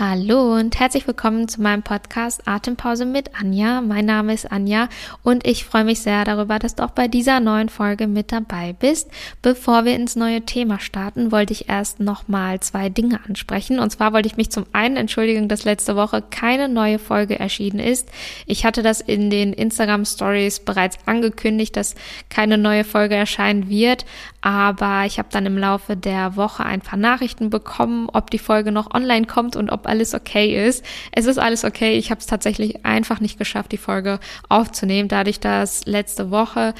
Hallo 0.00 0.54
und 0.54 0.78
herzlich 0.78 1.08
willkommen 1.08 1.48
zu 1.48 1.60
meinem 1.60 1.82
Podcast 1.82 2.46
Atempause 2.46 3.04
mit 3.04 3.34
Anja. 3.34 3.80
Mein 3.80 4.06
Name 4.06 4.32
ist 4.32 4.52
Anja 4.52 4.88
und 5.24 5.44
ich 5.44 5.64
freue 5.64 5.82
mich 5.82 5.98
sehr 6.02 6.24
darüber, 6.24 6.60
dass 6.60 6.76
du 6.76 6.84
auch 6.84 6.92
bei 6.92 7.08
dieser 7.08 7.40
neuen 7.40 7.68
Folge 7.68 8.06
mit 8.06 8.30
dabei 8.30 8.76
bist. 8.78 9.10
Bevor 9.42 9.84
wir 9.84 9.96
ins 9.96 10.14
neue 10.14 10.42
Thema 10.42 10.78
starten, 10.78 11.32
wollte 11.32 11.52
ich 11.52 11.68
erst 11.68 11.98
nochmal 11.98 12.60
zwei 12.60 12.90
Dinge 12.90 13.18
ansprechen. 13.26 13.80
Und 13.80 13.90
zwar 13.90 14.12
wollte 14.12 14.28
ich 14.28 14.36
mich 14.36 14.50
zum 14.50 14.66
einen 14.72 14.96
entschuldigen, 14.96 15.48
dass 15.48 15.64
letzte 15.64 15.96
Woche 15.96 16.22
keine 16.22 16.68
neue 16.68 17.00
Folge 17.00 17.36
erschienen 17.36 17.80
ist. 17.80 18.08
Ich 18.46 18.64
hatte 18.64 18.84
das 18.84 19.00
in 19.00 19.30
den 19.30 19.52
Instagram 19.52 20.04
Stories 20.04 20.60
bereits 20.60 20.96
angekündigt, 21.06 21.76
dass 21.76 21.96
keine 22.30 22.56
neue 22.56 22.84
Folge 22.84 23.16
erscheinen 23.16 23.68
wird, 23.68 24.06
aber 24.40 25.04
ich 25.06 25.18
habe 25.18 25.28
dann 25.30 25.46
im 25.46 25.58
Laufe 25.58 25.96
der 25.96 26.36
Woche 26.36 26.64
ein 26.64 26.80
paar 26.80 26.98
Nachrichten 26.98 27.50
bekommen, 27.50 28.08
ob 28.12 28.30
die 28.30 28.38
Folge 28.38 28.70
noch 28.70 28.94
online 28.94 29.26
kommt 29.26 29.56
und 29.56 29.70
ob 29.70 29.86
alles 29.86 30.14
okay 30.14 30.66
ist. 30.66 30.84
Es 31.12 31.26
ist 31.26 31.38
alles 31.38 31.64
okay. 31.64 31.98
Ich 31.98 32.10
habe 32.10 32.20
es 32.20 32.26
tatsächlich 32.26 32.84
einfach 32.84 33.20
nicht 33.20 33.38
geschafft, 33.38 33.72
die 33.72 33.78
Folge 33.78 34.20
aufzunehmen, 34.48 35.08
dadurch, 35.08 35.40
dass 35.40 35.86
letzte 35.86 36.30
Woche 36.30 36.74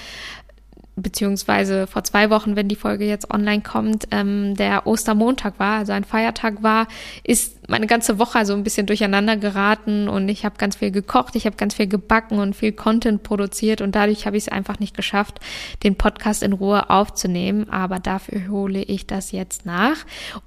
beziehungsweise 1.02 1.86
vor 1.86 2.04
zwei 2.04 2.30
Wochen, 2.30 2.56
wenn 2.56 2.68
die 2.68 2.76
Folge 2.76 3.04
jetzt 3.04 3.32
online 3.32 3.62
kommt, 3.62 4.08
ähm, 4.10 4.54
der 4.56 4.86
Ostermontag 4.86 5.58
war, 5.58 5.78
also 5.78 5.92
ein 5.92 6.04
Feiertag 6.04 6.62
war, 6.62 6.88
ist 7.24 7.57
meine 7.68 7.86
ganze 7.86 8.18
Woche 8.18 8.44
so 8.46 8.54
ein 8.54 8.64
bisschen 8.64 8.86
durcheinander 8.86 9.36
geraten 9.36 10.08
und 10.08 10.28
ich 10.30 10.46
habe 10.46 10.56
ganz 10.56 10.76
viel 10.76 10.90
gekocht, 10.90 11.36
ich 11.36 11.44
habe 11.44 11.56
ganz 11.56 11.74
viel 11.74 11.86
gebacken 11.86 12.38
und 12.38 12.56
viel 12.56 12.72
Content 12.72 13.22
produziert 13.22 13.82
und 13.82 13.94
dadurch 13.94 14.26
habe 14.26 14.38
ich 14.38 14.44
es 14.44 14.48
einfach 14.48 14.78
nicht 14.78 14.96
geschafft, 14.96 15.38
den 15.82 15.94
Podcast 15.94 16.42
in 16.42 16.54
Ruhe 16.54 16.88
aufzunehmen. 16.88 17.68
Aber 17.68 17.98
dafür 17.98 18.48
hole 18.48 18.82
ich 18.82 19.06
das 19.06 19.32
jetzt 19.32 19.66
nach 19.66 19.98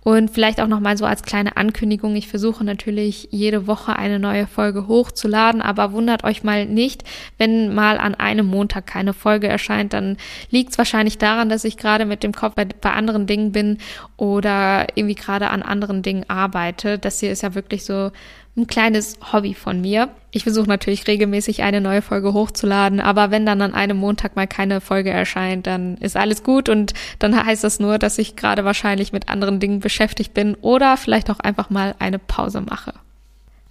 und 0.04 0.32
vielleicht 0.32 0.60
auch 0.60 0.68
noch 0.68 0.80
mal 0.80 0.98
so 0.98 1.06
als 1.06 1.22
kleine 1.22 1.58
Ankündigung: 1.58 2.16
Ich 2.16 2.28
versuche 2.28 2.64
natürlich 2.64 3.28
jede 3.30 3.68
Woche 3.68 3.96
eine 3.96 4.18
neue 4.18 4.48
Folge 4.48 4.88
hochzuladen, 4.88 5.62
aber 5.62 5.94
wundert 5.94 6.24
euch 6.24 6.44
mal 6.44 6.66
nicht, 6.66 7.04
wenn 7.38 7.74
mal 7.76 8.00
an 8.00 8.16
einem 8.16 8.48
Montag 8.48 8.88
keine 8.88 9.13
Folge 9.13 9.48
erscheint, 9.48 9.94
dann 9.94 10.18
liegt 10.50 10.72
es 10.72 10.78
wahrscheinlich 10.80 11.20
daran, 11.20 11.50
dass 11.50 11.66
ich 11.66 11.78
gerade 11.78 12.06
mit 12.06 12.24
dem 12.24 12.34
Kopf 12.34 12.56
bei, 12.56 12.66
bei 12.66 12.91
anderen 12.91 13.28
Dingen 13.28 13.52
bin 13.52 13.78
oder 14.18 14.88
irgendwie 14.96 15.16
gerade 15.16 15.52
an 15.52 15.62
anderen 15.62 16.02
Dingen 16.02 16.26
arbeite. 16.28 16.98
Das 16.98 17.10
hier 17.20 17.31
ist 17.31 17.43
ja 17.43 17.55
wirklich 17.55 17.85
so 17.85 18.12
ein 18.57 18.67
kleines 18.67 19.17
Hobby 19.31 19.54
von 19.54 19.79
mir. 19.81 20.09
Ich 20.31 20.43
versuche 20.43 20.67
natürlich 20.67 21.07
regelmäßig 21.07 21.63
eine 21.63 21.81
neue 21.81 22.01
Folge 22.01 22.34
hochzuladen, 22.34 22.99
aber 22.99 23.31
wenn 23.31 23.45
dann 23.45 23.62
an 23.62 23.73
einem 23.73 23.98
Montag 23.98 24.35
mal 24.35 24.48
keine 24.48 24.81
Folge 24.81 25.09
erscheint, 25.09 25.67
dann 25.67 25.98
ist 25.98 26.17
alles 26.17 26.43
gut 26.43 26.70
und 26.70 26.93
dann 27.20 27.45
heißt 27.45 27.63
das 27.63 27.79
nur, 27.79 27.98
dass 27.98 28.17
ich 28.17 28.35
gerade 28.35 28.65
wahrscheinlich 28.65 29.13
mit 29.13 29.29
anderen 29.29 29.59
Dingen 29.59 29.79
beschäftigt 29.79 30.34
bin 30.34 30.55
oder 30.55 30.98
vielleicht 30.98 31.29
auch 31.29 31.39
einfach 31.39 31.70
mal 31.70 31.95
eine 31.99 32.20
Pause 32.20 32.62
mache. 32.62 32.93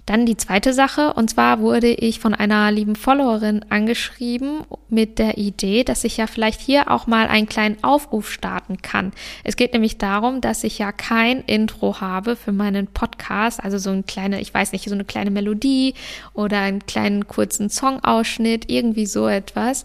Dann 0.06 0.27
die 0.27 0.37
zweite 0.37 0.73
Sache, 0.73 1.12
und 1.15 1.31
zwar 1.31 1.61
wurde 1.61 1.89
ich 1.89 2.20
von 2.20 2.34
einer 2.34 2.70
lieben 2.73 2.97
Followerin 2.97 3.65
angeschrieben 3.69 4.62
mit 4.89 5.19
der 5.19 5.39
Idee, 5.39 5.84
dass 5.84 6.05
ich 6.05 6.17
ja 6.17 6.27
vielleicht 6.27 6.61
hier 6.61 6.91
auch 6.91 7.07
mal 7.07 7.29
einen 7.29 7.48
kleinen 7.48 7.83
Aufruf 7.83 8.31
starten 8.31 8.83
kann. 8.83 9.12
Es 9.45 9.57
geht 9.57 9.73
nämlich 9.73 9.98
darum, 9.98 10.41
dass 10.41 10.65
ich 10.65 10.79
ja 10.79 10.92
kein 10.92 11.41
Intro 11.42 12.01
habe 12.01 12.37
für 12.37 12.53
meinen 12.53 12.87
Podcast, 12.87 13.62
also 13.62 13.79
so 13.79 13.91
ein 13.91 14.07
kleine, 14.07 14.41
ich 14.41 14.53
weiß 14.53 14.73
nicht, 14.73 14.89
so 14.89 14.95
eine 14.95 15.05
kleine 15.05 15.31
Melodie 15.31 15.95
oder 16.35 16.59
einen 16.61 16.85
kleinen 16.87 17.29
kurzen 17.29 17.69
Songausschnitt, 17.69 18.70
irgendwie 18.70 19.07
so 19.07 19.29
etwas. 19.29 19.85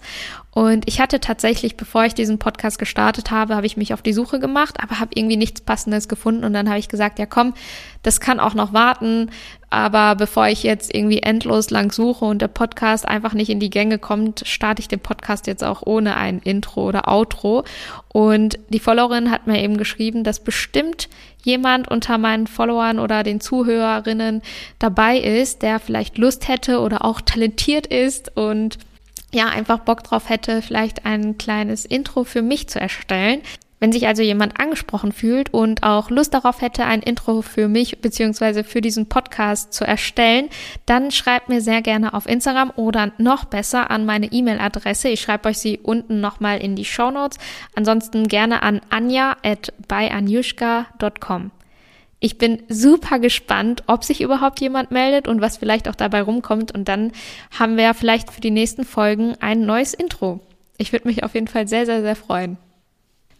Und 0.57 0.87
ich 0.87 1.01
hatte 1.01 1.19
tatsächlich, 1.19 1.75
bevor 1.75 2.05
ich 2.05 2.13
diesen 2.13 2.39
Podcast 2.39 2.79
gestartet 2.79 3.29
habe, 3.29 3.57
habe 3.57 3.65
ich 3.65 3.75
mich 3.75 3.93
auf 3.93 4.01
die 4.01 4.13
Suche 4.13 4.39
gemacht, 4.39 4.77
aber 4.81 5.01
habe 5.01 5.11
irgendwie 5.13 5.35
nichts 5.35 5.59
Passendes 5.59 6.07
gefunden. 6.07 6.45
Und 6.45 6.53
dann 6.53 6.69
habe 6.69 6.79
ich 6.79 6.87
gesagt, 6.87 7.19
ja 7.19 7.25
komm, 7.25 7.53
das 8.03 8.21
kann 8.21 8.39
auch 8.39 8.53
noch 8.53 8.71
warten. 8.71 9.31
Aber 9.69 10.15
bevor 10.15 10.47
ich 10.47 10.63
jetzt 10.63 10.95
irgendwie 10.95 11.21
endlos 11.21 11.71
lang 11.71 11.91
suche 11.91 12.23
und 12.23 12.41
der 12.41 12.47
Podcast 12.47 13.05
einfach 13.05 13.33
nicht 13.33 13.49
in 13.49 13.59
die 13.59 13.69
Gänge 13.69 13.99
kommt, 13.99 14.43
starte 14.47 14.79
ich 14.79 14.87
den 14.87 15.01
Podcast 15.01 15.45
jetzt 15.45 15.61
auch 15.61 15.81
ohne 15.85 16.15
ein 16.15 16.39
Intro 16.39 16.85
oder 16.87 17.09
Outro. 17.09 17.65
Und 18.13 18.57
die 18.69 18.79
Followerin 18.79 19.31
hat 19.31 19.47
mir 19.47 19.61
eben 19.61 19.75
geschrieben, 19.75 20.23
dass 20.23 20.41
bestimmt 20.41 21.09
jemand 21.43 21.89
unter 21.91 22.17
meinen 22.17 22.47
Followern 22.47 22.99
oder 22.99 23.23
den 23.23 23.41
Zuhörerinnen 23.41 24.41
dabei 24.79 25.17
ist, 25.17 25.63
der 25.63 25.81
vielleicht 25.81 26.17
Lust 26.17 26.47
hätte 26.47 26.79
oder 26.79 27.03
auch 27.03 27.19
talentiert 27.19 27.87
ist 27.87 28.37
und 28.37 28.77
ja 29.35 29.47
einfach 29.47 29.79
Bock 29.79 30.03
drauf 30.03 30.29
hätte, 30.29 30.61
vielleicht 30.61 31.05
ein 31.05 31.37
kleines 31.37 31.85
Intro 31.85 32.23
für 32.23 32.41
mich 32.41 32.67
zu 32.67 32.79
erstellen. 32.79 33.41
Wenn 33.79 33.91
sich 33.91 34.07
also 34.07 34.23
jemand 34.23 34.59
angesprochen 34.59 35.11
fühlt 35.11 35.53
und 35.53 35.83
auch 35.83 36.09
Lust 36.09 36.33
darauf 36.33 36.61
hätte, 36.61 36.85
ein 36.85 37.01
Intro 37.01 37.41
für 37.41 37.67
mich 37.67 37.99
beziehungsweise 37.99 38.63
für 38.63 38.79
diesen 38.79 39.07
Podcast 39.09 39.73
zu 39.73 39.85
erstellen, 39.85 40.49
dann 40.85 41.11
schreibt 41.11 41.49
mir 41.49 41.61
sehr 41.61 41.81
gerne 41.81 42.13
auf 42.13 42.27
Instagram 42.27 42.71
oder 42.77 43.11
noch 43.17 43.45
besser 43.45 43.91
an 43.91 44.05
meine 44.05 44.31
E-Mail-Adresse. 44.31 45.09
Ich 45.09 45.21
schreibe 45.21 45.49
euch 45.49 45.57
sie 45.57 45.77
unten 45.77 46.21
nochmal 46.21 46.59
in 46.59 46.75
die 46.75 46.85
Show 46.85 47.11
Notes. 47.11 47.37
Ansonsten 47.75 48.27
gerne 48.27 48.63
an 48.63 48.81
anja 48.89 49.35
at 49.43 49.73
byanjushka.com. 49.87 51.51
Ich 52.25 52.39
bin 52.39 52.63
super 52.69 53.19
gespannt, 53.19 53.83
ob 53.85 54.03
sich 54.03 54.19
überhaupt 54.19 54.59
jemand 54.59 54.89
meldet 54.89 55.27
und 55.27 55.41
was 55.41 55.57
vielleicht 55.57 55.87
auch 55.87 55.93
dabei 55.93 56.23
rumkommt. 56.23 56.71
Und 56.71 56.87
dann 56.87 57.11
haben 57.51 57.77
wir 57.77 57.93
vielleicht 57.93 58.31
für 58.31 58.41
die 58.41 58.49
nächsten 58.49 58.83
Folgen 58.83 59.35
ein 59.41 59.67
neues 59.67 59.93
Intro. 59.93 60.39
Ich 60.79 60.91
würde 60.91 61.07
mich 61.07 61.23
auf 61.23 61.35
jeden 61.35 61.47
Fall 61.47 61.67
sehr, 61.67 61.85
sehr, 61.85 62.01
sehr 62.01 62.15
freuen. 62.15 62.57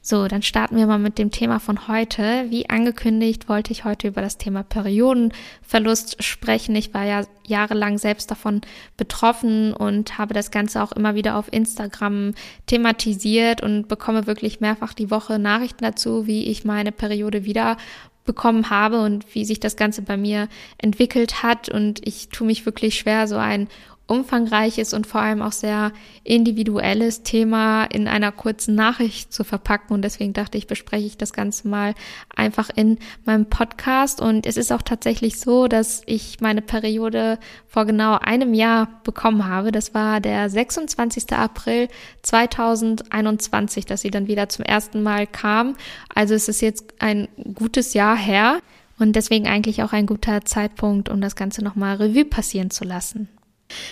So, 0.03 0.27
dann 0.27 0.43
starten 0.43 0.77
wir 0.77 0.85
mal 0.85 0.99
mit 0.99 1.17
dem 1.17 1.31
Thema 1.31 1.59
von 1.59 1.87
heute. 1.87 2.45
Wie 2.49 2.69
angekündigt, 2.69 3.49
wollte 3.49 3.71
ich 3.71 3.85
heute 3.85 4.07
über 4.07 4.21
das 4.21 4.37
Thema 4.37 4.61
Periodenverlust 4.61 6.23
sprechen. 6.23 6.75
Ich 6.75 6.93
war 6.93 7.05
ja 7.05 7.23
jahrelang 7.43 7.97
selbst 7.97 8.29
davon 8.29 8.61
betroffen 8.97 9.73
und 9.73 10.19
habe 10.19 10.35
das 10.35 10.51
Ganze 10.51 10.83
auch 10.83 10.91
immer 10.91 11.15
wieder 11.15 11.37
auf 11.37 11.51
Instagram 11.51 12.35
thematisiert 12.67 13.63
und 13.63 13.87
bekomme 13.87 14.27
wirklich 14.27 14.59
mehrfach 14.59 14.93
die 14.93 15.09
Woche 15.09 15.39
Nachrichten 15.39 15.83
dazu, 15.83 16.27
wie 16.27 16.43
ich 16.43 16.65
meine 16.65 16.91
Periode 16.91 17.45
wieder 17.45 17.77
bekommen 18.25 18.69
habe 18.69 19.01
und 19.01 19.33
wie 19.33 19.45
sich 19.45 19.59
das 19.59 19.75
Ganze 19.75 20.01
bei 20.01 20.17
mir 20.17 20.49
entwickelt 20.77 21.43
hat. 21.43 21.69
Und 21.69 22.05
ich 22.05 22.29
tue 22.29 22.47
mich 22.47 22.65
wirklich 22.65 22.97
schwer, 22.97 23.27
so 23.27 23.37
ein 23.37 23.67
umfangreiches 24.07 24.93
und 24.93 25.07
vor 25.07 25.21
allem 25.21 25.41
auch 25.41 25.51
sehr 25.51 25.91
individuelles 26.23 27.23
Thema 27.23 27.85
in 27.85 28.07
einer 28.07 28.31
kurzen 28.31 28.75
Nachricht 28.75 29.33
zu 29.33 29.43
verpacken. 29.43 29.93
Und 29.93 30.03
deswegen 30.03 30.33
dachte 30.33 30.57
ich, 30.57 30.67
bespreche 30.67 31.07
ich 31.07 31.17
das 31.17 31.33
Ganze 31.33 31.67
mal 31.67 31.95
einfach 32.35 32.69
in 32.75 32.99
meinem 33.25 33.47
Podcast. 33.47 34.21
Und 34.21 34.45
es 34.45 34.57
ist 34.57 34.71
auch 34.71 34.83
tatsächlich 34.83 35.39
so, 35.39 35.67
dass 35.67 36.03
ich 36.05 36.39
meine 36.39 36.61
Periode 36.61 37.39
vor 37.67 37.85
genau 37.85 38.17
einem 38.19 38.53
Jahr 38.53 39.01
bekommen 39.03 39.47
habe. 39.47 39.71
Das 39.71 39.95
war 39.95 40.19
der 40.19 40.49
26. 40.49 41.33
April 41.33 41.87
2021, 42.21 43.87
dass 43.87 44.01
sie 44.01 44.11
dann 44.11 44.27
wieder 44.27 44.49
zum 44.49 44.65
ersten 44.65 45.01
Mal 45.01 45.25
kam. 45.25 45.75
Also 46.13 46.35
es 46.35 46.47
ist 46.47 46.61
jetzt 46.61 46.93
ein 46.99 47.27
gutes 47.55 47.95
Jahr 47.95 48.15
her. 48.15 48.59
Und 48.97 49.15
deswegen 49.15 49.47
eigentlich 49.47 49.83
auch 49.83 49.91
ein 49.91 50.05
guter 50.05 50.45
Zeitpunkt, 50.45 51.09
um 51.09 51.19
das 51.19 51.35
Ganze 51.35 51.63
nochmal 51.63 51.97
Revue 51.97 52.23
passieren 52.23 52.69
zu 52.69 52.85
lassen. 52.85 53.27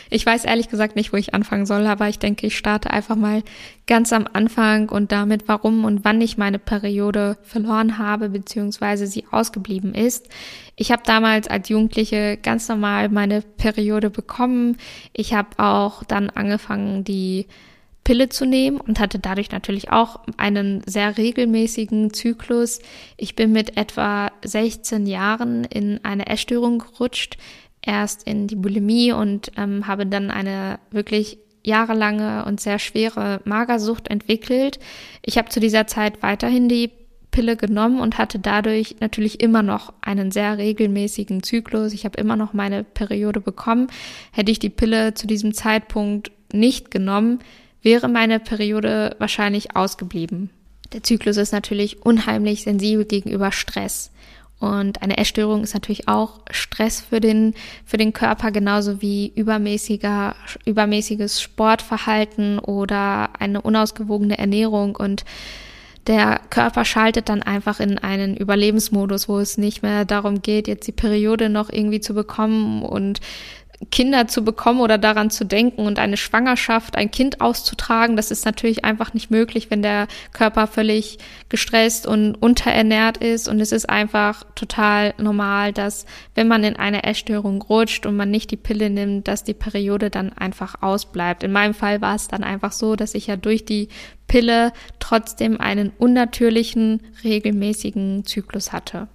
Ich 0.09 0.25
weiß 0.25 0.45
ehrlich 0.45 0.69
gesagt 0.69 0.95
nicht, 0.95 1.13
wo 1.13 1.17
ich 1.17 1.33
anfangen 1.33 1.66
soll, 1.66 1.85
aber 1.88 2.09
ich 2.09 2.19
denke, 2.19 2.47
ich 2.47 2.57
starte 2.57 2.91
einfach 2.91 3.16
mal 3.16 3.44
ganz 3.88 4.13
am 4.13 4.27
Anfang 4.31 4.89
und 4.89 5.11
damit, 5.11 5.47
warum 5.47 5.85
und 5.85 6.05
wann 6.05 6.21
ich 6.21 6.38
meine 6.38 6.59
Periode 6.59 7.38
verloren 7.44 7.97
habe, 7.97 8.29
beziehungsweise 8.29 9.07
sie 9.07 9.25
ausgeblieben 9.31 9.94
ist. 9.94 10.29
Ich 10.75 10.91
habe 10.91 11.03
damals 11.05 11.47
als 11.47 11.69
Jugendliche 11.69 12.38
ganz 12.41 12.67
normal 12.67 13.09
meine 13.09 13.41
Periode 13.41 14.09
bekommen. 14.09 14.77
Ich 15.11 15.33
habe 15.33 15.49
auch 15.57 16.03
dann 16.03 16.29
angefangen, 16.29 17.03
die 17.03 17.47
Pille 18.03 18.27
zu 18.27 18.45
nehmen 18.45 18.77
und 18.77 19.00
hatte 19.00 19.19
dadurch 19.19 19.51
natürlich 19.51 19.91
auch 19.91 20.19
einen 20.38 20.81
sehr 20.85 21.17
regelmäßigen 21.17 22.13
Zyklus. 22.13 22.79
Ich 23.17 23.35
bin 23.35 23.51
mit 23.51 23.77
etwa 23.77 24.31
16 24.44 25.05
Jahren 25.05 25.63
in 25.63 26.03
eine 26.03 26.27
Essstörung 26.27 26.79
gerutscht 26.79 27.38
erst 27.85 28.24
in 28.24 28.47
die 28.47 28.56
Bulimie 28.56 29.12
und 29.12 29.51
ähm, 29.57 29.88
habe 29.88 30.06
dann 30.06 30.31
eine 30.31 30.80
wirklich 30.91 31.38
jahrelange 31.63 32.45
und 32.45 32.59
sehr 32.59 32.80
schwere 32.80 33.41
Magersucht 33.45 34.09
entwickelt. 34.09 34.80
Ich 35.21 35.38
habe 35.38 35.50
zu 35.50 35.59
dieser 35.59 35.88
Zeit 35.88 36.21
weiterhin 36.21 36.68
die 36.68 36.91
Pille 37.31 37.57
genommen 37.57 38.00
und 38.00 38.18
hatte 38.18 38.39
dadurch 38.39 38.97
natürlich 39.00 39.41
immer 39.41 39.63
noch 39.63 39.94
einen 40.01 40.31
sehr 40.31 40.57
regelmäßigen 40.57 41.41
Zyklus. 41.41 41.94
Ich 41.94 42.06
habe 42.06 42.19
immer 42.19 42.35
noch 42.35 42.53
meine 42.53 42.83
Periode 42.83 43.41
bekommen. 43.41 43.88
Hätte 44.31 44.51
ich 44.51 44.59
die 44.59 44.69
Pille 44.69 45.13
zu 45.13 45.25
diesem 45.25 45.53
Zeitpunkt 45.53 46.31
nicht 46.53 46.91
genommen, 46.91 47.39
wäre 47.81 48.07
meine 48.07 48.39
Periode 48.39 49.15
wahrscheinlich 49.19 49.75
ausgeblieben. 49.75 50.51
Der 50.94 51.01
Zyklus 51.01 51.38
ist 51.38 51.51
natürlich 51.51 52.06
unheimlich 52.06 52.63
sensibel 52.63 53.06
gegenüber 53.06 53.51
Stress. 53.51 54.12
Und 54.63 55.01
eine 55.01 55.18
Essstörung 55.18 55.62
ist 55.62 55.74
natürlich 55.74 56.07
auch 56.07 56.39
Stress 56.50 57.01
für 57.01 57.19
den, 57.19 57.54
für 57.83 57.98
den 57.98 58.13
Körper, 58.13 58.50
genauso 58.50 59.01
wie 59.01 59.33
übermäßiger, 59.36 60.38
übermäßiges 60.63 61.42
Sportverhalten 61.42 62.60
oder 62.60 63.31
eine 63.42 63.62
unausgewogene 63.62 64.38
Ernährung. 64.38 64.95
Und 64.95 65.25
der 66.07 66.39
Körper 66.50 66.86
schaltet 66.86 67.27
dann 67.27 67.44
einfach 67.44 67.81
in 67.81 67.98
einen 67.98 68.38
Überlebensmodus, 68.38 69.27
wo 69.27 69.38
es 69.38 69.57
nicht 69.57 69.83
mehr 69.83 70.06
darum 70.06 70.42
geht, 70.42 70.69
jetzt 70.69 70.88
die 70.88 70.94
Periode 70.94 71.50
noch 71.50 71.69
irgendwie 71.69 72.00
zu 72.00 72.13
bekommen 72.13 72.83
und 72.83 73.19
Kinder 73.91 74.27
zu 74.27 74.44
bekommen 74.44 74.80
oder 74.80 74.97
daran 74.97 75.30
zu 75.30 75.45
denken 75.45 75.85
und 75.85 76.00
eine 76.00 76.18
Schwangerschaft, 76.18 76.95
ein 76.95 77.12
Kind 77.12 77.41
auszutragen, 77.41 78.15
das 78.15 78.31
ist 78.31 78.45
natürlich 78.45 78.85
einfach 78.85 79.13
nicht 79.13 79.31
möglich, 79.31 79.69
wenn 79.69 79.81
der 79.81 80.07
Körper 80.31 80.68
völlig 80.68 81.18
gestresst 81.50 82.07
und 82.07 82.35
unterernährt 82.35 83.18
ist. 83.18 83.47
Und 83.47 83.59
es 83.59 83.71
ist 83.71 83.89
einfach 83.89 84.44
total 84.56 85.13
normal, 85.18 85.74
dass 85.74 86.06
wenn 86.35 86.47
man 86.47 86.63
in 86.63 86.75
eine 86.75 87.03
Essstörung 87.03 87.62
rutscht 87.62 88.06
und 88.06 88.15
man 88.15 88.31
nicht 88.31 88.51
die 88.51 88.57
Pille 88.57 88.89
nimmt, 88.89 89.27
dass 89.27 89.44
die 89.44 89.53
Periode 89.53 90.09
dann 90.09 90.33
einfach 90.33 90.81
ausbleibt. 90.81 91.44
In 91.44 91.51
meinem 91.51 91.74
Fall 91.74 92.01
war 92.01 92.15
es 92.15 92.27
dann 92.27 92.44
einfach 92.44 92.71
so, 92.71 92.95
dass 92.95 93.15
ich 93.15 93.27
ja 93.27 93.36
durch 93.36 93.65
die 93.65 93.89
Pille 94.27 94.74
trotzdem 95.00 95.59
einen 95.59 95.91
unnatürlichen, 95.97 97.01
regelmäßigen 97.24 98.25
Zyklus 98.25 98.71
hatte. 98.71 99.07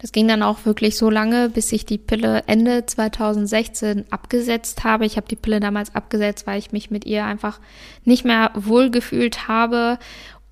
Das 0.00 0.12
ging 0.12 0.26
dann 0.26 0.42
auch 0.42 0.64
wirklich 0.64 0.96
so 0.96 1.10
lange, 1.10 1.50
bis 1.50 1.70
ich 1.72 1.84
die 1.84 1.98
Pille 1.98 2.42
Ende 2.46 2.86
2016 2.86 4.06
abgesetzt 4.10 4.82
habe. 4.82 5.04
Ich 5.04 5.16
habe 5.16 5.28
die 5.28 5.36
Pille 5.36 5.60
damals 5.60 5.94
abgesetzt, 5.94 6.46
weil 6.46 6.58
ich 6.58 6.72
mich 6.72 6.90
mit 6.90 7.04
ihr 7.04 7.26
einfach 7.26 7.60
nicht 8.04 8.24
mehr 8.24 8.50
wohlgefühlt 8.54 9.46
habe 9.46 9.98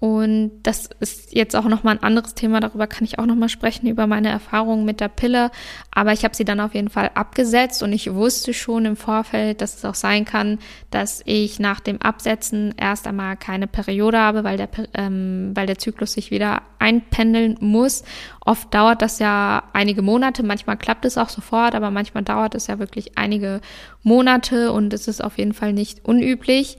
und 0.01 0.61
das 0.63 0.89
ist 1.01 1.35
jetzt 1.35 1.57
auch 1.57 1.65
nochmal 1.65 1.97
ein 1.97 2.03
anderes 2.05 2.35
Thema, 2.35 2.61
darüber 2.61 2.87
kann 2.87 3.05
ich 3.05 3.19
auch 3.19 3.27
nochmal 3.27 3.49
sprechen, 3.49 3.89
über 3.89 4.07
meine 4.07 4.29
Erfahrungen 4.29 4.85
mit 4.85 5.01
der 5.01 5.09
Pille. 5.09 5.51
Aber 5.91 6.13
ich 6.13 6.23
habe 6.23 6.37
sie 6.37 6.45
dann 6.45 6.61
auf 6.61 6.73
jeden 6.77 6.89
Fall 6.89 7.11
abgesetzt 7.15 7.83
und 7.83 7.93
ich 7.93 8.15
wusste 8.15 8.55
schon 8.55 8.85
im 8.85 8.95
Vorfeld, 8.95 9.61
dass 9.61 9.75
es 9.75 9.85
auch 9.85 9.97
sein 9.97 10.25
kann, 10.25 10.61
dass 10.93 11.21
ich 11.25 11.59
nach 11.59 11.81
dem 11.81 12.01
Absetzen 12.01 12.75
erst 12.77 13.09
einmal 13.09 13.37
keine 13.37 13.67
Periode 13.67 14.21
habe, 14.21 14.45
weil 14.45 14.57
der, 14.57 14.69
ähm, 14.95 15.51
weil 15.55 15.67
der 15.67 15.79
Zyklus 15.79 16.13
sich 16.13 16.31
wieder 16.31 16.63
einpendeln 16.79 17.57
muss. 17.59 18.05
Oft 18.47 18.73
dauert 18.73 19.03
das 19.03 19.19
ja 19.19 19.65
einige 19.73 20.03
Monate, 20.03 20.45
manchmal 20.45 20.77
klappt 20.77 21.07
es 21.07 21.19
auch 21.19 21.29
sofort, 21.29 21.75
aber 21.75 21.91
manchmal 21.91 22.23
dauert 22.23 22.55
es 22.55 22.69
ja 22.69 22.79
wirklich 22.79 23.19
einige 23.19 23.61
Monate 24.05 24.71
und 24.71 24.93
es 24.93 25.09
ist 25.09 25.25
auf 25.25 25.39
jeden 25.39 25.55
Fall 25.55 25.73
nicht 25.73 26.05
unüblich. 26.05 26.79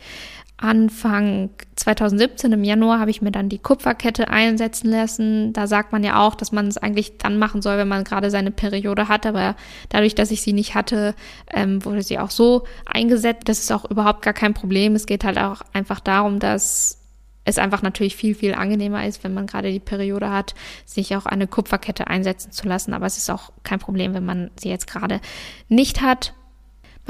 Anfang 0.61 1.51
2017 1.77 2.51
im 2.51 2.63
Januar 2.65 2.99
habe 2.99 3.11
ich 3.11 3.21
mir 3.21 3.31
dann 3.31 3.47
die 3.47 3.59
Kupferkette 3.59 4.29
einsetzen 4.29 4.89
lassen. 4.89 5.53
Da 5.53 5.67
sagt 5.67 5.93
man 5.93 6.03
ja 6.03 6.19
auch, 6.19 6.35
dass 6.35 6.51
man 6.51 6.67
es 6.67 6.77
eigentlich 6.77 7.17
dann 7.17 7.37
machen 7.37 7.61
soll, 7.61 7.77
wenn 7.77 7.87
man 7.87 8.03
gerade 8.03 8.29
seine 8.29 8.51
Periode 8.51 9.07
hat. 9.07 9.25
Aber 9.25 9.55
dadurch, 9.87 10.15
dass 10.15 10.31
ich 10.31 10.41
sie 10.41 10.51
nicht 10.51 10.75
hatte, 10.75 11.15
ähm, 11.49 11.83
wurde 11.85 12.03
sie 12.03 12.19
auch 12.19 12.29
so 12.29 12.65
eingesetzt. 12.85 13.43
Das 13.45 13.59
ist 13.59 13.71
auch 13.71 13.89
überhaupt 13.89 14.21
gar 14.21 14.33
kein 14.33 14.53
Problem. 14.53 14.95
Es 14.95 15.05
geht 15.05 15.23
halt 15.23 15.37
auch 15.37 15.61
einfach 15.71 16.01
darum, 16.01 16.39
dass 16.39 16.99
es 17.45 17.57
einfach 17.57 17.81
natürlich 17.81 18.17
viel, 18.17 18.35
viel 18.35 18.53
angenehmer 18.53 19.07
ist, 19.07 19.23
wenn 19.23 19.33
man 19.33 19.47
gerade 19.47 19.71
die 19.71 19.79
Periode 19.79 20.29
hat, 20.29 20.55
sich 20.85 21.15
auch 21.15 21.25
eine 21.25 21.47
Kupferkette 21.47 22.07
einsetzen 22.07 22.51
zu 22.51 22.67
lassen. 22.67 22.93
Aber 22.93 23.05
es 23.05 23.17
ist 23.17 23.29
auch 23.29 23.51
kein 23.63 23.79
Problem, 23.79 24.13
wenn 24.13 24.25
man 24.25 24.51
sie 24.59 24.69
jetzt 24.69 24.87
gerade 24.87 25.21
nicht 25.69 26.01
hat. 26.01 26.33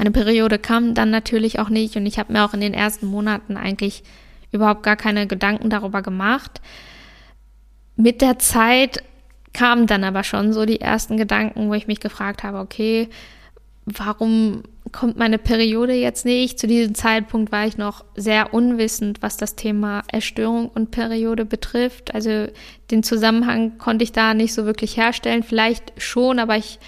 Meine 0.00 0.12
Periode 0.12 0.58
kam 0.58 0.94
dann 0.94 1.10
natürlich 1.10 1.58
auch 1.58 1.68
nicht 1.68 1.94
und 1.94 2.06
ich 2.06 2.18
habe 2.18 2.32
mir 2.32 2.42
auch 2.42 2.54
in 2.54 2.62
den 2.62 2.72
ersten 2.72 3.04
Monaten 3.04 3.58
eigentlich 3.58 4.02
überhaupt 4.50 4.82
gar 4.82 4.96
keine 4.96 5.26
Gedanken 5.26 5.68
darüber 5.68 6.00
gemacht. 6.00 6.62
Mit 7.96 8.22
der 8.22 8.38
Zeit 8.38 9.04
kamen 9.52 9.86
dann 9.86 10.02
aber 10.02 10.24
schon 10.24 10.54
so 10.54 10.64
die 10.64 10.80
ersten 10.80 11.18
Gedanken, 11.18 11.68
wo 11.68 11.74
ich 11.74 11.86
mich 11.86 12.00
gefragt 12.00 12.44
habe, 12.44 12.60
okay, 12.60 13.10
warum 13.84 14.62
kommt 14.90 15.18
meine 15.18 15.36
Periode 15.36 15.92
jetzt 15.92 16.24
nicht? 16.24 16.58
Zu 16.58 16.66
diesem 16.66 16.94
Zeitpunkt 16.94 17.52
war 17.52 17.66
ich 17.66 17.76
noch 17.76 18.02
sehr 18.16 18.54
unwissend, 18.54 19.20
was 19.20 19.36
das 19.36 19.54
Thema 19.54 20.02
Erstörung 20.10 20.70
und 20.70 20.92
Periode 20.92 21.44
betrifft. 21.44 22.14
Also 22.14 22.46
den 22.90 23.02
Zusammenhang 23.02 23.76
konnte 23.76 24.04
ich 24.04 24.12
da 24.12 24.32
nicht 24.32 24.54
so 24.54 24.64
wirklich 24.64 24.96
herstellen. 24.96 25.42
Vielleicht 25.42 25.92
schon, 25.98 26.38
aber 26.38 26.56
ich 26.56 26.78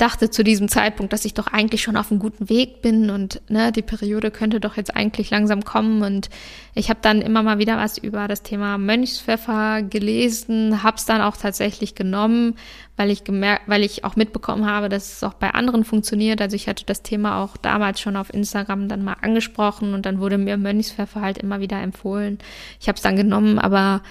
dachte 0.00 0.30
zu 0.30 0.42
diesem 0.42 0.68
Zeitpunkt, 0.68 1.12
dass 1.12 1.24
ich 1.24 1.34
doch 1.34 1.46
eigentlich 1.46 1.82
schon 1.82 1.96
auf 1.96 2.10
einem 2.10 2.20
guten 2.20 2.48
Weg 2.48 2.80
bin 2.80 3.10
und 3.10 3.42
ne, 3.48 3.70
die 3.72 3.82
Periode 3.82 4.30
könnte 4.30 4.60
doch 4.60 4.76
jetzt 4.76 4.96
eigentlich 4.96 5.30
langsam 5.30 5.64
kommen. 5.64 6.02
Und 6.02 6.30
ich 6.74 6.88
habe 6.88 7.00
dann 7.02 7.20
immer 7.20 7.42
mal 7.42 7.58
wieder 7.58 7.76
was 7.76 7.98
über 7.98 8.26
das 8.26 8.42
Thema 8.42 8.78
Mönchspfeffer 8.78 9.82
gelesen, 9.82 10.82
habe 10.82 10.96
es 10.96 11.04
dann 11.04 11.20
auch 11.20 11.36
tatsächlich 11.36 11.94
genommen, 11.94 12.56
weil 12.96 13.10
ich 13.10 13.24
gemerkt, 13.24 13.62
weil 13.66 13.82
ich 13.84 14.04
auch 14.04 14.16
mitbekommen 14.16 14.66
habe, 14.66 14.88
dass 14.88 15.12
es 15.12 15.22
auch 15.22 15.34
bei 15.34 15.50
anderen 15.50 15.84
funktioniert. 15.84 16.40
Also 16.40 16.56
ich 16.56 16.68
hatte 16.68 16.84
das 16.86 17.02
Thema 17.02 17.42
auch 17.42 17.56
damals 17.56 18.00
schon 18.00 18.16
auf 18.16 18.32
Instagram 18.32 18.88
dann 18.88 19.04
mal 19.04 19.16
angesprochen 19.20 19.92
und 19.94 20.06
dann 20.06 20.20
wurde 20.20 20.38
mir 20.38 20.56
Mönchspfeffer 20.56 21.20
halt 21.20 21.38
immer 21.38 21.60
wieder 21.60 21.80
empfohlen. 21.80 22.38
Ich 22.80 22.88
habe 22.88 22.96
es 22.96 23.02
dann 23.02 23.16
genommen, 23.16 23.58
aber 23.58 24.02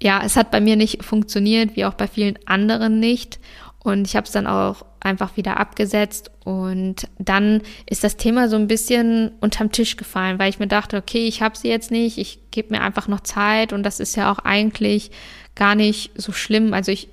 ja, 0.00 0.22
es 0.24 0.36
hat 0.36 0.50
bei 0.50 0.60
mir 0.60 0.76
nicht 0.76 1.04
funktioniert, 1.04 1.76
wie 1.76 1.84
auch 1.84 1.94
bei 1.94 2.08
vielen 2.08 2.38
anderen 2.46 2.98
nicht. 2.98 3.38
Und 3.84 4.06
ich 4.06 4.14
habe 4.14 4.26
es 4.26 4.32
dann 4.32 4.46
auch 4.46 4.84
einfach 5.00 5.36
wieder 5.36 5.58
abgesetzt 5.58 6.30
und 6.44 7.08
dann 7.18 7.62
ist 7.86 8.04
das 8.04 8.16
Thema 8.16 8.48
so 8.48 8.54
ein 8.54 8.68
bisschen 8.68 9.32
unterm 9.40 9.72
Tisch 9.72 9.96
gefallen, 9.96 10.38
weil 10.38 10.50
ich 10.50 10.60
mir 10.60 10.68
dachte, 10.68 10.96
okay, 10.96 11.26
ich 11.26 11.42
habe 11.42 11.58
sie 11.58 11.68
jetzt 11.68 11.90
nicht, 11.90 12.18
ich 12.18 12.38
gebe 12.52 12.74
mir 12.74 12.80
einfach 12.80 13.08
noch 13.08 13.20
Zeit 13.20 13.72
und 13.72 13.82
das 13.82 13.98
ist 13.98 14.14
ja 14.14 14.30
auch 14.30 14.38
eigentlich 14.38 15.10
gar 15.56 15.74
nicht 15.74 16.12
so 16.14 16.30
schlimm. 16.30 16.72
Also 16.72 16.92
ich 16.92 17.08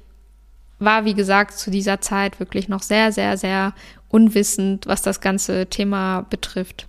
war, 0.77 1.05
wie 1.05 1.15
gesagt, 1.15 1.57
zu 1.57 1.71
dieser 1.71 2.01
Zeit 2.01 2.39
wirklich 2.39 2.69
noch 2.69 2.83
sehr, 2.83 3.11
sehr, 3.11 3.37
sehr 3.37 3.73
unwissend, 4.07 4.85
was 4.85 5.01
das 5.01 5.21
ganze 5.21 5.65
Thema 5.67 6.21
betrifft. 6.29 6.87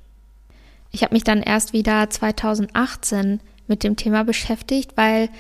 Ich 0.93 1.03
habe 1.03 1.15
mich 1.15 1.25
dann 1.25 1.43
erst 1.43 1.73
wieder 1.73 2.11
2018 2.11 3.41
mit 3.67 3.85
dem 3.85 3.97
Thema 3.97 4.25
beschäftigt, 4.25 4.93
weil 4.97 5.31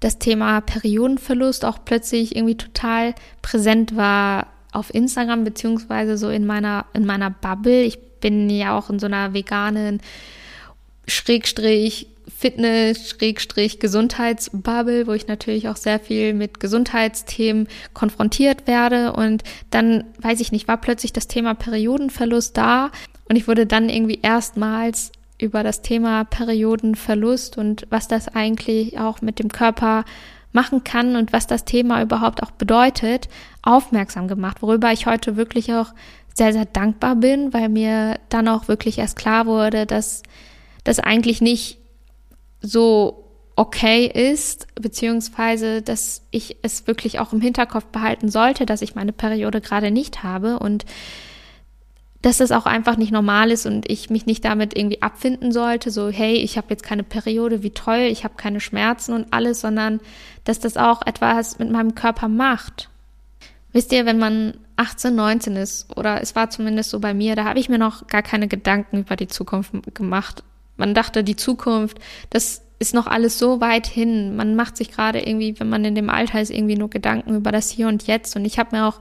das 0.00 0.18
Thema 0.18 0.60
Periodenverlust 0.60 1.64
auch 1.64 1.78
plötzlich 1.84 2.34
irgendwie 2.34 2.56
total 2.56 3.14
präsent 3.42 3.96
war 3.96 4.48
auf 4.72 4.92
Instagram 4.94 5.44
beziehungsweise 5.44 6.16
so 6.16 6.30
in 6.30 6.46
meiner 6.46 6.86
in 6.94 7.04
meiner 7.04 7.30
Bubble. 7.30 7.82
Ich 7.82 7.98
bin 8.20 8.48
ja 8.50 8.76
auch 8.76 8.90
in 8.90 8.98
so 8.98 9.06
einer 9.06 9.34
veganen 9.34 10.00
Schrägstrich 11.06 12.06
Fitness 12.38 13.10
Schrägstrich 13.10 13.80
Gesundheitsbubble, 13.80 15.06
wo 15.06 15.12
ich 15.12 15.26
natürlich 15.26 15.68
auch 15.68 15.76
sehr 15.76 16.00
viel 16.00 16.32
mit 16.32 16.60
Gesundheitsthemen 16.60 17.68
konfrontiert 17.92 18.66
werde 18.66 19.12
und 19.12 19.42
dann 19.70 20.04
weiß 20.20 20.40
ich 20.40 20.50
nicht, 20.50 20.66
war 20.66 20.78
plötzlich 20.78 21.12
das 21.12 21.26
Thema 21.26 21.54
Periodenverlust 21.54 22.56
da 22.56 22.92
und 23.28 23.36
ich 23.36 23.46
wurde 23.46 23.66
dann 23.66 23.90
irgendwie 23.90 24.20
erstmals 24.22 25.12
über 25.42 25.62
das 25.62 25.82
Thema 25.82 26.24
Periodenverlust 26.24 27.58
und 27.58 27.86
was 27.90 28.08
das 28.08 28.28
eigentlich 28.28 28.98
auch 28.98 29.22
mit 29.22 29.38
dem 29.38 29.48
Körper 29.48 30.04
machen 30.52 30.84
kann 30.84 31.16
und 31.16 31.32
was 31.32 31.46
das 31.46 31.64
Thema 31.64 32.02
überhaupt 32.02 32.42
auch 32.42 32.50
bedeutet, 32.50 33.28
aufmerksam 33.62 34.28
gemacht, 34.28 34.62
worüber 34.62 34.92
ich 34.92 35.06
heute 35.06 35.36
wirklich 35.36 35.72
auch 35.72 35.92
sehr, 36.34 36.52
sehr 36.52 36.64
dankbar 36.64 37.16
bin, 37.16 37.52
weil 37.52 37.68
mir 37.68 38.18
dann 38.28 38.48
auch 38.48 38.68
wirklich 38.68 38.98
erst 38.98 39.16
klar 39.16 39.46
wurde, 39.46 39.86
dass 39.86 40.22
das 40.84 40.98
eigentlich 40.98 41.40
nicht 41.40 41.78
so 42.60 43.24
okay 43.56 44.06
ist, 44.06 44.66
beziehungsweise 44.74 45.82
dass 45.82 46.22
ich 46.30 46.56
es 46.62 46.86
wirklich 46.86 47.18
auch 47.18 47.32
im 47.32 47.40
Hinterkopf 47.40 47.84
behalten 47.86 48.30
sollte, 48.30 48.64
dass 48.64 48.80
ich 48.80 48.94
meine 48.94 49.12
Periode 49.12 49.60
gerade 49.60 49.90
nicht 49.90 50.22
habe. 50.22 50.58
Und 50.58 50.86
dass 52.22 52.38
das 52.38 52.52
auch 52.52 52.66
einfach 52.66 52.96
nicht 52.96 53.12
normal 53.12 53.50
ist 53.50 53.66
und 53.66 53.90
ich 53.90 54.10
mich 54.10 54.26
nicht 54.26 54.44
damit 54.44 54.76
irgendwie 54.76 55.00
abfinden 55.00 55.52
sollte, 55.52 55.90
so 55.90 56.10
hey, 56.10 56.34
ich 56.34 56.58
habe 56.58 56.66
jetzt 56.70 56.82
keine 56.82 57.02
Periode, 57.02 57.62
wie 57.62 57.70
toll, 57.70 58.08
ich 58.10 58.24
habe 58.24 58.34
keine 58.36 58.60
Schmerzen 58.60 59.14
und 59.14 59.32
alles, 59.32 59.60
sondern 59.60 60.00
dass 60.44 60.60
das 60.60 60.76
auch 60.76 61.06
etwas 61.06 61.58
mit 61.58 61.70
meinem 61.70 61.94
Körper 61.94 62.28
macht. 62.28 62.90
Wisst 63.72 63.92
ihr, 63.92 64.04
wenn 64.04 64.18
man 64.18 64.54
18, 64.76 65.14
19 65.14 65.56
ist, 65.56 65.96
oder 65.96 66.20
es 66.20 66.34
war 66.34 66.50
zumindest 66.50 66.90
so 66.90 67.00
bei 67.00 67.14
mir, 67.14 67.36
da 67.36 67.44
habe 67.44 67.58
ich 67.58 67.68
mir 67.68 67.78
noch 67.78 68.06
gar 68.06 68.22
keine 68.22 68.48
Gedanken 68.48 69.00
über 69.00 69.16
die 69.16 69.28
Zukunft 69.28 69.72
gemacht. 69.94 70.42
Man 70.76 70.94
dachte, 70.94 71.22
die 71.22 71.36
Zukunft, 71.36 71.98
das 72.30 72.62
ist 72.78 72.94
noch 72.94 73.06
alles 73.06 73.38
so 73.38 73.60
weit 73.60 73.86
hin. 73.86 74.36
Man 74.36 74.56
macht 74.56 74.76
sich 74.78 74.90
gerade 74.90 75.20
irgendwie, 75.20 75.60
wenn 75.60 75.68
man 75.68 75.84
in 75.84 75.94
dem 75.94 76.08
Alter 76.08 76.40
ist, 76.40 76.50
irgendwie 76.50 76.76
nur 76.76 76.88
Gedanken 76.88 77.36
über 77.36 77.52
das 77.52 77.70
Hier 77.70 77.88
und 77.88 78.06
Jetzt. 78.06 78.34
Und 78.36 78.46
ich 78.46 78.58
habe 78.58 78.74
mir 78.74 78.86
auch 78.86 79.00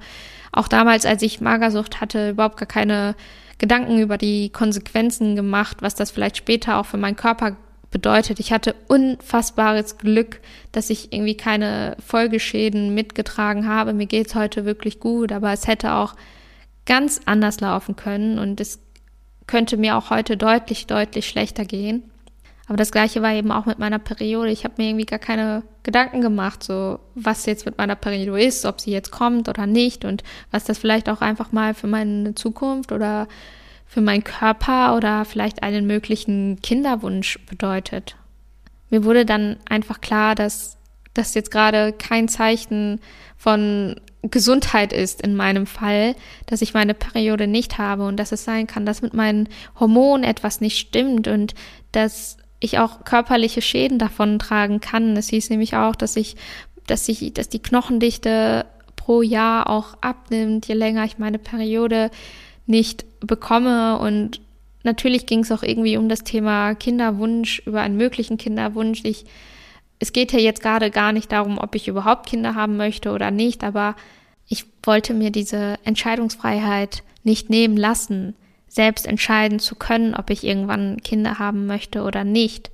auch 0.51 0.67
damals, 0.67 1.05
als 1.05 1.21
ich 1.21 1.41
Magersucht 1.41 2.01
hatte, 2.01 2.31
überhaupt 2.31 2.57
gar 2.57 2.67
keine 2.67 3.15
Gedanken 3.57 3.99
über 3.99 4.17
die 4.17 4.49
Konsequenzen 4.49 5.35
gemacht, 5.35 5.77
was 5.81 5.95
das 5.95 6.11
vielleicht 6.11 6.37
später 6.37 6.77
auch 6.77 6.85
für 6.85 6.97
meinen 6.97 7.15
Körper 7.15 7.57
bedeutet. 7.91 8.39
Ich 8.39 8.51
hatte 8.51 8.75
unfassbares 8.87 9.97
Glück, 9.97 10.39
dass 10.71 10.89
ich 10.89 11.11
irgendwie 11.11 11.35
keine 11.35 11.97
Folgeschäden 12.05 12.93
mitgetragen 12.93 13.67
habe. 13.67 13.93
Mir 13.93 14.05
geht's 14.05 14.35
heute 14.35 14.65
wirklich 14.65 14.99
gut, 14.99 15.31
aber 15.31 15.51
es 15.51 15.67
hätte 15.67 15.93
auch 15.93 16.15
ganz 16.85 17.21
anders 17.25 17.59
laufen 17.59 17.95
können 17.95 18.39
und 18.39 18.61
es 18.61 18.79
könnte 19.47 19.77
mir 19.77 19.97
auch 19.97 20.09
heute 20.09 20.37
deutlich, 20.37 20.87
deutlich 20.87 21.27
schlechter 21.27 21.65
gehen. 21.65 22.03
Aber 22.69 22.77
das 22.77 22.91
gleiche 22.91 23.23
war 23.23 23.33
eben 23.33 23.51
auch 23.51 23.65
mit 23.65 23.79
meiner 23.79 23.97
Periode. 23.97 24.51
Ich 24.51 24.63
habe 24.63 24.75
mir 24.77 24.89
irgendwie 24.89 25.07
gar 25.07 25.17
keine 25.17 25.63
Gedanken 25.81 26.21
gemacht, 26.21 26.63
so 26.63 26.99
was 27.15 27.47
jetzt 27.47 27.65
mit 27.65 27.79
meiner 27.79 27.95
Periode 27.95 28.43
ist, 28.43 28.63
ob 28.63 28.79
sie 28.79 28.91
jetzt 28.91 29.09
kommt 29.09 29.49
oder 29.49 29.65
nicht 29.65 30.05
und 30.05 30.23
was 30.51 30.65
das 30.65 30.77
vielleicht 30.77 31.09
auch 31.09 31.21
einfach 31.21 31.51
mal 31.51 31.73
für 31.73 31.87
meine 31.87 32.35
Zukunft 32.35 32.91
oder 32.91 33.27
für 33.87 34.01
meinen 34.01 34.23
Körper 34.23 34.95
oder 34.95 35.25
vielleicht 35.25 35.63
einen 35.63 35.87
möglichen 35.87 36.61
Kinderwunsch 36.61 37.39
bedeutet. 37.47 38.15
mir 38.91 39.03
wurde 39.03 39.25
dann 39.25 39.57
einfach 39.67 39.99
klar, 39.99 40.35
dass 40.35 40.77
das 41.15 41.33
jetzt 41.33 41.49
gerade 41.49 41.91
kein 41.91 42.27
Zeichen 42.27 43.01
von 43.35 43.99
Gesundheit 44.21 44.93
ist 44.93 45.23
in 45.23 45.35
meinem 45.35 45.65
Fall, 45.65 46.15
dass 46.45 46.61
ich 46.61 46.75
meine 46.75 46.93
Periode 46.93 47.47
nicht 47.47 47.79
habe 47.79 48.05
und 48.05 48.17
dass 48.17 48.31
es 48.31 48.43
sein 48.43 48.67
kann, 48.67 48.85
dass 48.85 49.01
mit 49.01 49.15
meinen 49.15 49.49
Hormonen 49.79 50.23
etwas 50.23 50.61
nicht 50.61 50.77
stimmt 50.77 51.27
und 51.27 51.55
dass 51.91 52.37
ich 52.59 52.79
auch 52.79 53.03
körperliche 53.03 53.61
Schäden 53.61 53.99
davon 53.99 54.39
tragen 54.39 54.81
kann. 54.81 55.15
Es 55.15 55.29
hieß 55.29 55.49
nämlich 55.49 55.75
auch, 55.75 55.95
dass 55.95 56.15
ich, 56.15 56.35
dass 56.87 57.07
ich, 57.07 57.33
dass 57.33 57.49
die 57.49 57.61
Knochendichte 57.61 58.65
pro 58.95 59.21
Jahr 59.21 59.69
auch 59.69 59.95
abnimmt, 60.01 60.67
je 60.67 60.75
länger 60.75 61.05
ich 61.05 61.17
meine 61.17 61.39
Periode 61.39 62.11
nicht 62.65 63.05
bekomme 63.21 63.97
und 63.97 64.41
natürlich 64.83 65.25
ging 65.25 65.39
es 65.39 65.51
auch 65.51 65.63
irgendwie 65.63 65.97
um 65.97 66.09
das 66.09 66.23
Thema 66.23 66.75
Kinderwunsch, 66.75 67.61
über 67.65 67.81
einen 67.81 67.97
möglichen 67.97 68.37
Kinderwunsch. 68.37 69.01
Ich 69.03 69.25
es 69.99 70.13
geht 70.13 70.31
ja 70.31 70.39
jetzt 70.39 70.61
gerade 70.61 70.91
gar 70.91 71.11
nicht 71.11 71.31
darum, 71.31 71.57
ob 71.57 71.75
ich 71.75 71.87
überhaupt 71.87 72.27
Kinder 72.27 72.55
haben 72.55 72.77
möchte 72.77 73.11
oder 73.11 73.31
nicht, 73.31 73.63
aber 73.63 73.95
ich 74.47 74.65
wollte 74.83 75.13
mir 75.13 75.29
diese 75.29 75.77
Entscheidungsfreiheit 75.83 77.03
nicht 77.23 77.49
nehmen 77.49 77.77
lassen, 77.77 78.35
selbst 78.69 79.05
entscheiden 79.05 79.59
zu 79.59 79.75
können, 79.75 80.15
ob 80.15 80.29
ich 80.29 80.43
irgendwann 80.43 81.01
Kinder 81.01 81.39
haben 81.39 81.65
möchte 81.65 82.03
oder 82.03 82.23
nicht. 82.23 82.71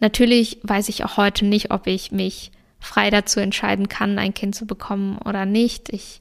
Natürlich 0.00 0.58
weiß 0.62 0.88
ich 0.88 1.04
auch 1.04 1.16
heute 1.16 1.44
nicht, 1.44 1.70
ob 1.70 1.86
ich 1.86 2.12
mich 2.12 2.52
frei 2.78 3.10
dazu 3.10 3.40
entscheiden 3.40 3.88
kann, 3.88 4.18
ein 4.18 4.32
Kind 4.32 4.54
zu 4.54 4.66
bekommen 4.66 5.18
oder 5.18 5.44
nicht. 5.44 5.88
Ich 5.88 6.20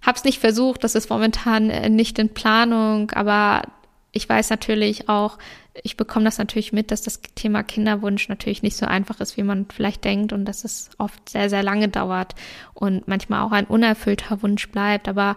habe 0.00 0.16
es 0.16 0.24
nicht 0.24 0.38
versucht, 0.38 0.82
das 0.82 0.94
ist 0.94 1.10
momentan 1.10 1.66
nicht 1.94 2.18
in 2.18 2.30
Planung, 2.30 3.10
aber 3.10 3.62
ich 4.12 4.28
weiß 4.28 4.48
natürlich 4.50 5.08
auch, 5.08 5.38
ich 5.82 5.98
bekomme 5.98 6.24
das 6.24 6.38
natürlich 6.38 6.72
mit, 6.72 6.90
dass 6.90 7.02
das 7.02 7.20
Thema 7.34 7.62
Kinderwunsch 7.62 8.30
natürlich 8.30 8.62
nicht 8.62 8.76
so 8.76 8.86
einfach 8.86 9.20
ist, 9.20 9.36
wie 9.36 9.42
man 9.42 9.66
vielleicht 9.68 10.04
denkt 10.04 10.32
und 10.32 10.46
dass 10.46 10.64
es 10.64 10.88
oft 10.96 11.28
sehr, 11.28 11.50
sehr 11.50 11.62
lange 11.62 11.88
dauert 11.88 12.34
und 12.72 13.06
manchmal 13.08 13.42
auch 13.42 13.52
ein 13.52 13.66
unerfüllter 13.66 14.42
Wunsch 14.42 14.70
bleibt. 14.70 15.06
Aber 15.06 15.36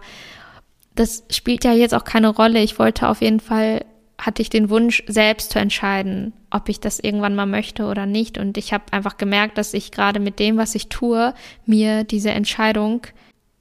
das 0.94 1.24
spielt 1.30 1.64
ja 1.64 1.72
jetzt 1.72 1.94
auch 1.94 2.04
keine 2.04 2.28
Rolle. 2.28 2.62
Ich 2.62 2.78
wollte 2.78 3.08
auf 3.08 3.20
jeden 3.20 3.40
Fall, 3.40 3.84
hatte 4.18 4.42
ich 4.42 4.50
den 4.50 4.70
Wunsch, 4.70 5.02
selbst 5.06 5.52
zu 5.52 5.58
entscheiden, 5.58 6.32
ob 6.50 6.68
ich 6.68 6.80
das 6.80 7.00
irgendwann 7.00 7.34
mal 7.34 7.46
möchte 7.46 7.86
oder 7.86 8.06
nicht. 8.06 8.38
Und 8.38 8.58
ich 8.58 8.72
habe 8.72 8.84
einfach 8.92 9.16
gemerkt, 9.16 9.58
dass 9.58 9.74
ich 9.74 9.92
gerade 9.92 10.20
mit 10.20 10.38
dem, 10.38 10.56
was 10.56 10.74
ich 10.74 10.88
tue, 10.88 11.34
mir 11.64 12.04
diese 12.04 12.30
Entscheidung 12.30 13.06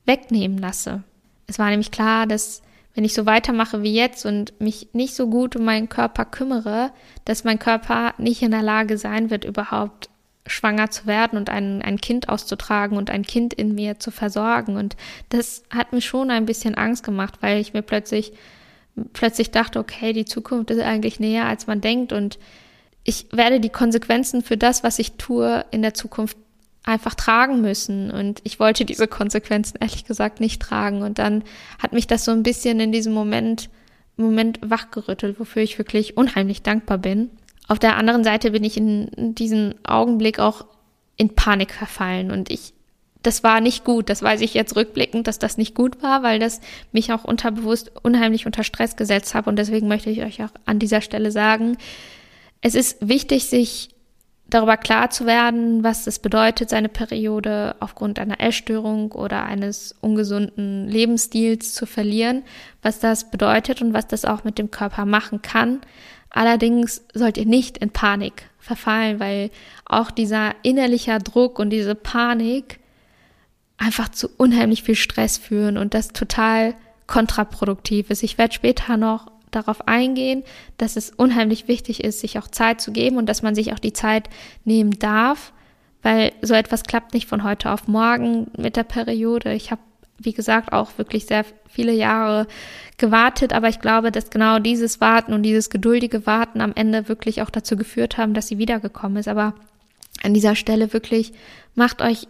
wegnehmen 0.05 0.57
lasse. 0.57 1.03
Es 1.47 1.59
war 1.59 1.69
nämlich 1.69 1.91
klar, 1.91 2.27
dass 2.27 2.61
wenn 2.95 3.05
ich 3.05 3.13
so 3.13 3.25
weitermache 3.25 3.83
wie 3.83 3.93
jetzt 3.93 4.25
und 4.25 4.59
mich 4.59 4.89
nicht 4.93 5.15
so 5.15 5.27
gut 5.29 5.55
um 5.55 5.63
meinen 5.63 5.89
Körper 5.89 6.25
kümmere, 6.25 6.91
dass 7.25 7.43
mein 7.43 7.59
Körper 7.59 8.13
nicht 8.17 8.41
in 8.41 8.51
der 8.51 8.63
Lage 8.63 8.97
sein 8.97 9.29
wird, 9.29 9.45
überhaupt 9.45 10.08
schwanger 10.49 10.89
zu 10.89 11.05
werden 11.07 11.37
und 11.37 11.49
ein, 11.49 11.81
ein 11.81 12.01
Kind 12.01 12.29
auszutragen 12.29 12.97
und 12.97 13.09
ein 13.09 13.23
Kind 13.23 13.53
in 13.53 13.75
mir 13.75 13.99
zu 13.99 14.11
versorgen. 14.11 14.75
Und 14.75 14.95
das 15.29 15.63
hat 15.69 15.93
mir 15.93 16.01
schon 16.01 16.31
ein 16.31 16.45
bisschen 16.45 16.75
Angst 16.75 17.03
gemacht, 17.03 17.35
weil 17.41 17.59
ich 17.59 17.73
mir 17.73 17.81
plötzlich, 17.81 18.33
plötzlich 19.13 19.51
dachte, 19.51 19.79
okay, 19.79 20.13
die 20.13 20.25
Zukunft 20.25 20.71
ist 20.71 20.81
eigentlich 20.81 21.19
näher, 21.19 21.45
als 21.45 21.67
man 21.67 21.81
denkt 21.81 22.13
und 22.13 22.39
ich 23.03 23.27
werde 23.31 23.59
die 23.59 23.69
Konsequenzen 23.69 24.43
für 24.43 24.57
das, 24.57 24.83
was 24.83 24.99
ich 24.99 25.13
tue, 25.13 25.65
in 25.71 25.81
der 25.81 25.93
Zukunft 25.93 26.37
einfach 26.83 27.15
tragen 27.15 27.61
müssen. 27.61 28.11
Und 28.11 28.41
ich 28.43 28.59
wollte 28.59 28.85
diese 28.85 29.07
Konsequenzen 29.07 29.77
ehrlich 29.79 30.05
gesagt 30.05 30.39
nicht 30.39 30.61
tragen. 30.61 31.01
Und 31.01 31.19
dann 31.19 31.43
hat 31.81 31.93
mich 31.93 32.07
das 32.07 32.25
so 32.25 32.31
ein 32.31 32.43
bisschen 32.43 32.79
in 32.79 32.91
diesem 32.91 33.13
Moment, 33.13 33.69
Moment 34.17 34.59
wachgerüttelt, 34.61 35.39
wofür 35.39 35.61
ich 35.61 35.77
wirklich 35.77 36.17
unheimlich 36.17 36.61
dankbar 36.61 36.97
bin. 36.97 37.29
Auf 37.69 37.79
der 37.79 37.95
anderen 37.95 38.23
Seite 38.23 38.51
bin 38.51 38.63
ich 38.63 38.75
in 38.75 39.35
diesem 39.35 39.75
Augenblick 39.83 40.39
auch 40.39 40.65
in 41.15 41.35
Panik 41.35 41.71
verfallen 41.71 42.31
und 42.31 42.49
ich 42.49 42.73
das 43.21 43.43
war 43.43 43.59
nicht 43.59 43.83
gut. 43.83 44.09
Das 44.09 44.23
weiß 44.23 44.39
ich 44.41 44.53
jetzt 44.53 44.77
rückblickend, 44.77 45.27
dass 45.27 45.39
das 45.39 45.57
nicht 45.57 45.75
gut 45.75 46.01
war, 46.01 46.23
weil 46.23 46.39
das 46.39 46.61
mich 46.93 47.11
auch 47.11 47.25
unterbewusst 47.25 47.91
unheimlich 48.01 48.45
unter 48.45 48.63
Stress 48.63 48.95
gesetzt 48.95 49.35
hat. 49.35 49.45
Und 49.47 49.57
deswegen 49.57 49.89
möchte 49.89 50.09
ich 50.09 50.23
euch 50.23 50.41
auch 50.41 50.51
an 50.65 50.79
dieser 50.79 51.01
Stelle 51.01 51.31
sagen, 51.31 51.77
es 52.61 52.75
ist 52.75 53.07
wichtig, 53.07 53.47
sich 53.47 53.89
darüber 54.49 54.77
klar 54.77 55.09
zu 55.09 55.25
werden, 55.25 55.83
was 55.83 56.07
es 56.07 56.19
bedeutet, 56.19 56.69
seine 56.69 56.89
Periode 56.89 57.75
aufgrund 57.79 58.19
einer 58.19 58.39
Essstörung 58.39 59.11
oder 59.11 59.43
eines 59.43 59.95
ungesunden 60.01 60.87
Lebensstils 60.87 61.73
zu 61.73 61.85
verlieren, 61.85 62.43
was 62.81 62.99
das 62.99 63.29
bedeutet 63.29 63.81
und 63.81 63.93
was 63.93 64.07
das 64.07 64.25
auch 64.25 64.43
mit 64.43 64.57
dem 64.57 64.71
Körper 64.71 65.05
machen 65.05 65.41
kann. 65.41 65.81
Allerdings 66.29 67.03
sollt 67.13 67.37
ihr 67.37 67.45
nicht 67.45 67.77
in 67.77 67.89
Panik 67.89 68.49
verfallen, 68.59 69.19
weil 69.19 69.49
auch 69.85 70.11
dieser 70.11 70.53
innerliche 70.63 71.17
Druck 71.19 71.59
und 71.59 71.71
diese 71.71 71.95
Panik 71.95 72.79
einfach 73.77 74.09
zu 74.09 74.29
unheimlich 74.37 74.83
viel 74.83 74.95
Stress 74.95 75.37
führen 75.37 75.77
und 75.77 75.93
das 75.93 76.09
total 76.09 76.75
kontraproduktiv 77.07 78.09
ist. 78.11 78.23
Ich 78.23 78.37
werde 78.37 78.53
später 78.53 78.97
noch 78.97 79.31
darauf 79.51 79.87
eingehen, 79.87 80.43
dass 80.77 80.95
es 80.95 81.09
unheimlich 81.11 81.67
wichtig 81.67 82.03
ist, 82.03 82.19
sich 82.19 82.37
auch 82.37 82.47
Zeit 82.47 82.81
zu 82.81 82.91
geben 82.91 83.17
und 83.17 83.25
dass 83.25 83.41
man 83.41 83.55
sich 83.55 83.73
auch 83.73 83.79
die 83.79 83.93
Zeit 83.93 84.29
nehmen 84.63 84.99
darf, 84.99 85.53
weil 86.03 86.33
so 86.41 86.53
etwas 86.53 86.83
klappt 86.83 87.13
nicht 87.13 87.27
von 87.27 87.43
heute 87.43 87.71
auf 87.71 87.87
morgen 87.87 88.51
mit 88.57 88.75
der 88.75 88.83
Periode. 88.83 89.53
Ich 89.53 89.71
habe, 89.71 89.81
wie 90.19 90.33
gesagt, 90.33 90.73
auch 90.73 90.97
wirklich 90.97 91.25
sehr 91.25 91.45
viele 91.69 91.93
Jahre 91.93 92.47
gewartet, 92.97 93.53
aber 93.53 93.69
ich 93.69 93.79
glaube, 93.79 94.11
dass 94.11 94.29
genau 94.29 94.59
dieses 94.59 94.99
Warten 94.99 95.33
und 95.33 95.43
dieses 95.43 95.69
geduldige 95.69 96.25
Warten 96.25 96.61
am 96.61 96.73
Ende 96.75 97.07
wirklich 97.07 97.41
auch 97.41 97.49
dazu 97.49 97.77
geführt 97.77 98.17
haben, 98.17 98.33
dass 98.33 98.47
sie 98.47 98.57
wiedergekommen 98.57 99.17
ist. 99.17 99.27
Aber 99.27 99.53
an 100.23 100.33
dieser 100.33 100.55
Stelle 100.55 100.93
wirklich 100.93 101.31
macht 101.75 102.01
euch 102.01 102.27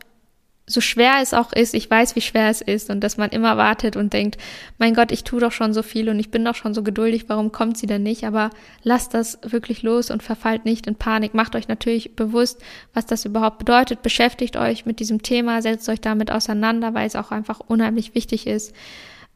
so 0.70 0.82
schwer 0.82 1.16
es 1.20 1.34
auch 1.34 1.52
ist, 1.52 1.74
ich 1.74 1.90
weiß, 1.90 2.16
wie 2.16 2.22
schwer 2.22 2.48
es 2.50 2.62
ist 2.62 2.92
und 2.92 3.04
dass 3.04 3.18
man 3.18 3.32
immer 3.32 3.58
wartet 3.58 3.96
und 3.96 4.14
denkt, 4.14 4.38
mein 4.78 4.94
Gott, 4.94 5.12
ich 5.12 5.24
tue 5.24 5.42
doch 5.42 5.52
schon 5.52 5.74
so 5.74 5.82
viel 5.82 6.10
und 6.10 6.20
ich 6.20 6.30
bin 6.30 6.46
doch 6.46 6.54
schon 6.54 6.76
so 6.76 6.84
geduldig, 6.84 7.26
warum 7.28 7.52
kommt 7.52 7.78
sie 7.78 7.88
denn 7.88 8.04
nicht? 8.04 8.24
Aber 8.24 8.52
lasst 8.84 9.16
das 9.16 9.40
wirklich 9.42 9.82
los 9.82 10.12
und 10.12 10.22
verfallt 10.22 10.66
nicht 10.66 10.86
in 10.86 10.96
Panik. 10.96 11.34
Macht 11.34 11.56
euch 11.56 11.68
natürlich 11.68 12.16
bewusst, 12.16 12.62
was 12.94 13.08
das 13.08 13.26
überhaupt 13.26 13.58
bedeutet. 13.58 14.04
Beschäftigt 14.04 14.58
euch 14.58 14.86
mit 14.86 15.00
diesem 15.00 15.24
Thema, 15.24 15.64
setzt 15.64 15.90
euch 15.90 16.02
damit 16.02 16.32
auseinander, 16.32 16.94
weil 16.94 17.08
es 17.08 17.16
auch 17.16 17.32
einfach 17.32 17.60
unheimlich 17.60 18.14
wichtig 18.14 18.46
ist, 18.46 18.76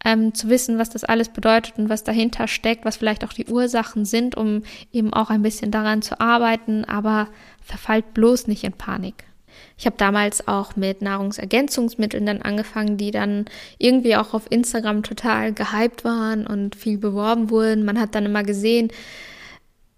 ähm, 0.05 0.35
zu 0.35 0.49
wissen, 0.49 0.77
was 0.77 0.91
das 0.91 1.03
alles 1.03 1.29
bedeutet 1.29 1.79
und 1.79 1.89
was 1.89 2.03
dahinter 2.03 2.47
steckt, 2.47 2.85
was 2.85 2.97
vielleicht 2.97 3.25
auch 3.25 3.33
die 3.33 3.47
Ursachen 3.47 4.05
sind, 4.05 4.35
um 4.35 4.61
eben 4.91 5.11
auch 5.13 5.31
ein 5.31 5.41
bisschen 5.41 5.71
daran 5.71 6.03
zu 6.03 6.19
arbeiten, 6.19 6.85
aber 6.85 7.29
verfallt 7.63 8.13
bloß 8.13 8.45
nicht 8.45 8.63
in 8.63 8.73
Panik. 8.73 9.25
Ich 9.77 9.85
habe 9.85 9.95
damals 9.97 10.47
auch 10.47 10.75
mit 10.75 11.01
Nahrungsergänzungsmitteln 11.01 12.25
dann 12.25 12.41
angefangen, 12.41 12.97
die 12.97 13.11
dann 13.11 13.45
irgendwie 13.77 14.15
auch 14.15 14.33
auf 14.33 14.45
Instagram 14.49 15.03
total 15.03 15.53
gehypt 15.53 16.03
waren 16.03 16.45
und 16.47 16.75
viel 16.75 16.97
beworben 16.97 17.49
wurden. 17.49 17.85
Man 17.85 17.99
hat 17.99 18.15
dann 18.15 18.25
immer 18.25 18.43
gesehen, 18.43 18.89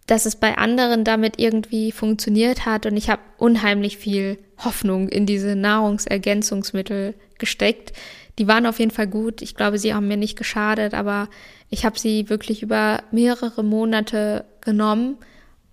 dass 0.08 0.26
es 0.26 0.36
bei 0.36 0.58
anderen 0.58 1.04
damit 1.04 1.40
irgendwie 1.40 1.92
funktioniert 1.92 2.66
hat 2.66 2.86
und 2.86 2.96
ich 2.96 3.10
habe 3.10 3.22
unheimlich 3.38 3.98
viel 3.98 4.38
Hoffnung 4.64 5.10
in 5.10 5.26
diese 5.26 5.56
Nahrungsergänzungsmittel 5.56 7.16
gesteckt. 7.38 7.94
Die 8.38 8.48
waren 8.48 8.66
auf 8.66 8.80
jeden 8.80 8.92
Fall 8.92 9.08
gut. 9.08 9.42
Ich 9.42 9.56
glaube, 9.56 9.80
sie 9.80 9.94
haben 9.94 10.08
mir 10.08 10.18
nicht 10.18 10.38
geschadet, 10.38 10.94
aber 10.94 11.30
ich 11.70 11.86
habe 11.86 11.98
sie 11.98 12.30
wirklich 12.30 12.62
über 12.62 13.04
mehrere 13.12 13.64
Monate 13.64 14.46
genommen 14.62 15.18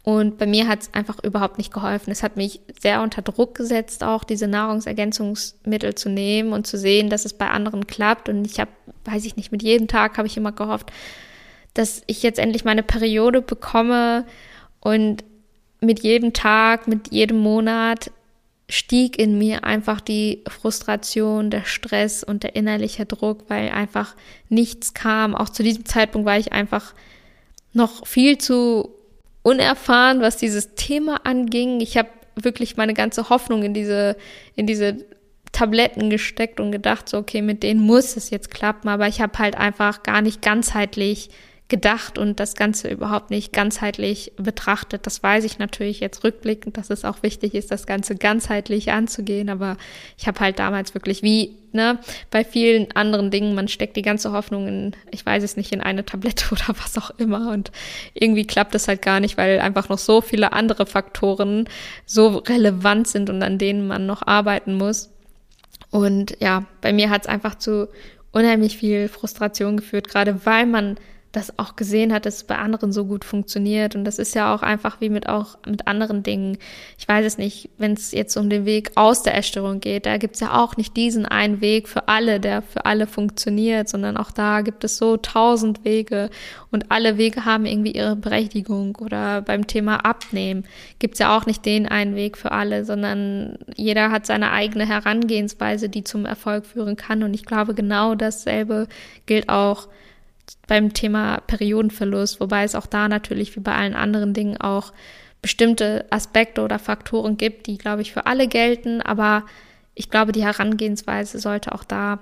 und 0.04 0.36
bei 0.36 0.46
mir 0.46 0.66
hat 0.66 0.82
es 0.82 0.94
einfach 0.94 1.22
überhaupt 1.22 1.58
nicht 1.58 1.72
geholfen. 1.72 2.10
Es 2.10 2.24
hat 2.24 2.36
mich 2.36 2.60
sehr 2.80 3.02
unter 3.02 3.22
Druck 3.22 3.54
gesetzt, 3.54 4.02
auch 4.02 4.24
diese 4.24 4.48
Nahrungsergänzungsmittel 4.48 5.94
zu 5.94 6.08
nehmen 6.08 6.52
und 6.52 6.66
zu 6.66 6.76
sehen, 6.76 7.08
dass 7.08 7.24
es 7.24 7.34
bei 7.34 7.48
anderen 7.48 7.86
klappt. 7.86 8.28
Und 8.28 8.44
ich 8.44 8.58
habe, 8.58 8.70
weiß 9.04 9.24
ich 9.24 9.36
nicht, 9.36 9.52
mit 9.52 9.62
jedem 9.62 9.86
Tag 9.86 10.18
habe 10.18 10.26
ich 10.26 10.36
immer 10.36 10.50
gehofft, 10.50 10.90
dass 11.74 12.02
ich 12.08 12.22
jetzt 12.24 12.40
endlich 12.40 12.64
meine 12.64 12.82
Periode 12.82 13.42
bekomme. 13.42 14.26
Und 14.80 15.22
mit 15.80 16.00
jedem 16.00 16.32
Tag, 16.32 16.88
mit 16.88 17.12
jedem 17.12 17.38
Monat 17.38 18.10
stieg 18.68 19.20
in 19.20 19.38
mir 19.38 19.62
einfach 19.62 20.00
die 20.00 20.42
Frustration, 20.48 21.50
der 21.50 21.64
Stress 21.64 22.24
und 22.24 22.42
der 22.42 22.56
innerliche 22.56 23.06
Druck, 23.06 23.44
weil 23.48 23.68
einfach 23.68 24.16
nichts 24.48 24.94
kam. 24.94 25.36
Auch 25.36 25.48
zu 25.48 25.62
diesem 25.62 25.84
Zeitpunkt 25.84 26.26
war 26.26 26.38
ich 26.38 26.52
einfach 26.52 26.92
noch 27.72 28.04
viel 28.04 28.38
zu 28.38 28.96
unerfahren, 29.42 30.20
was 30.20 30.36
dieses 30.36 30.74
Thema 30.74 31.20
anging. 31.24 31.80
Ich 31.80 31.96
habe 31.96 32.08
wirklich 32.36 32.76
meine 32.76 32.94
ganze 32.94 33.28
Hoffnung 33.28 33.62
in 33.62 33.74
diese, 33.74 34.16
in 34.56 34.66
diese 34.66 34.98
Tabletten 35.52 36.08
gesteckt 36.08 36.60
und 36.60 36.72
gedacht, 36.72 37.08
so, 37.08 37.18
okay, 37.18 37.42
mit 37.42 37.62
denen 37.62 37.80
muss 37.80 38.16
es 38.16 38.30
jetzt 38.30 38.50
klappen, 38.50 38.88
aber 38.88 39.06
ich 39.06 39.20
habe 39.20 39.38
halt 39.38 39.56
einfach 39.56 40.02
gar 40.02 40.22
nicht 40.22 40.40
ganzheitlich 40.40 41.30
gedacht 41.72 42.18
und 42.18 42.38
das 42.38 42.54
Ganze 42.54 42.90
überhaupt 42.90 43.30
nicht 43.30 43.50
ganzheitlich 43.50 44.32
betrachtet. 44.36 45.06
Das 45.06 45.22
weiß 45.22 45.42
ich 45.44 45.58
natürlich 45.58 46.00
jetzt 46.00 46.22
rückblickend, 46.22 46.76
dass 46.76 46.90
es 46.90 47.06
auch 47.06 47.22
wichtig 47.22 47.54
ist, 47.54 47.70
das 47.70 47.86
Ganze 47.86 48.14
ganzheitlich 48.14 48.92
anzugehen. 48.92 49.48
Aber 49.48 49.78
ich 50.18 50.26
habe 50.26 50.38
halt 50.40 50.58
damals 50.58 50.92
wirklich 50.92 51.22
wie 51.22 51.56
ne, 51.72 51.98
bei 52.30 52.44
vielen 52.44 52.92
anderen 52.92 53.30
Dingen, 53.30 53.54
man 53.54 53.68
steckt 53.68 53.96
die 53.96 54.02
ganze 54.02 54.32
Hoffnung 54.32 54.68
in, 54.68 54.92
ich 55.10 55.24
weiß 55.24 55.42
es 55.42 55.56
nicht, 55.56 55.72
in 55.72 55.80
eine 55.80 56.04
Tablette 56.04 56.44
oder 56.52 56.76
was 56.78 56.98
auch 56.98 57.10
immer. 57.16 57.50
Und 57.50 57.72
irgendwie 58.12 58.46
klappt 58.46 58.74
es 58.74 58.86
halt 58.86 59.00
gar 59.00 59.18
nicht, 59.18 59.38
weil 59.38 59.58
einfach 59.58 59.88
noch 59.88 59.96
so 59.98 60.20
viele 60.20 60.52
andere 60.52 60.84
Faktoren 60.84 61.66
so 62.04 62.36
relevant 62.36 63.08
sind 63.08 63.30
und 63.30 63.42
an 63.42 63.56
denen 63.56 63.86
man 63.86 64.04
noch 64.04 64.26
arbeiten 64.26 64.74
muss. 64.74 65.08
Und 65.90 66.36
ja, 66.38 66.66
bei 66.82 66.92
mir 66.92 67.08
hat 67.08 67.22
es 67.22 67.28
einfach 67.28 67.54
zu 67.54 67.88
unheimlich 68.30 68.76
viel 68.76 69.08
Frustration 69.08 69.78
geführt, 69.78 70.08
gerade 70.08 70.44
weil 70.44 70.66
man 70.66 70.96
das 71.32 71.58
auch 71.58 71.76
gesehen 71.76 72.12
hat, 72.12 72.26
dass 72.26 72.36
es 72.36 72.44
bei 72.44 72.58
anderen 72.58 72.92
so 72.92 73.06
gut 73.06 73.24
funktioniert. 73.24 73.96
Und 73.96 74.04
das 74.04 74.18
ist 74.18 74.34
ja 74.34 74.54
auch 74.54 74.62
einfach 74.62 75.00
wie 75.00 75.08
mit 75.08 75.28
auch 75.28 75.56
mit 75.66 75.86
anderen 75.86 76.22
Dingen. 76.22 76.58
Ich 76.98 77.08
weiß 77.08 77.24
es 77.24 77.38
nicht, 77.38 77.70
wenn 77.78 77.94
es 77.94 78.12
jetzt 78.12 78.36
um 78.36 78.50
den 78.50 78.66
Weg 78.66 78.92
aus 78.96 79.22
der 79.22 79.36
Essstörung 79.36 79.80
geht, 79.80 80.04
da 80.04 80.18
gibt 80.18 80.34
es 80.34 80.40
ja 80.40 80.62
auch 80.62 80.76
nicht 80.76 80.96
diesen 80.96 81.24
einen 81.24 81.62
Weg 81.62 81.88
für 81.88 82.06
alle, 82.08 82.38
der 82.38 82.60
für 82.60 82.84
alle 82.84 83.06
funktioniert, 83.06 83.88
sondern 83.88 84.18
auch 84.18 84.30
da 84.30 84.60
gibt 84.60 84.84
es 84.84 84.98
so 84.98 85.16
tausend 85.16 85.84
Wege 85.84 86.28
und 86.70 86.90
alle 86.90 87.16
Wege 87.16 87.46
haben 87.46 87.64
irgendwie 87.64 87.92
ihre 87.92 88.16
Berechtigung. 88.16 88.96
Oder 88.96 89.40
beim 89.40 89.66
Thema 89.66 90.04
Abnehmen 90.04 90.64
gibt 90.98 91.14
es 91.14 91.20
ja 91.20 91.36
auch 91.36 91.46
nicht 91.46 91.64
den 91.64 91.88
einen 91.88 92.14
Weg 92.14 92.36
für 92.36 92.52
alle, 92.52 92.84
sondern 92.84 93.58
jeder 93.74 94.10
hat 94.10 94.26
seine 94.26 94.52
eigene 94.52 94.86
Herangehensweise, 94.86 95.88
die 95.88 96.04
zum 96.04 96.26
Erfolg 96.26 96.66
führen 96.66 96.96
kann. 96.96 97.22
Und 97.22 97.32
ich 97.32 97.46
glaube, 97.46 97.74
genau 97.74 98.14
dasselbe 98.14 98.86
gilt 99.24 99.48
auch 99.48 99.88
beim 100.66 100.92
Thema 100.92 101.40
Periodenverlust, 101.46 102.40
wobei 102.40 102.64
es 102.64 102.74
auch 102.74 102.86
da 102.86 103.08
natürlich 103.08 103.56
wie 103.56 103.60
bei 103.60 103.74
allen 103.74 103.94
anderen 103.94 104.32
Dingen 104.34 104.56
auch 104.60 104.92
bestimmte 105.42 106.06
Aspekte 106.10 106.62
oder 106.62 106.78
Faktoren 106.78 107.36
gibt, 107.36 107.66
die, 107.66 107.76
glaube 107.76 108.02
ich, 108.02 108.12
für 108.12 108.26
alle 108.26 108.46
gelten. 108.46 109.02
Aber 109.02 109.44
ich 109.94 110.08
glaube, 110.08 110.32
die 110.32 110.44
Herangehensweise 110.44 111.38
sollte 111.40 111.72
auch 111.72 111.84
da 111.84 112.20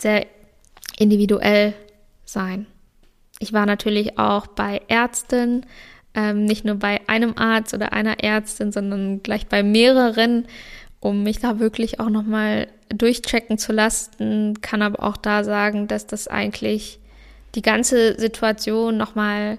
sehr 0.00 0.26
individuell 0.98 1.74
sein. 2.24 2.66
Ich 3.38 3.52
war 3.52 3.66
natürlich 3.66 4.18
auch 4.18 4.46
bei 4.46 4.80
Ärzten, 4.88 5.66
ähm, 6.14 6.44
nicht 6.44 6.64
nur 6.64 6.76
bei 6.76 7.00
einem 7.08 7.36
Arzt 7.36 7.74
oder 7.74 7.92
einer 7.92 8.22
Ärztin, 8.22 8.72
sondern 8.72 9.22
gleich 9.22 9.46
bei 9.46 9.62
mehreren, 9.62 10.46
um 11.00 11.22
mich 11.22 11.40
da 11.40 11.58
wirklich 11.58 12.00
auch 12.00 12.08
nochmal 12.08 12.68
durchchecken 12.88 13.58
zu 13.58 13.72
lassen. 13.72 14.60
Kann 14.62 14.80
aber 14.80 15.02
auch 15.02 15.16
da 15.16 15.44
sagen, 15.44 15.86
dass 15.86 16.06
das 16.06 16.28
eigentlich 16.28 16.98
die 17.54 17.62
ganze 17.62 18.18
Situation 18.18 18.96
nochmal 18.96 19.58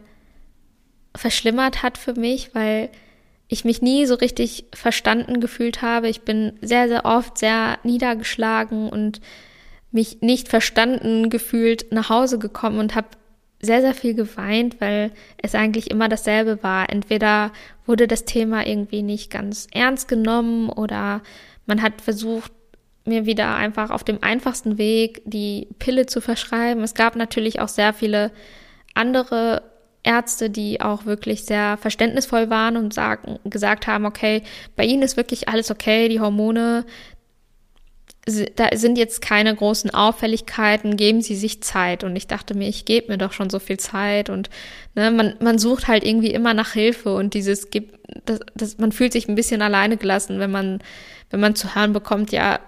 verschlimmert 1.16 1.84
hat 1.84 1.98
für 1.98 2.14
mich, 2.14 2.54
weil 2.54 2.90
ich 3.48 3.64
mich 3.64 3.82
nie 3.82 4.06
so 4.06 4.16
richtig 4.16 4.66
verstanden 4.74 5.40
gefühlt 5.40 5.82
habe. 5.82 6.10
Ich 6.10 6.22
bin 6.22 6.54
sehr, 6.62 6.88
sehr 6.88 7.06
oft 7.06 7.38
sehr 7.38 7.78
niedergeschlagen 7.84 8.90
und 8.90 9.22
mich 9.92 10.22
nicht 10.22 10.50
verstanden 10.50 11.30
gefühlt 11.30 11.92
nach 11.92 12.10
Hause 12.10 12.40
gekommen 12.40 12.80
und 12.80 12.96
habe 12.96 13.08
sehr, 13.62 13.82
sehr 13.82 13.94
viel 13.94 14.14
geweint, 14.14 14.82
weil 14.82 15.12
es 15.42 15.56
eigentlich 15.56 15.90
immer 15.90 16.10
dasselbe 16.10 16.62
war. 16.64 16.90
Entweder 16.90 17.52
wurde 17.86 18.08
das 18.08 18.25
Thema 18.25 18.66
irgendwie 18.68 19.02
nicht 19.02 19.32
ganz 19.32 19.68
ernst 19.72 20.08
genommen 20.08 20.70
oder 20.70 21.22
man 21.66 21.82
hat 21.82 22.02
versucht, 22.02 22.52
mir 23.06 23.26
wieder 23.26 23.56
einfach 23.56 23.92
auf 23.92 24.04
dem 24.04 24.22
einfachsten 24.22 24.78
Weg 24.78 25.22
die 25.26 25.68
Pille 25.80 26.06
zu 26.08 26.22
verschreiben. 26.22 26.84
Es 26.84 26.96
gab 26.96 27.16
natürlich 27.16 27.60
auch 27.60 27.68
sehr 27.68 27.94
viele 27.94 28.32
andere 28.94 29.62
Ärzte, 30.06 30.50
die 30.50 30.82
auch 30.82 31.06
wirklich 31.06 31.46
sehr 31.46 31.78
verständnisvoll 31.78 32.50
waren 32.50 32.78
und 32.78 32.94
sagen, 32.94 33.40
gesagt 33.44 33.88
haben, 33.88 34.06
okay, 34.06 34.44
bei 34.76 34.86
Ihnen 34.86 35.02
ist 35.02 35.18
wirklich 35.18 35.50
alles 35.50 35.72
okay, 35.72 36.10
die 36.10 36.20
Hormone, 36.20 36.86
da 38.56 38.70
sind 38.76 38.98
jetzt 38.98 39.22
keine 39.22 39.56
großen 39.56 39.92
Auffälligkeiten, 39.92 40.98
geben 40.98 41.22
Sie 41.22 41.36
sich 41.36 41.62
Zeit. 41.62 42.04
Und 42.04 42.16
ich 42.16 42.28
dachte 42.28 42.56
mir, 42.56 42.68
ich 42.68 42.86
gebe 42.86 43.12
mir 43.12 43.18
doch 43.18 43.34
schon 43.34 43.50
so 43.50 43.60
viel 43.60 43.78
Zeit 43.78 44.30
und 44.30 44.50
ne, 44.96 45.12
man, 45.12 45.36
man 45.40 45.60
sucht 45.60 45.88
halt 45.88 46.04
irgendwie 46.04 46.32
immer 46.32 46.54
nach 46.54 46.74
Hilfe 46.74 47.16
und 47.16 47.34
dieses 47.34 47.70
gibt, 47.70 48.00
das, 48.26 48.40
das, 48.56 48.78
man 48.78 48.92
fühlt 48.92 49.12
sich 49.12 49.28
ein 49.28 49.36
bisschen 49.36 49.62
alleine 49.62 49.98
gelassen, 49.98 50.40
wenn 50.40 50.52
man, 50.52 50.80
wenn 51.30 51.40
man 51.40 51.56
zu 51.56 51.76
hören 51.76 51.94
bekommt, 51.94 52.32
ja, 52.32 52.60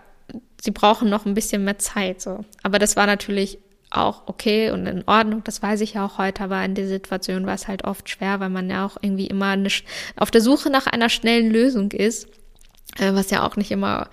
sie 0.68 0.72
brauchen 0.72 1.10
noch 1.10 1.26
ein 1.26 1.34
bisschen 1.34 1.64
mehr 1.64 1.80
Zeit. 1.80 2.20
So. 2.20 2.44
Aber 2.62 2.78
das 2.78 2.98
war 2.98 3.08
natürlich 3.08 3.58
auch 3.90 4.28
okay 4.28 4.70
und 4.72 4.86
in 4.86 5.06
Ordnung, 5.08 5.46
das 5.46 5.64
weiß 5.64 5.80
ich 5.80 5.94
ja 5.94 6.06
auch 6.06 6.18
heute, 6.18 6.44
aber 6.44 6.62
in 6.66 6.76
der 6.76 6.90
Situation 6.90 7.46
war 7.46 7.56
es 7.56 7.70
halt 7.70 7.86
oft 7.86 8.10
schwer, 8.10 8.42
weil 8.42 8.50
man 8.50 8.70
ja 8.70 8.86
auch 8.86 8.98
irgendwie 9.02 9.28
immer 9.28 9.52
eine, 9.52 9.70
auf 10.18 10.30
der 10.30 10.42
Suche 10.42 10.70
nach 10.70 10.86
einer 10.86 11.08
schnellen 11.08 11.50
Lösung 11.50 11.94
ist, 11.94 12.28
äh, 12.98 13.14
was 13.14 13.32
ja 13.32 13.48
auch 13.48 13.56
nicht 13.56 13.72
immer 13.72 14.10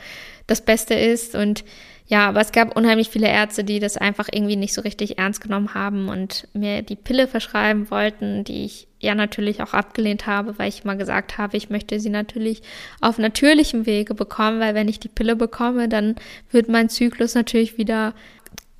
das 0.46 0.60
Beste 0.60 0.94
ist. 0.94 1.34
Und 1.34 1.64
ja, 2.06 2.28
aber 2.28 2.40
es 2.42 2.52
gab 2.52 2.76
unheimlich 2.76 3.08
viele 3.08 3.28
Ärzte, 3.28 3.64
die 3.64 3.80
das 3.80 3.96
einfach 3.96 4.28
irgendwie 4.30 4.56
nicht 4.56 4.74
so 4.74 4.82
richtig 4.82 5.18
ernst 5.18 5.40
genommen 5.40 5.72
haben 5.72 6.08
und 6.08 6.46
mir 6.52 6.82
die 6.82 6.96
Pille 6.96 7.26
verschreiben 7.26 7.90
wollten, 7.90 8.44
die 8.44 8.66
ich 8.66 8.88
ja 9.00 9.14
natürlich 9.14 9.62
auch 9.62 9.72
abgelehnt 9.72 10.26
habe, 10.26 10.58
weil 10.58 10.68
ich 10.68 10.84
mal 10.84 10.98
gesagt 10.98 11.38
habe, 11.38 11.56
ich 11.56 11.70
möchte 11.70 11.98
sie 12.00 12.10
natürlich 12.10 12.60
auf 13.00 13.16
natürlichem 13.16 13.86
Wege 13.86 14.14
bekommen, 14.14 14.60
weil 14.60 14.74
wenn 14.74 14.88
ich 14.88 15.00
die 15.00 15.08
Pille 15.08 15.34
bekomme, 15.34 15.88
dann 15.88 16.16
wird 16.50 16.68
mein 16.68 16.90
Zyklus 16.90 17.34
natürlich 17.34 17.78
wieder 17.78 18.12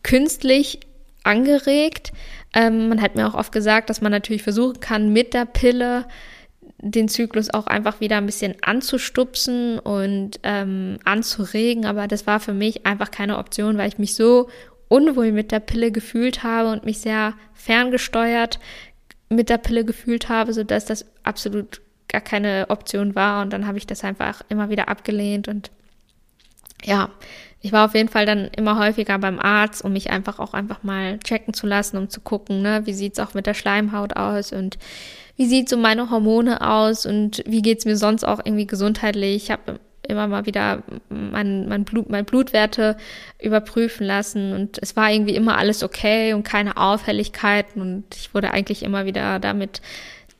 künstlich 0.03 0.81
angeregt. 1.23 2.13
Ähm, 2.53 2.91
man 2.91 3.01
hat 3.01 3.15
mir 3.15 3.27
auch 3.27 3.35
oft 3.35 3.53
gesagt, 3.53 3.89
dass 3.89 4.03
man 4.03 4.13
natürlich 4.13 4.43
versuchen 4.43 4.81
kann, 4.81 5.15
mit 5.15 5.33
der 5.33 5.47
Pille 5.47 6.05
den 6.85 7.09
Zyklus 7.09 7.53
auch 7.53 7.67
einfach 7.67 8.01
wieder 8.01 8.19
ein 8.19 8.27
bisschen 8.27 8.57
anzustupsen 8.63 9.79
und 9.79 10.39
ähm, 10.43 10.99
anzuregen. 11.05 11.87
Aber 11.87 12.07
das 12.07 12.27
war 12.27 12.41
für 12.41 12.53
mich 12.53 12.87
einfach 12.87 13.11
keine 13.11 13.39
Option, 13.39 13.79
weil 13.79 13.89
ich 13.89 13.99
mich 13.99 14.15
so 14.15 14.49
unwohl 14.89 15.33
mit 15.33 15.51
der 15.51 15.61
Pille 15.61 15.91
gefühlt 15.91 16.43
habe 16.43 16.71
und 16.71 16.85
mich 16.85 17.01
sehr 17.01 17.35
ferngesteuert 17.55 18.61
mit 19.31 19.49
der 19.49 19.59
Pille 19.59 19.85
gefühlt 19.85 20.29
habe, 20.29 20.53
sodass 20.53 20.85
das 20.85 21.07
absolut 21.23 21.81
gar 22.09 22.21
keine 22.21 22.67
Option 22.69 23.15
war. 23.15 23.43
Und 23.43 23.53
dann 23.53 23.67
habe 23.67 23.79
ich 23.79 23.87
das 23.87 24.05
einfach 24.05 24.43
immer 24.51 24.69
wieder 24.69 24.89
abgelehnt. 24.89 25.49
Und 25.49 25.71
ja, 26.85 27.09
ich 27.61 27.73
war 27.73 27.87
auf 27.87 27.95
jeden 27.95 28.11
Fall 28.11 28.27
dann 28.27 28.49
immer 28.49 28.79
häufiger 28.79 29.19
beim 29.19 29.41
Arzt, 29.41 29.83
um 29.83 29.95
mich 29.95 30.11
einfach 30.11 30.39
auch 30.39 30.53
einfach 30.53 30.83
mal 30.83 31.19
checken 31.21 31.55
zu 31.55 31.67
lassen, 31.67 31.97
um 31.97 32.11
zu 32.11 32.21
gucken, 32.21 32.61
ne, 32.61 32.83
wie 32.85 32.93
sieht's 32.93 33.19
auch 33.19 33.33
mit 33.33 33.47
der 33.47 33.55
Schleimhaut 33.55 34.17
aus 34.17 34.53
und 34.53 34.77
wie 35.37 35.47
sieht 35.47 35.69
so 35.69 35.77
meine 35.77 36.11
Hormone 36.11 36.61
aus 36.61 37.07
und 37.07 37.43
wie 37.47 37.63
geht's 37.63 37.85
mir 37.85 37.97
sonst 37.97 38.25
auch 38.25 38.41
irgendwie 38.45 38.67
gesundheitlich. 38.67 39.45
Ich 39.45 39.51
habe 39.51 39.81
immer 40.07 40.27
mal 40.27 40.47
wieder 40.47 40.83
mein, 41.09 41.69
mein 41.69 41.85
Blut, 41.85 42.11
mein 42.11 42.25
Blutwerte 42.25 42.97
überprüfen 43.43 44.07
lassen 44.07 44.53
und 44.53 44.79
es 44.81 44.97
war 44.97 45.11
irgendwie 45.11 45.35
immer 45.35 45.57
alles 45.57 45.83
okay 45.83 46.35
und 46.35 46.45
keine 46.45 46.77
Auffälligkeiten 46.77 47.81
und 47.81 48.05
ich 48.15 48.35
wurde 48.35 48.51
eigentlich 48.51 48.83
immer 48.83 49.07
wieder 49.07 49.39
damit 49.39 49.81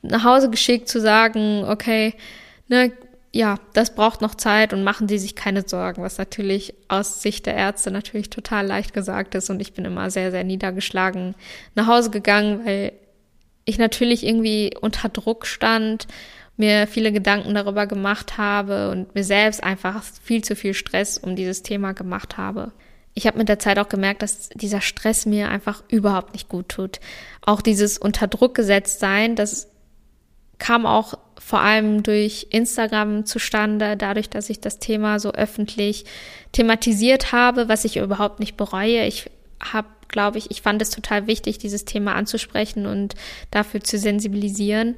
nach 0.01 0.23
Hause 0.23 0.49
geschickt 0.49 0.87
zu 0.87 1.01
sagen, 1.01 1.65
okay, 1.67 2.13
ne, 2.67 2.91
ja, 3.31 3.57
das 3.73 3.95
braucht 3.95 4.21
noch 4.21 4.35
Zeit 4.35 4.71
und 4.71 4.83
machen 4.83 5.09
Sie 5.09 5.17
sich 5.17 5.35
keine 5.35 5.67
Sorgen, 5.67 6.01
was 6.01 6.17
natürlich 6.17 6.73
aus 6.87 7.21
Sicht 7.21 7.45
der 7.45 7.55
Ärzte 7.55 7.91
natürlich 7.91 8.29
total 8.29 8.65
leicht 8.65 8.93
gesagt 8.93 9.35
ist 9.35 9.49
und 9.49 9.59
ich 9.61 9.73
bin 9.73 9.83
immer 9.83 10.09
sehr, 10.09 10.31
sehr 10.31 10.45
niedergeschlagen 10.45 11.35
nach 11.73 11.87
Hause 11.87 12.11
gegangen, 12.11 12.65
weil 12.65 12.93
ich 13.65 13.77
natürlich 13.77 14.25
irgendwie 14.25 14.71
unter 14.79 15.09
Druck 15.09 15.45
stand, 15.45 16.07
mir 16.57 16.87
viele 16.87 17.11
Gedanken 17.11 17.53
darüber 17.53 17.85
gemacht 17.85 18.37
habe 18.37 18.89
und 18.91 19.13
mir 19.13 19.23
selbst 19.23 19.63
einfach 19.63 20.03
viel 20.23 20.43
zu 20.43 20.55
viel 20.55 20.73
Stress 20.73 21.17
um 21.17 21.35
dieses 21.35 21.63
Thema 21.63 21.93
gemacht 21.93 22.37
habe. 22.37 22.71
Ich 23.13 23.27
habe 23.27 23.37
mit 23.37 23.49
der 23.49 23.59
Zeit 23.59 23.79
auch 23.79 23.89
gemerkt, 23.89 24.21
dass 24.21 24.49
dieser 24.49 24.81
Stress 24.81 25.25
mir 25.25 25.49
einfach 25.49 25.83
überhaupt 25.89 26.33
nicht 26.33 26.49
gut 26.49 26.69
tut. 26.69 26.99
Auch 27.41 27.61
dieses 27.61 27.97
unter 27.97 28.27
Druck 28.27 28.55
gesetzt 28.55 28.99
sein, 28.99 29.35
das 29.35 29.69
kam 30.57 30.85
auch 30.85 31.15
vor 31.39 31.59
allem 31.59 32.03
durch 32.03 32.47
Instagram 32.49 33.25
zustande, 33.25 33.97
dadurch, 33.97 34.29
dass 34.29 34.49
ich 34.49 34.61
das 34.61 34.79
Thema 34.79 35.19
so 35.19 35.31
öffentlich 35.31 36.05
thematisiert 36.51 37.31
habe, 37.31 37.67
was 37.69 37.85
ich 37.85 37.97
überhaupt 37.97 38.39
nicht 38.39 38.57
bereue. 38.57 39.05
Ich 39.05 39.29
habe 39.61 39.87
glaube 40.07 40.37
ich, 40.37 40.51
ich 40.51 40.61
fand 40.61 40.81
es 40.81 40.89
total 40.89 41.27
wichtig, 41.27 41.57
dieses 41.57 41.85
Thema 41.85 42.15
anzusprechen 42.15 42.85
und 42.85 43.15
dafür 43.51 43.81
zu 43.81 43.97
sensibilisieren. 43.97 44.95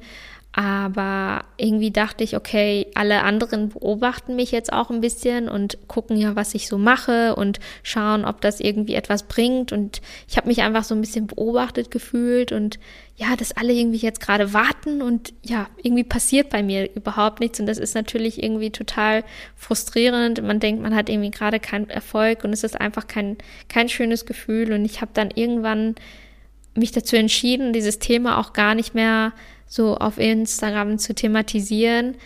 Aber 0.52 1.44
irgendwie 1.58 1.90
dachte 1.90 2.24
ich, 2.24 2.34
okay, 2.34 2.86
alle 2.94 3.22
anderen 3.22 3.68
beobachten 3.68 4.34
mich 4.34 4.50
jetzt 4.50 4.72
auch 4.72 4.90
ein 4.90 5.02
bisschen 5.02 5.48
und 5.48 5.78
gucken 5.88 6.16
ja, 6.16 6.36
was 6.36 6.54
ich 6.54 6.68
so 6.68 6.78
mache 6.78 7.36
und 7.36 7.60
schauen, 7.82 8.24
ob 8.24 8.40
das 8.40 8.58
irgendwie 8.58 8.94
etwas 8.94 9.24
bringt. 9.24 9.72
Und 9.72 10.00
ich 10.26 10.36
habe 10.36 10.48
mich 10.48 10.62
einfach 10.62 10.84
so 10.84 10.94
ein 10.94 11.02
bisschen 11.02 11.26
beobachtet 11.26 11.90
gefühlt 11.90 12.50
und 12.52 12.78
ja, 13.16 13.36
dass 13.36 13.52
alle 13.52 13.72
irgendwie 13.74 13.98
jetzt 13.98 14.20
gerade 14.20 14.54
warten 14.54 15.02
und 15.02 15.34
ja, 15.44 15.68
irgendwie 15.82 16.04
passiert 16.04 16.48
bei 16.48 16.62
mir 16.62 16.94
überhaupt 16.94 17.40
nichts. 17.40 17.60
Und 17.60 17.66
das 17.66 17.78
ist 17.78 17.94
natürlich 17.94 18.42
irgendwie 18.42 18.70
total 18.70 19.24
frustrierend. 19.54 20.42
Man 20.42 20.60
denkt, 20.60 20.82
man 20.82 20.94
hat 20.94 21.10
irgendwie 21.10 21.30
gerade 21.30 21.60
keinen 21.60 21.90
Erfolg 21.90 22.42
und 22.42 22.52
es 22.52 22.64
ist 22.64 22.80
einfach 22.80 23.06
kein, 23.06 23.36
kein 23.68 23.88
schönes 23.90 24.24
Gefühl. 24.24 24.72
Und 24.72 24.84
ich 24.86 25.02
habe 25.02 25.10
dann 25.12 25.30
irgendwann 25.34 25.94
mich 26.74 26.92
dazu 26.92 27.16
entschieden, 27.16 27.72
dieses 27.72 27.98
Thema 27.98 28.38
auch 28.38 28.52
gar 28.54 28.74
nicht 28.74 28.94
mehr 28.94 29.32
so 29.68 29.96
auf 29.96 30.18
Instagram 30.18 30.98
zu 30.98 31.14
thematisieren, 31.14 32.16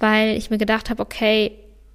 weil 0.00 0.36
ich 0.36 0.50
mir 0.50 0.58
gedacht 0.58 0.90
habe, 0.90 1.02
okay, 1.02 1.52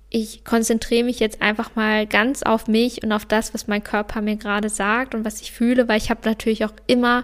ich 0.09 0.43
konzentriere 0.43 1.05
mich 1.05 1.19
jetzt 1.19 1.41
einfach 1.41 1.75
mal 1.75 2.05
ganz 2.05 2.43
auf 2.43 2.67
mich 2.67 3.03
und 3.03 3.11
auf 3.11 3.25
das, 3.25 3.53
was 3.53 3.67
mein 3.67 3.83
Körper 3.83 4.21
mir 4.21 4.35
gerade 4.35 4.69
sagt 4.69 5.15
und 5.15 5.25
was 5.25 5.41
ich 5.41 5.51
fühle, 5.51 5.87
weil 5.87 5.97
ich 5.97 6.09
habe 6.09 6.21
natürlich 6.25 6.65
auch 6.65 6.73
immer 6.85 7.23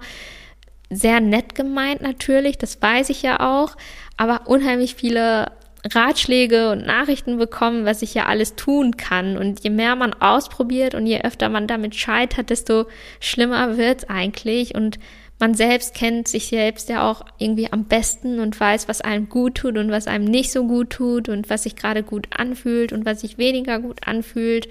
sehr 0.90 1.20
nett 1.20 1.54
gemeint 1.54 2.02
natürlich, 2.02 2.58
das 2.58 2.82
weiß 2.82 3.10
ich 3.10 3.22
ja 3.22 3.42
auch, 3.42 3.76
aber 4.16 4.48
unheimlich 4.48 4.96
viele 4.96 5.52
Ratschläge 5.94 6.72
und 6.72 6.86
Nachrichten 6.86 7.38
bekommen, 7.38 7.86
was 7.86 8.02
ich 8.02 8.14
ja 8.14 8.26
alles 8.26 8.56
tun 8.56 8.98
kann. 8.98 9.38
Und 9.38 9.64
je 9.64 9.70
mehr 9.70 9.96
man 9.96 10.14
ausprobiert 10.14 10.96
und 10.96 11.06
je 11.06 11.22
öfter 11.22 11.50
man 11.50 11.68
damit 11.68 11.96
scheitert, 11.96 12.50
desto 12.50 12.86
schlimmer 13.20 13.78
wird's 13.78 14.06
eigentlich. 14.06 14.76
Und 14.76 15.00
man 15.40 15.54
selbst 15.54 15.94
kennt 15.94 16.28
sich 16.28 16.48
selbst 16.48 16.90
ja 16.90 17.10
auch 17.10 17.24
irgendwie 17.38 17.72
am 17.72 17.86
besten 17.86 18.40
und 18.40 18.60
weiß, 18.60 18.88
was 18.88 19.02
einem 19.02 19.30
gut 19.30 19.56
tut 19.56 19.78
und 19.78 19.92
was 19.92 20.08
einem 20.08 20.26
nicht 20.26 20.52
so 20.52 20.66
gut 20.66 20.90
tut 20.90 21.30
und 21.30 21.50
was 21.50 21.64
sich 21.64 21.76
gerade 21.76 22.04
gut 22.04 22.28
anfühlt 22.36 22.92
und 22.92 23.06
was 23.06 23.22
sich 23.22 23.38
weniger 23.38 23.80
gut 23.80 24.08
anfühlt. 24.08 24.68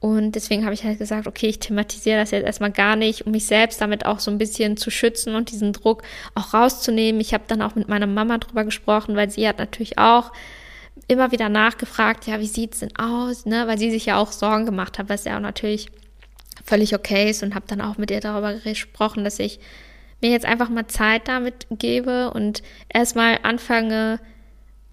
Und 0.00 0.32
deswegen 0.32 0.64
habe 0.64 0.74
ich 0.74 0.84
halt 0.84 0.98
gesagt, 0.98 1.26
okay, 1.26 1.46
ich 1.46 1.60
thematisiere 1.60 2.18
das 2.18 2.30
jetzt 2.30 2.44
erstmal 2.44 2.72
gar 2.72 2.94
nicht, 2.94 3.24
um 3.24 3.32
mich 3.32 3.46
selbst 3.46 3.80
damit 3.80 4.04
auch 4.04 4.18
so 4.18 4.30
ein 4.30 4.36
bisschen 4.36 4.76
zu 4.76 4.90
schützen 4.90 5.34
und 5.34 5.50
diesen 5.50 5.72
Druck 5.72 6.02
auch 6.34 6.52
rauszunehmen. 6.52 7.22
Ich 7.22 7.32
habe 7.32 7.44
dann 7.46 7.62
auch 7.62 7.74
mit 7.74 7.88
meiner 7.88 8.06
Mama 8.06 8.36
drüber 8.36 8.64
gesprochen, 8.64 9.16
weil 9.16 9.30
sie 9.30 9.48
hat 9.48 9.58
natürlich 9.58 9.96
auch 9.98 10.32
immer 11.08 11.32
wieder 11.32 11.48
nachgefragt, 11.48 12.26
ja, 12.26 12.38
wie 12.40 12.46
sieht's 12.46 12.80
denn 12.80 12.94
aus, 12.96 13.46
ne, 13.46 13.66
weil 13.66 13.78
sie 13.78 13.90
sich 13.90 14.04
ja 14.04 14.18
auch 14.18 14.32
Sorgen 14.32 14.66
gemacht 14.66 14.98
hat, 14.98 15.08
was 15.08 15.24
ja 15.24 15.36
auch 15.36 15.40
natürlich 15.40 15.88
völlig 16.66 16.94
okay 16.94 17.30
ist 17.30 17.42
und 17.42 17.54
habe 17.54 17.66
dann 17.66 17.80
auch 17.80 17.96
mit 17.96 18.10
ihr 18.10 18.20
darüber 18.20 18.52
gesprochen, 18.54 19.24
dass 19.24 19.38
ich 19.38 19.58
mir 20.24 20.30
jetzt 20.30 20.46
einfach 20.46 20.70
mal 20.70 20.86
Zeit 20.86 21.28
damit 21.28 21.66
gebe 21.70 22.30
und 22.30 22.62
erstmal 22.88 23.40
anfange, 23.42 24.20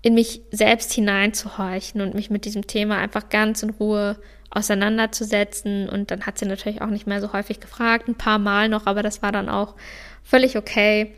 in 0.02 0.14
mich 0.14 0.42
selbst 0.52 0.92
hineinzuhorchen 0.92 2.02
und 2.02 2.16
mich 2.16 2.30
mit 2.30 2.44
diesem 2.44 2.68
Thema 2.68 2.98
einfach 2.98 3.30
ganz 3.30 3.64
in 3.64 3.70
Ruhe 3.70 4.18
auseinanderzusetzen. 4.50 5.88
Und 5.88 6.12
dann 6.12 6.26
hat 6.26 6.38
sie 6.38 6.46
natürlich 6.46 6.82
auch 6.82 6.90
nicht 6.90 7.08
mehr 7.08 7.22
so 7.22 7.32
häufig 7.32 7.62
gefragt, 7.62 8.10
ein 8.10 8.16
paar 8.16 8.40
Mal 8.40 8.68
noch, 8.68 8.88
aber 8.88 9.04
das 9.04 9.22
war 9.22 9.32
dann 9.32 9.48
auch 9.48 9.76
völlig 10.22 10.58
okay. 10.58 11.14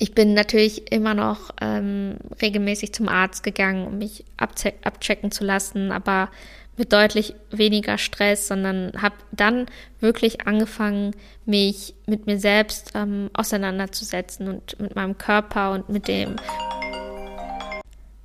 Ich 0.00 0.12
bin 0.12 0.34
natürlich 0.34 0.90
immer 0.90 1.14
noch 1.14 1.50
ähm, 1.60 2.16
regelmäßig 2.42 2.92
zum 2.92 3.08
Arzt 3.08 3.44
gegangen, 3.44 3.86
um 3.86 3.98
mich 3.98 4.24
abchecken 4.36 5.30
zu 5.30 5.44
lassen, 5.44 5.92
aber 5.92 6.28
mit 6.80 6.94
deutlich 6.94 7.34
weniger 7.50 7.98
Stress, 7.98 8.48
sondern 8.48 8.92
habe 8.96 9.16
dann 9.32 9.66
wirklich 10.00 10.46
angefangen, 10.46 11.14
mich 11.44 11.94
mit 12.06 12.24
mir 12.26 12.38
selbst 12.38 12.92
ähm, 12.94 13.28
auseinanderzusetzen 13.34 14.48
und 14.48 14.80
mit 14.80 14.96
meinem 14.96 15.18
Körper 15.18 15.72
und 15.72 15.90
mit 15.90 16.08
dem. 16.08 16.36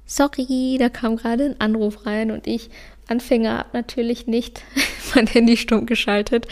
Sorry, 0.06 0.78
da 0.80 0.88
kam 0.88 1.18
gerade 1.18 1.44
ein 1.44 1.60
Anruf 1.60 2.06
rein 2.06 2.32
und 2.32 2.48
ich 2.48 2.70
Anfänger 3.08 3.58
habe 3.58 3.70
natürlich 3.74 4.26
nicht 4.26 4.64
mein 5.16 5.28
Handy 5.28 5.58
stumm 5.58 5.86
geschaltet. 5.86 6.48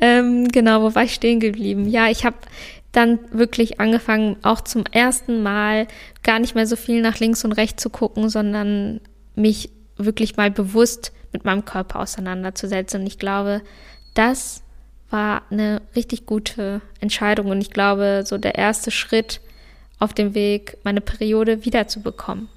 Ähm, 0.00 0.48
genau, 0.48 0.82
wo 0.82 0.94
war 0.94 1.04
ich 1.04 1.12
stehen 1.12 1.38
geblieben? 1.38 1.86
Ja, 1.86 2.08
ich 2.08 2.24
habe 2.24 2.36
dann 2.92 3.18
wirklich 3.30 3.78
angefangen, 3.78 4.36
auch 4.40 4.62
zum 4.62 4.84
ersten 4.90 5.42
Mal 5.42 5.86
gar 6.22 6.38
nicht 6.38 6.54
mehr 6.54 6.66
so 6.66 6.76
viel 6.76 7.02
nach 7.02 7.20
links 7.20 7.44
und 7.44 7.52
rechts 7.52 7.82
zu 7.82 7.90
gucken, 7.90 8.30
sondern 8.30 9.00
mich 9.34 9.68
wirklich 9.98 10.38
mal 10.38 10.50
bewusst 10.50 11.12
mit 11.32 11.44
meinem 11.44 11.64
Körper 11.64 12.00
auseinanderzusetzen. 12.00 13.00
Und 13.00 13.06
ich 13.06 13.18
glaube, 13.18 13.62
das 14.14 14.62
war 15.10 15.42
eine 15.50 15.82
richtig 15.94 16.26
gute 16.26 16.80
Entscheidung 17.00 17.48
und 17.48 17.60
ich 17.60 17.70
glaube, 17.70 18.24
so 18.26 18.38
der 18.38 18.54
erste 18.54 18.90
Schritt 18.90 19.40
auf 19.98 20.14
dem 20.14 20.34
Weg, 20.34 20.78
meine 20.84 21.00
Periode 21.00 21.64
wiederzubekommen. 21.64 22.48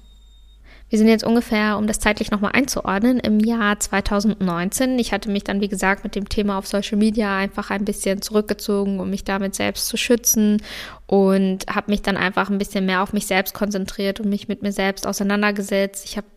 Wir 0.88 0.98
sind 1.00 1.08
jetzt 1.08 1.24
ungefähr, 1.24 1.78
um 1.78 1.88
das 1.88 1.98
zeitlich 1.98 2.30
nochmal 2.30 2.52
einzuordnen, 2.54 3.18
im 3.18 3.40
Jahr 3.40 3.78
2019. 3.78 4.98
Ich 5.00 5.12
hatte 5.12 5.28
mich 5.28 5.42
dann, 5.42 5.60
wie 5.60 5.68
gesagt, 5.68 6.04
mit 6.04 6.14
dem 6.14 6.28
Thema 6.28 6.58
auf 6.58 6.68
Social 6.68 6.96
Media 6.96 7.36
einfach 7.36 7.70
ein 7.70 7.84
bisschen 7.84 8.22
zurückgezogen, 8.22 9.00
um 9.00 9.10
mich 9.10 9.24
damit 9.24 9.56
selbst 9.56 9.88
zu 9.88 9.96
schützen 9.96 10.62
und 11.06 11.66
habe 11.66 11.90
mich 11.90 12.02
dann 12.02 12.16
einfach 12.16 12.50
ein 12.50 12.58
bisschen 12.58 12.86
mehr 12.86 13.02
auf 13.02 13.12
mich 13.12 13.26
selbst 13.26 13.52
konzentriert 13.52 14.20
und 14.20 14.28
mich 14.28 14.46
mit 14.46 14.62
mir 14.62 14.70
selbst 14.70 15.08
auseinandergesetzt. 15.08 16.04
Ich 16.04 16.16
habe 16.16 16.28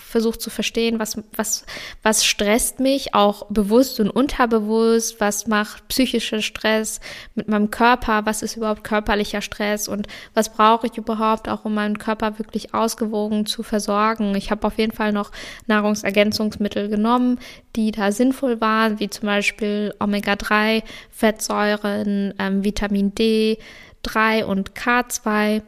versucht 0.00 0.40
zu 0.40 0.50
verstehen, 0.50 0.98
was, 0.98 1.16
was, 1.36 1.64
was 2.02 2.24
stresst 2.24 2.80
mich, 2.80 3.14
auch 3.14 3.46
bewusst 3.48 4.00
und 4.00 4.10
unterbewusst, 4.10 5.20
was 5.20 5.46
macht 5.46 5.86
psychischer 5.88 6.42
Stress 6.42 7.00
mit 7.34 7.48
meinem 7.48 7.70
Körper, 7.70 8.26
was 8.26 8.42
ist 8.42 8.56
überhaupt 8.56 8.84
körperlicher 8.84 9.42
Stress 9.42 9.88
und 9.88 10.06
was 10.34 10.52
brauche 10.52 10.86
ich 10.86 10.96
überhaupt 10.96 11.48
auch, 11.48 11.64
um 11.64 11.74
meinen 11.74 11.98
Körper 11.98 12.38
wirklich 12.38 12.74
ausgewogen 12.74 13.46
zu 13.46 13.62
versorgen. 13.62 14.34
Ich 14.34 14.50
habe 14.50 14.66
auf 14.66 14.78
jeden 14.78 14.92
Fall 14.92 15.12
noch 15.12 15.30
Nahrungsergänzungsmittel 15.66 16.88
genommen, 16.88 17.38
die 17.76 17.92
da 17.92 18.12
sinnvoll 18.12 18.60
waren, 18.60 18.98
wie 18.98 19.10
zum 19.10 19.26
Beispiel 19.26 19.94
Omega-3, 20.00 20.82
Fettsäuren, 21.10 22.34
ähm, 22.38 22.64
Vitamin 22.64 23.14
D, 23.14 23.58
3 24.02 24.46
und 24.46 24.72
K2 24.72 25.62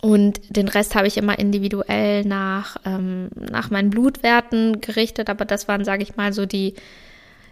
und 0.00 0.40
den 0.56 0.68
Rest 0.68 0.94
habe 0.94 1.06
ich 1.06 1.16
immer 1.16 1.38
individuell 1.38 2.24
nach, 2.24 2.76
ähm, 2.84 3.30
nach 3.34 3.70
meinen 3.70 3.90
Blutwerten 3.90 4.80
gerichtet, 4.80 5.28
aber 5.28 5.44
das 5.44 5.68
waren, 5.68 5.84
sage 5.84 6.02
ich 6.02 6.16
mal, 6.16 6.32
so 6.32 6.46
die, 6.46 6.74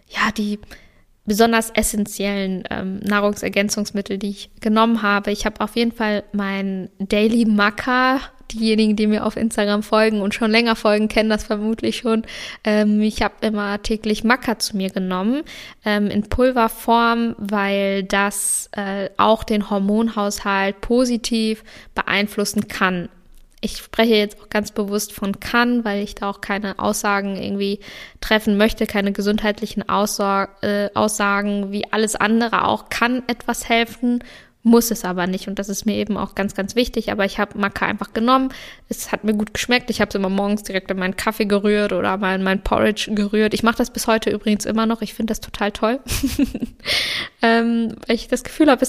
ja, 0.09 0.31
die 0.37 0.61
besonders 1.25 1.71
essentiellen 1.71 2.63
ähm, 2.71 3.01
Nahrungsergänzungsmittel, 3.01 4.19
die 4.19 4.31
ich 4.31 4.51
genommen 4.61 5.03
habe. 5.03 5.33
Ich 5.33 5.45
habe 5.45 5.61
auf 5.61 5.75
jeden 5.77 5.93
Fall 5.93 6.23
mein 6.33 6.89
Daily 6.99 7.45
Maca 7.45 8.21
diejenigen, 8.53 8.97
die 8.97 9.07
mir 9.07 9.27
auf 9.27 9.37
Instagram 9.37 9.83
folgen 9.83 10.21
und 10.21 10.35
schon 10.35 10.51
länger 10.51 10.77
folgen, 10.77 11.09
kennen 11.09 11.31
das 11.31 11.45
vermutlich 11.45 11.97
schon. 11.99 12.23
Ähm, 12.65 13.01
ich 13.01 13.23
habe 13.23 13.35
immer 13.41 13.83
täglich 13.83 14.25
Maca 14.25 14.59
zu 14.59 14.77
mir 14.77 14.91
genommen, 14.91 15.43
ähm, 15.85 16.09
in 16.09 16.29
Pulverform, 16.29 17.35
weil 17.39 18.03
das 18.05 18.71
äh, 18.73 19.11
auch 19.17 19.45
den 19.45 19.71
Hormonhaushalt 19.71 20.81
positiv 20.81 21.65
beeinflussen 21.95 22.69
kann. 22.69 23.09
Ich 23.63 23.79
spreche 23.79 24.15
jetzt 24.15 24.41
auch 24.41 24.51
ganz 24.51 24.71
bewusst 24.71 25.13
von 25.13 25.41
kann, 25.41 25.85
weil 25.85 26.03
ich 26.03 26.15
da 26.15 26.31
auch 26.31 26.41
keine 26.41 26.79
Aussagen 26.79 27.37
irgendwie 27.37 27.81
treffen 28.21 28.59
möchte, 28.59 28.87
keine 28.87 29.13
gesundheitlichen 29.13 29.89
Aussag 29.89 30.63
äh, 30.63 30.91
Aussagen, 30.95 31.73
wie 31.73 31.91
alles 31.91 32.17
andere 32.17 32.67
auch 32.67 32.91
kann 32.91 33.23
etwas 33.27 33.69
helfen 33.69 34.23
muss 34.67 34.91
es 34.91 35.05
aber 35.05 35.29
nicht. 35.29 35.47
Und 35.47 35.61
das 35.61 35.69
ist 35.69 35.87
mir 35.87 35.95
eben 35.95 36.17
auch 36.17 36.35
ganz, 36.35 36.57
ganz 36.57 36.75
wichtig. 36.75 37.13
Aber 37.13 37.25
ich 37.25 37.39
habe 37.39 37.57
Maca 37.57 37.87
einfach 37.87 38.13
genommen. 38.13 38.53
Es 38.89 39.13
hat 39.13 39.23
mir 39.23 39.33
gut 39.33 39.55
geschmeckt. 39.55 39.91
Ich 39.91 40.01
habe 40.01 40.09
es 40.09 40.15
immer 40.17 40.29
morgens 40.29 40.65
direkt 40.65 40.91
in 40.91 40.99
meinen 40.99 41.17
Kaffee 41.17 41.45
gerührt 41.45 41.93
oder 41.93 42.17
mal 42.17 42.35
in 42.35 42.43
mein 42.43 42.63
Porridge 42.63 43.13
gerührt. 43.15 43.55
Ich 43.55 43.63
mache 43.63 43.77
das 43.77 43.91
bis 43.91 44.09
heute 44.09 44.31
übrigens 44.31 44.67
immer 44.67 44.85
noch. 44.85 45.03
Ich 45.03 45.15
finde 45.15 45.31
das 45.31 45.41
total 45.41 45.71
toll. 45.71 46.01
ähm, 47.43 47.95
weil 48.07 48.17
ich 48.17 48.27
das 48.27 48.43
Gefühl 48.43 48.69
habe, 48.69 48.85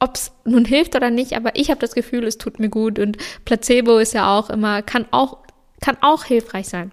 ob 0.00 0.14
es 0.16 0.32
nun 0.44 0.64
hilft 0.64 0.96
oder 0.96 1.10
nicht, 1.10 1.34
aber 1.36 1.54
ich 1.54 1.70
habe 1.70 1.80
das 1.80 1.94
Gefühl, 1.94 2.24
es 2.24 2.36
tut 2.36 2.58
mir 2.58 2.68
gut. 2.68 2.98
Und 2.98 3.16
Placebo 3.44 3.98
ist 3.98 4.14
ja 4.14 4.36
auch 4.36 4.50
immer, 4.50 4.82
kann 4.82 5.06
auch, 5.12 5.38
kann 5.80 5.96
auch 6.00 6.24
hilfreich 6.24 6.66
sein. 6.66 6.90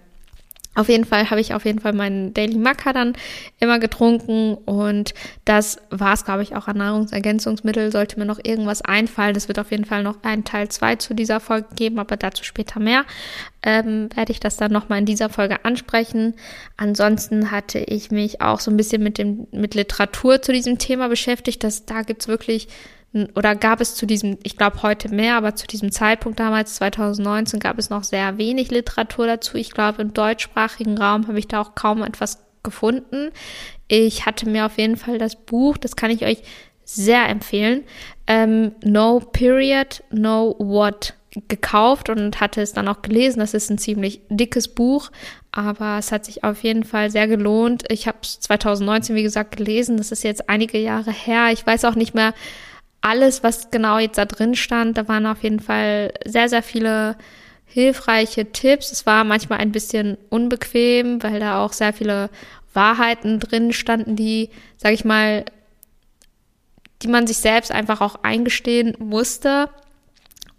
Auf 0.74 0.88
jeden 0.88 1.04
Fall 1.04 1.30
habe 1.30 1.40
ich 1.40 1.52
auf 1.52 1.66
jeden 1.66 1.80
Fall 1.80 1.92
meinen 1.92 2.32
Daily 2.32 2.56
Maca 2.56 2.92
dann 2.92 3.14
immer 3.60 3.78
getrunken 3.78 4.54
und 4.54 5.12
das 5.44 5.78
war 5.90 6.14
es, 6.14 6.24
glaube 6.24 6.42
ich, 6.42 6.56
auch 6.56 6.66
an 6.66 6.78
Nahrungsergänzungsmittel. 6.78 7.92
Sollte 7.92 8.18
mir 8.18 8.24
noch 8.24 8.40
irgendwas 8.42 8.82
einfallen, 8.82 9.36
es 9.36 9.48
wird 9.48 9.58
auf 9.58 9.70
jeden 9.70 9.84
Fall 9.84 10.02
noch 10.02 10.22
einen 10.22 10.44
Teil 10.44 10.68
zwei 10.68 10.96
zu 10.96 11.14
dieser 11.14 11.40
Folge 11.40 11.68
geben, 11.74 11.98
aber 11.98 12.16
dazu 12.16 12.44
später 12.44 12.80
mehr. 12.80 13.04
Ähm, 13.62 14.08
werde 14.14 14.32
ich 14.32 14.40
das 14.40 14.56
dann 14.56 14.72
nochmal 14.72 14.98
in 14.98 15.06
dieser 15.06 15.28
Folge 15.28 15.64
ansprechen. 15.64 16.34
Ansonsten 16.76 17.50
hatte 17.50 17.78
ich 17.78 18.10
mich 18.10 18.40
auch 18.40 18.58
so 18.58 18.70
ein 18.70 18.76
bisschen 18.76 19.02
mit 19.02 19.18
dem 19.18 19.46
mit 19.52 19.74
Literatur 19.74 20.42
zu 20.42 20.52
diesem 20.52 20.78
Thema 20.78 21.08
beschäftigt. 21.08 21.62
dass 21.62 21.84
da 21.84 22.02
gibt's 22.02 22.28
wirklich 22.28 22.68
oder 23.34 23.54
gab 23.54 23.80
es 23.80 23.94
zu 23.94 24.06
diesem, 24.06 24.38
ich 24.42 24.56
glaube 24.56 24.82
heute 24.82 25.10
mehr, 25.10 25.36
aber 25.36 25.54
zu 25.54 25.66
diesem 25.66 25.92
Zeitpunkt 25.92 26.40
damals, 26.40 26.76
2019, 26.76 27.60
gab 27.60 27.78
es 27.78 27.90
noch 27.90 28.04
sehr 28.04 28.38
wenig 28.38 28.70
Literatur 28.70 29.26
dazu. 29.26 29.56
Ich 29.56 29.72
glaube, 29.72 30.02
im 30.02 30.14
deutschsprachigen 30.14 30.96
Raum 30.96 31.28
habe 31.28 31.38
ich 31.38 31.48
da 31.48 31.60
auch 31.60 31.74
kaum 31.74 32.02
etwas 32.02 32.38
gefunden. 32.62 33.30
Ich 33.88 34.24
hatte 34.24 34.48
mir 34.48 34.64
auf 34.64 34.78
jeden 34.78 34.96
Fall 34.96 35.18
das 35.18 35.36
Buch, 35.36 35.76
das 35.76 35.96
kann 35.96 36.10
ich 36.10 36.24
euch 36.24 36.42
sehr 36.84 37.28
empfehlen, 37.28 37.84
ähm, 38.26 38.72
No 38.82 39.20
Period, 39.20 40.02
No 40.10 40.56
What 40.58 41.14
gekauft 41.48 42.10
und 42.10 42.40
hatte 42.40 42.60
es 42.60 42.72
dann 42.72 42.88
auch 42.88 43.02
gelesen. 43.02 43.40
Das 43.40 43.54
ist 43.54 43.70
ein 43.70 43.78
ziemlich 43.78 44.20
dickes 44.28 44.68
Buch, 44.68 45.10
aber 45.50 45.98
es 45.98 46.12
hat 46.12 46.24
sich 46.24 46.44
auf 46.44 46.62
jeden 46.62 46.84
Fall 46.84 47.10
sehr 47.10 47.26
gelohnt. 47.26 47.84
Ich 47.90 48.06
habe 48.06 48.18
es 48.22 48.40
2019, 48.40 49.16
wie 49.16 49.22
gesagt, 49.22 49.56
gelesen. 49.56 49.96
Das 49.96 50.12
ist 50.12 50.24
jetzt 50.24 50.48
einige 50.48 50.78
Jahre 50.78 51.10
her. 51.10 51.48
Ich 51.52 51.66
weiß 51.66 51.84
auch 51.84 51.94
nicht 51.94 52.14
mehr, 52.14 52.34
alles, 53.02 53.42
was 53.42 53.70
genau 53.70 53.98
jetzt 53.98 54.16
da 54.16 54.24
drin 54.24 54.54
stand, 54.54 54.96
da 54.96 55.08
waren 55.08 55.26
auf 55.26 55.42
jeden 55.42 55.60
Fall 55.60 56.14
sehr, 56.24 56.48
sehr 56.48 56.62
viele 56.62 57.16
hilfreiche 57.66 58.52
Tipps. 58.52 58.92
Es 58.92 59.06
war 59.06 59.24
manchmal 59.24 59.58
ein 59.58 59.72
bisschen 59.72 60.16
unbequem, 60.30 61.22
weil 61.22 61.40
da 61.40 61.64
auch 61.64 61.72
sehr 61.72 61.92
viele 61.92 62.30
Wahrheiten 62.74 63.40
drin 63.40 63.72
standen, 63.72 64.16
die, 64.16 64.50
sag 64.76 64.92
ich 64.92 65.04
mal, 65.04 65.44
die 67.02 67.08
man 67.08 67.26
sich 67.26 67.38
selbst 67.38 67.72
einfach 67.72 68.00
auch 68.00 68.22
eingestehen 68.22 68.94
musste. 68.98 69.68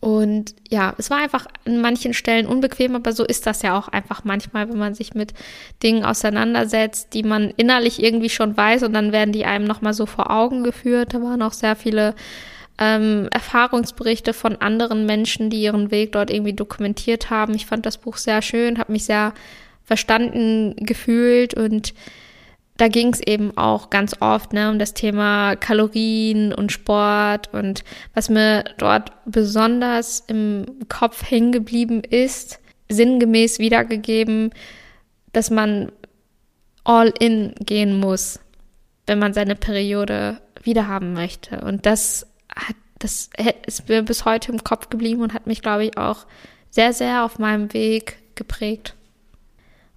Und 0.04 0.54
ja, 0.68 0.94
es 0.98 1.10
war 1.10 1.20
einfach 1.20 1.48
an 1.64 1.80
manchen 1.80 2.14
Stellen 2.14 2.46
unbequem, 2.46 2.94
aber 2.94 3.14
so 3.14 3.24
ist 3.24 3.48
das 3.48 3.62
ja 3.62 3.78
auch 3.78 3.88
einfach 3.88 4.26
manchmal, 4.26 4.68
wenn 4.68 4.78
man 4.78 4.96
sich 4.96 5.14
mit 5.14 5.34
Dingen 5.82 6.04
auseinandersetzt, 6.04 7.14
die 7.14 7.24
man 7.24 7.52
innerlich 7.56 8.04
irgendwie 8.04 8.30
schon 8.30 8.58
weiß 8.58 8.84
und 8.84 8.92
dann 8.92 9.14
werden 9.14 9.32
die 9.32 9.46
einem 9.46 9.64
nochmal 9.64 9.94
so 9.94 10.06
vor 10.06 10.30
Augen 10.30 10.66
geführt. 10.66 11.14
Da 11.14 11.22
waren 11.22 11.42
auch 11.42 11.54
sehr 11.54 11.78
viele 11.78 12.16
ähm, 12.78 13.30
Erfahrungsberichte 13.32 14.34
von 14.34 14.58
anderen 14.58 15.06
Menschen, 15.06 15.50
die 15.50 15.62
ihren 15.62 15.90
Weg 15.90 16.12
dort 16.12 16.32
irgendwie 16.32 16.52
dokumentiert 16.52 17.30
haben. 17.30 17.54
Ich 17.54 17.66
fand 17.66 17.86
das 17.86 17.98
Buch 17.98 18.18
sehr 18.18 18.42
schön, 18.42 18.80
habe 18.80 18.92
mich 18.92 19.06
sehr 19.06 19.34
verstanden 19.86 20.76
gefühlt 20.76 21.54
und 21.54 21.94
da 22.78 22.88
ging 22.88 23.14
es 23.14 23.22
eben 23.22 23.56
auch 23.58 23.90
ganz 23.90 24.16
oft 24.20 24.54
ne, 24.54 24.70
um 24.70 24.80
das 24.80 24.94
Thema 24.94 25.56
Kalorien 25.56 26.54
und 26.54 26.72
Sport 26.72 27.54
und 27.54 27.84
was 28.14 28.30
mir 28.30 28.64
dort 28.78 29.12
besonders 29.26 30.22
im 30.28 30.66
Kopf 30.90 31.30
hängen 31.30 31.52
geblieben 31.52 32.02
ist, 32.02 32.60
sinngemäß 32.90 33.60
wiedergegeben, 33.60 34.52
dass 35.34 35.50
man 35.50 35.92
all 36.84 37.14
in 37.20 37.54
gehen 37.60 38.00
muss, 38.00 38.40
wenn 39.06 39.20
man 39.20 39.34
seine 39.34 39.56
Periode 39.56 40.42
wiederhaben 40.64 41.14
möchte. 41.14 41.62
Und 41.62 41.86
das 41.86 42.28
hat, 42.54 42.76
das 43.00 43.30
ist 43.68 43.88
mir 43.88 44.02
bis 44.02 44.26
heute 44.26 44.52
im 44.52 44.64
Kopf 44.64 44.90
geblieben 44.90 45.22
und 45.22 45.34
hat 45.34 45.48
mich, 45.48 45.62
glaube 45.62 45.86
ich, 45.86 45.98
auch 45.98 46.26
sehr, 46.70 46.94
sehr 46.94 47.24
auf 47.24 47.38
meinem 47.38 47.72
Weg 47.74 48.18
geprägt. 48.36 48.96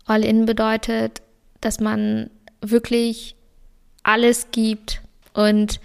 All 0.04 0.24
in 0.24 0.44
bedeutet, 0.44 1.22
dass 1.60 1.80
man 1.80 2.30
wirklich 2.70 3.37
alles 4.02 4.48
gibt 4.50 5.02
und 5.35 5.81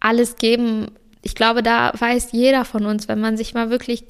alles 0.00 0.36
geben. 0.36 0.88
Ich 1.22 1.34
glaube, 1.34 1.62
da 1.62 1.92
weiß 1.98 2.32
jeder 2.32 2.64
von 2.64 2.86
uns, 2.86 3.08
wenn 3.08 3.20
man 3.20 3.36
sich 3.36 3.54
mal 3.54 3.70
wirklich, 3.70 4.04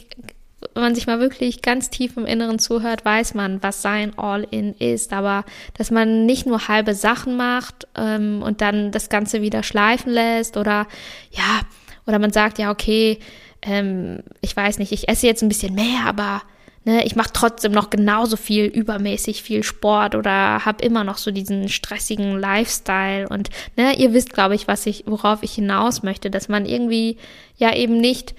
wenn 0.75 0.83
man 0.83 0.95
sich 0.95 1.07
mal 1.07 1.21
wirklich 1.21 1.63
ganz 1.63 1.91
tief 1.91 2.17
im 2.17 2.27
Inneren 2.27 2.59
zuhört, 2.59 3.05
weiß 3.05 3.35
man, 3.35 3.63
was 3.63 3.83
sein 3.83 4.19
All-in 4.19 4.75
ist. 4.75 5.13
Aber 5.13 5.45
dass 5.77 5.91
man 5.91 6.27
nicht 6.27 6.47
nur 6.47 6.69
halbe 6.69 6.95
Sachen 6.95 7.37
macht 7.37 7.87
ähm, 7.97 8.43
und 8.43 8.61
dann 8.61 8.91
das 8.91 9.09
Ganze 9.09 9.43
wieder 9.43 9.63
schleifen 9.63 10.13
lässt 10.13 10.57
oder 10.57 10.87
ja, 11.31 11.61
oder 12.07 12.19
man 12.19 12.33
sagt, 12.33 12.59
ja, 12.59 12.71
okay, 12.71 13.19
ähm, 13.63 14.21
ich 14.41 14.57
weiß 14.57 14.79
nicht, 14.79 14.93
ich 14.93 15.09
esse 15.09 15.27
jetzt 15.27 15.43
ein 15.43 15.49
bisschen 15.49 15.75
mehr, 15.75 16.05
aber 16.07 16.43
ne, 16.87 17.05
ich 17.05 17.17
mache 17.17 17.33
trotzdem 17.33 17.73
noch 17.73 17.91
genauso 17.91 18.37
viel 18.37 18.65
übermäßig 18.65 19.43
viel 19.43 19.63
Sport 19.63 20.15
oder 20.15 20.65
habe 20.65 20.85
immer 20.85 21.05
noch 21.05 21.19
so 21.19 21.31
diesen 21.31 21.69
stressigen 21.69 22.39
Lifestyle 22.39 23.29
und 23.29 23.51
ne, 23.77 23.99
ihr 23.99 24.15
wisst, 24.15 24.33
glaube 24.33 24.55
ich, 24.55 24.67
was 24.69 24.87
ich, 24.87 25.05
worauf 25.07 25.43
ich 25.43 25.53
hinaus 25.53 26.03
möchte, 26.03 26.31
dass 26.31 26.49
man 26.49 26.65
irgendwie 26.65 27.19
ja 27.57 27.75
eben 27.75 27.99
nicht 27.99 28.35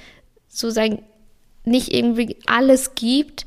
so 0.47 0.69
sein, 0.69 1.03
nicht 1.65 1.93
irgendwie 1.93 2.37
alles 2.47 2.95
gibt, 2.95 3.45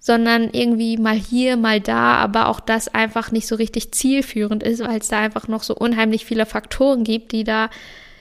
sondern 0.00 0.50
irgendwie 0.50 0.96
mal 0.96 1.16
hier, 1.16 1.56
mal 1.56 1.80
da, 1.80 2.16
aber 2.16 2.48
auch 2.48 2.58
das 2.58 2.88
einfach 2.88 3.30
nicht 3.30 3.46
so 3.46 3.54
richtig 3.54 3.92
zielführend 3.92 4.62
ist, 4.62 4.80
weil 4.80 4.98
es 4.98 5.08
da 5.08 5.20
einfach 5.20 5.46
noch 5.46 5.62
so 5.62 5.76
unheimlich 5.76 6.24
viele 6.24 6.46
Faktoren 6.46 7.04
gibt, 7.04 7.32
die 7.32 7.44
da 7.44 7.70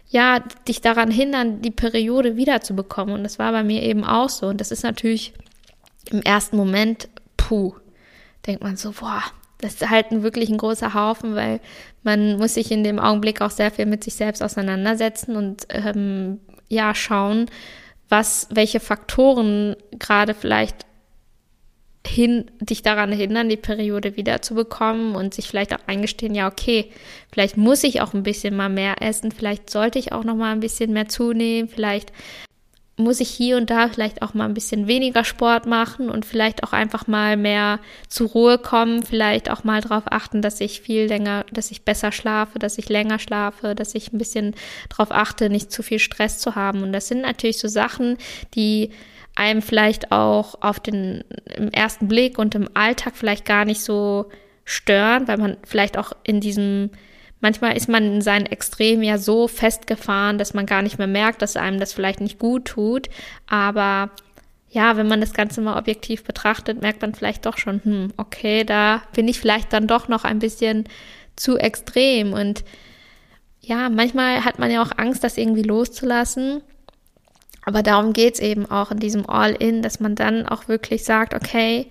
ja 0.10 0.42
dich 0.68 0.82
daran 0.82 1.10
hindern, 1.10 1.62
die 1.62 1.72
Periode 1.72 2.36
wiederzubekommen. 2.36 3.16
Und 3.16 3.24
das 3.24 3.40
war 3.40 3.52
bei 3.52 3.64
mir 3.64 3.82
eben 3.82 4.04
auch 4.04 4.30
so. 4.30 4.48
Und 4.48 4.60
das 4.60 4.72
ist 4.72 4.84
natürlich 4.84 5.34
im 6.12 6.22
ersten 6.22 6.58
Moment, 6.58 7.10
puh, 7.38 7.76
denkt 8.46 8.64
man 8.64 8.78
so, 8.78 8.92
boah, 8.92 9.24
das 9.60 9.76
ist 9.76 9.90
halt 9.90 10.08
wirklich 10.12 10.50
ein 10.50 10.58
großer 10.58 10.94
Haufen, 10.94 11.36
weil 11.36 11.60
man 12.04 12.38
muss 12.38 12.54
sich 12.54 12.72
in 12.72 12.84
dem 12.84 13.00
Augenblick 13.00 13.42
auch 13.42 13.52
sehr 13.52 13.72
viel 13.72 13.86
mit 13.86 14.04
sich 14.04 14.16
selbst 14.16 14.42
auseinandersetzen 14.42 15.36
und 15.36 15.68
ähm, 15.70 16.40
ja 16.70 16.96
schauen, 16.96 17.48
was, 18.08 18.48
welche 18.52 18.80
Faktoren 18.80 19.76
gerade 19.98 20.34
vielleicht 20.34 20.86
hin, 22.08 22.50
dich 22.60 22.82
daran 22.82 23.12
hindern, 23.12 23.50
die 23.50 23.58
Periode 23.58 24.16
wiederzubekommen 24.16 25.16
und 25.16 25.34
sich 25.34 25.48
vielleicht 25.48 25.74
auch 25.74 25.88
eingestehen, 25.88 26.34
ja, 26.34 26.48
okay, 26.48 26.92
vielleicht 27.32 27.58
muss 27.58 27.84
ich 27.84 28.02
auch 28.02 28.14
ein 28.14 28.24
bisschen 28.24 28.56
mal 28.56 28.70
mehr 28.70 29.02
essen, 29.02 29.32
vielleicht 29.32 29.70
sollte 29.70 30.00
ich 30.00 30.12
auch 30.14 30.24
noch 30.24 30.36
mal 30.36 30.54
ein 30.54 30.62
bisschen 30.62 30.94
mehr 30.94 31.10
zunehmen, 31.10 31.70
vielleicht 31.70 32.12
muss 33.00 33.22
ich 33.22 33.30
hier 33.30 33.58
und 33.58 33.70
da 33.70 33.88
vielleicht 33.88 34.22
auch 34.22 34.34
mal 34.34 34.46
ein 34.46 34.54
bisschen 34.54 34.88
weniger 34.88 35.24
Sport 35.24 35.66
machen 35.66 36.10
und 36.10 36.26
vielleicht 36.26 36.64
auch 36.64 36.74
einfach 36.74 37.08
mal 37.08 37.38
mehr 37.38 37.80
zur 38.10 38.30
Ruhe 38.30 38.58
kommen, 38.58 39.04
vielleicht 39.04 39.50
auch 39.50 39.64
mal 39.64 39.82
darauf 39.82 40.04
achten, 40.08 40.42
dass 40.42 40.60
ich 40.60 40.82
viel 40.82 41.06
länger, 41.06 41.46
dass 41.52 41.72
ich 41.72 41.84
besser 41.84 42.12
schlafe, 42.12 42.60
dass 42.60 42.78
ich 42.78 42.90
länger 42.90 43.18
schlafe, 43.18 43.74
dass 43.74 43.96
ich 43.96 44.12
ein 44.12 44.18
bisschen 44.18 44.54
darauf 44.90 45.12
achte, 45.12 45.50
nicht 45.50 45.72
zu 45.72 45.82
viel 45.82 46.00
Stress 46.00 46.40
zu 46.40 46.56
haben. 46.56 46.84
Und 46.84 46.92
das 46.92 47.08
sind 47.08 47.22
natürlich 47.22 47.58
so 47.58 47.70
Sachen, 47.70 48.18
die 48.54 48.92
einem 49.36 49.62
vielleicht 49.62 50.12
auch 50.12 50.62
auf 50.62 50.82
den 50.82 51.24
im 51.56 51.72
ersten 51.72 52.10
Blick 52.10 52.38
und 52.38 52.54
im 52.54 52.68
Alltag 52.74 53.14
vielleicht 53.16 53.46
gar 53.46 53.64
nicht 53.64 53.82
so 53.82 54.30
stören, 54.66 55.28
weil 55.30 55.38
man 55.38 55.58
vielleicht 55.64 55.98
auch 55.98 56.12
in 56.24 56.42
diesem 56.42 56.90
Manchmal 57.42 57.78
ist 57.78 57.88
man 57.88 58.04
in 58.04 58.22
seinen 58.22 58.46
Extremen 58.46 59.04
ja 59.04 59.18
so 59.18 59.48
festgefahren, 59.48 60.38
dass 60.38 60.54
man 60.54 60.66
gar 60.66 60.82
nicht 60.82 60.98
mehr 60.98 61.08
merkt, 61.08 61.42
dass 61.42 61.56
einem 61.56 61.80
das 61.80 61.94
vielleicht 61.94 62.20
nicht 62.20 62.38
gut 62.38 62.66
tut. 62.66 63.08
Aber 63.48 64.10
ja, 64.70 64.98
wenn 64.98 65.08
man 65.08 65.22
das 65.22 65.34
Ganze 65.34 65.62
mal 65.62 65.78
objektiv 65.78 66.24
betrachtet, 66.24 66.82
merkt 66.82 67.02
man 67.02 67.16
vielleicht 67.16 67.46
doch 67.46 67.58
schon, 67.58 67.82
hm, 67.84 68.14
okay, 68.18 68.64
da 68.64 69.02
bin 69.14 69.28
ich 69.28 69.40
vielleicht 69.40 69.74
dann 69.74 69.88
doch 69.88 70.08
noch 70.08 70.26
ein 70.26 70.40
bisschen 70.40 70.84
zu 71.36 71.58
extrem. 71.58 72.34
Und 72.34 72.64
ja, 73.62 73.90
manchmal 73.90 74.44
hat 74.44 74.60
man 74.60 74.70
ja 74.70 74.84
auch 74.84 74.92
Angst, 74.98 75.24
das 75.24 75.38
irgendwie 75.38 75.64
loszulassen. 75.64 76.62
Aber 77.66 77.84
darum 77.84 78.14
geht's 78.14 78.40
eben 78.40 78.70
auch 78.70 78.92
in 78.92 79.00
diesem 79.00 79.30
All-In, 79.30 79.82
dass 79.82 80.00
man 80.00 80.16
dann 80.16 80.46
auch 80.46 80.68
wirklich 80.68 81.04
sagt, 81.04 81.34
okay, 81.34 81.88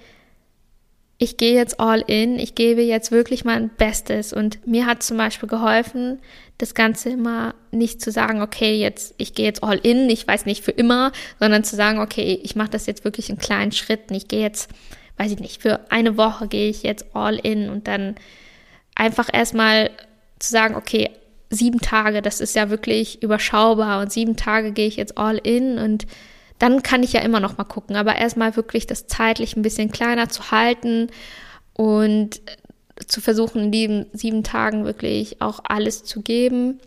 ich 1.18 1.36
gehe 1.36 1.54
jetzt 1.54 1.80
all 1.80 2.00
in, 2.06 2.38
ich 2.38 2.54
gebe 2.54 2.80
jetzt 2.80 3.10
wirklich 3.10 3.44
mein 3.44 3.70
Bestes. 3.70 4.32
Und 4.32 4.64
mir 4.66 4.86
hat 4.86 5.02
zum 5.02 5.16
Beispiel 5.16 5.48
geholfen, 5.48 6.20
das 6.58 6.74
Ganze 6.74 7.10
immer 7.10 7.56
nicht 7.72 8.00
zu 8.00 8.12
sagen, 8.12 8.40
okay, 8.40 8.78
jetzt, 8.78 9.14
ich 9.18 9.34
gehe 9.34 9.44
jetzt 9.44 9.64
all 9.64 9.78
in, 9.78 10.08
ich 10.10 10.26
weiß 10.26 10.46
nicht 10.46 10.64
für 10.64 10.70
immer, 10.70 11.10
sondern 11.40 11.64
zu 11.64 11.74
sagen, 11.74 11.98
okay, 11.98 12.38
ich 12.42 12.54
mache 12.54 12.70
das 12.70 12.86
jetzt 12.86 13.04
wirklich 13.04 13.30
in 13.30 13.38
kleinen 13.38 13.72
Schritten. 13.72 14.14
Ich 14.14 14.28
gehe 14.28 14.40
jetzt, 14.40 14.70
weiß 15.16 15.32
ich 15.32 15.40
nicht, 15.40 15.60
für 15.60 15.90
eine 15.90 16.16
Woche 16.16 16.46
gehe 16.46 16.70
ich 16.70 16.84
jetzt 16.84 17.06
all 17.14 17.36
in 17.36 17.68
und 17.68 17.88
dann 17.88 18.14
einfach 18.94 19.28
erstmal 19.32 19.90
zu 20.38 20.50
sagen, 20.50 20.76
okay, 20.76 21.10
sieben 21.50 21.80
Tage, 21.80 22.22
das 22.22 22.40
ist 22.40 22.54
ja 22.54 22.70
wirklich 22.70 23.22
überschaubar 23.22 24.00
und 24.00 24.12
sieben 24.12 24.36
Tage 24.36 24.70
gehe 24.70 24.86
ich 24.86 24.96
jetzt 24.96 25.18
all 25.18 25.38
in 25.38 25.78
und 25.78 26.06
dann 26.58 26.82
kann 26.82 27.02
ich 27.02 27.12
ja 27.12 27.20
immer 27.20 27.40
noch 27.40 27.58
mal 27.58 27.64
gucken. 27.64 27.96
Aber 27.96 28.16
erstmal 28.16 28.56
wirklich 28.56 28.86
das 28.86 29.06
zeitlich 29.06 29.56
ein 29.56 29.62
bisschen 29.62 29.90
kleiner 29.90 30.28
zu 30.28 30.50
halten 30.50 31.08
und 31.74 32.40
zu 33.06 33.20
versuchen, 33.20 33.64
in 33.64 33.72
diesen 33.72 34.06
sieben 34.12 34.42
Tagen 34.42 34.84
wirklich 34.84 35.40
auch 35.40 35.60
alles 35.64 36.04
zu 36.04 36.22
geben 36.22 36.80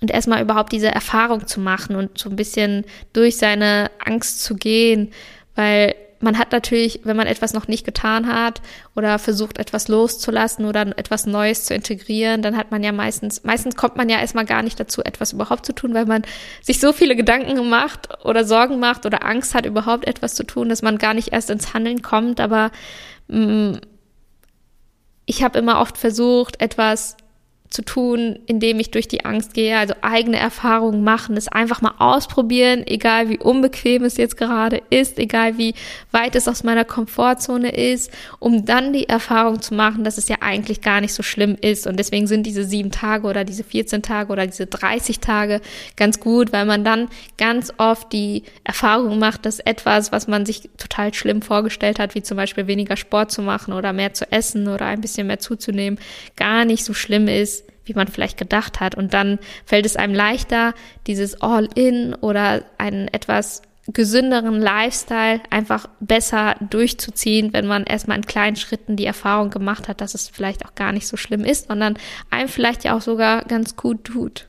und 0.00 0.10
erstmal 0.10 0.42
überhaupt 0.42 0.72
diese 0.72 0.88
Erfahrung 0.88 1.46
zu 1.46 1.60
machen 1.60 1.96
und 1.96 2.18
so 2.18 2.28
ein 2.28 2.36
bisschen 2.36 2.84
durch 3.12 3.36
seine 3.36 3.90
Angst 4.04 4.42
zu 4.42 4.56
gehen, 4.56 5.12
weil 5.54 5.94
man 6.20 6.38
hat 6.38 6.52
natürlich, 6.52 7.00
wenn 7.04 7.16
man 7.16 7.26
etwas 7.26 7.52
noch 7.52 7.68
nicht 7.68 7.84
getan 7.84 8.26
hat 8.26 8.62
oder 8.94 9.18
versucht, 9.18 9.58
etwas 9.58 9.88
loszulassen 9.88 10.64
oder 10.64 10.86
etwas 10.96 11.26
Neues 11.26 11.64
zu 11.64 11.74
integrieren, 11.74 12.42
dann 12.42 12.56
hat 12.56 12.70
man 12.70 12.82
ja 12.82 12.92
meistens, 12.92 13.44
meistens 13.44 13.76
kommt 13.76 13.96
man 13.96 14.08
ja 14.08 14.18
erstmal 14.18 14.46
gar 14.46 14.62
nicht 14.62 14.80
dazu, 14.80 15.02
etwas 15.02 15.32
überhaupt 15.32 15.66
zu 15.66 15.74
tun, 15.74 15.94
weil 15.94 16.06
man 16.06 16.22
sich 16.62 16.80
so 16.80 16.92
viele 16.92 17.16
Gedanken 17.16 17.68
macht 17.68 18.24
oder 18.24 18.44
Sorgen 18.44 18.78
macht 18.78 19.06
oder 19.06 19.24
Angst 19.24 19.54
hat, 19.54 19.66
überhaupt 19.66 20.06
etwas 20.06 20.34
zu 20.34 20.44
tun, 20.44 20.68
dass 20.68 20.82
man 20.82 20.98
gar 20.98 21.14
nicht 21.14 21.32
erst 21.32 21.50
ins 21.50 21.74
Handeln 21.74 22.02
kommt. 22.02 22.40
Aber 22.40 22.70
mh, 23.28 23.46
mm, 23.46 23.80
ich 25.26 25.42
habe 25.42 25.58
immer 25.58 25.80
oft 25.80 25.98
versucht, 25.98 26.60
etwas 26.60 27.16
zu 27.76 27.84
tun, 27.84 28.38
indem 28.46 28.80
ich 28.80 28.90
durch 28.90 29.06
die 29.06 29.26
Angst 29.26 29.52
gehe, 29.52 29.76
also 29.76 29.92
eigene 30.00 30.38
Erfahrungen 30.38 31.04
machen, 31.04 31.36
es 31.36 31.46
einfach 31.46 31.82
mal 31.82 31.92
ausprobieren, 31.98 32.82
egal 32.86 33.28
wie 33.28 33.38
unbequem 33.38 34.02
es 34.04 34.16
jetzt 34.16 34.38
gerade 34.38 34.80
ist, 34.88 35.18
egal 35.18 35.58
wie 35.58 35.74
weit 36.10 36.34
es 36.36 36.48
aus 36.48 36.64
meiner 36.64 36.86
Komfortzone 36.86 37.68
ist, 37.68 38.10
um 38.38 38.64
dann 38.64 38.94
die 38.94 39.10
Erfahrung 39.10 39.60
zu 39.60 39.74
machen, 39.74 40.04
dass 40.04 40.16
es 40.16 40.28
ja 40.28 40.36
eigentlich 40.40 40.80
gar 40.80 41.02
nicht 41.02 41.12
so 41.12 41.22
schlimm 41.22 41.54
ist. 41.60 41.86
Und 41.86 41.98
deswegen 41.98 42.26
sind 42.26 42.46
diese 42.46 42.64
sieben 42.64 42.90
Tage 42.90 43.26
oder 43.26 43.44
diese 43.44 43.62
14 43.62 44.00
Tage 44.00 44.32
oder 44.32 44.46
diese 44.46 44.64
30 44.64 45.20
Tage 45.20 45.60
ganz 45.96 46.18
gut, 46.18 46.54
weil 46.54 46.64
man 46.64 46.82
dann 46.82 47.08
ganz 47.36 47.74
oft 47.76 48.10
die 48.10 48.44
Erfahrung 48.64 49.18
macht, 49.18 49.44
dass 49.44 49.58
etwas, 49.58 50.12
was 50.12 50.28
man 50.28 50.46
sich 50.46 50.70
total 50.78 51.12
schlimm 51.12 51.42
vorgestellt 51.42 51.98
hat, 51.98 52.14
wie 52.14 52.22
zum 52.22 52.38
Beispiel 52.38 52.66
weniger 52.68 52.96
Sport 52.96 53.30
zu 53.30 53.42
machen 53.42 53.74
oder 53.74 53.92
mehr 53.92 54.14
zu 54.14 54.32
essen 54.32 54.66
oder 54.66 54.86
ein 54.86 55.02
bisschen 55.02 55.26
mehr 55.26 55.40
zuzunehmen, 55.40 56.00
gar 56.36 56.64
nicht 56.64 56.82
so 56.82 56.94
schlimm 56.94 57.28
ist, 57.28 57.65
wie 57.86 57.94
man 57.94 58.08
vielleicht 58.08 58.36
gedacht 58.36 58.80
hat. 58.80 58.94
Und 58.94 59.14
dann 59.14 59.38
fällt 59.64 59.86
es 59.86 59.96
einem 59.96 60.14
leichter, 60.14 60.74
dieses 61.06 61.40
All-in 61.40 62.14
oder 62.14 62.64
einen 62.78 63.08
etwas 63.08 63.62
gesünderen 63.88 64.60
Lifestyle 64.60 65.40
einfach 65.50 65.88
besser 66.00 66.56
durchzuziehen, 66.70 67.52
wenn 67.52 67.66
man 67.66 67.84
erstmal 67.84 68.16
in 68.16 68.26
kleinen 68.26 68.56
Schritten 68.56 68.96
die 68.96 69.06
Erfahrung 69.06 69.50
gemacht 69.50 69.88
hat, 69.88 70.00
dass 70.00 70.14
es 70.14 70.28
vielleicht 70.28 70.66
auch 70.66 70.74
gar 70.74 70.92
nicht 70.92 71.06
so 71.06 71.16
schlimm 71.16 71.44
ist, 71.44 71.68
sondern 71.68 71.96
einem 72.30 72.48
vielleicht 72.48 72.84
ja 72.84 72.96
auch 72.96 73.00
sogar 73.00 73.44
ganz 73.44 73.76
gut 73.76 74.04
tut. 74.04 74.48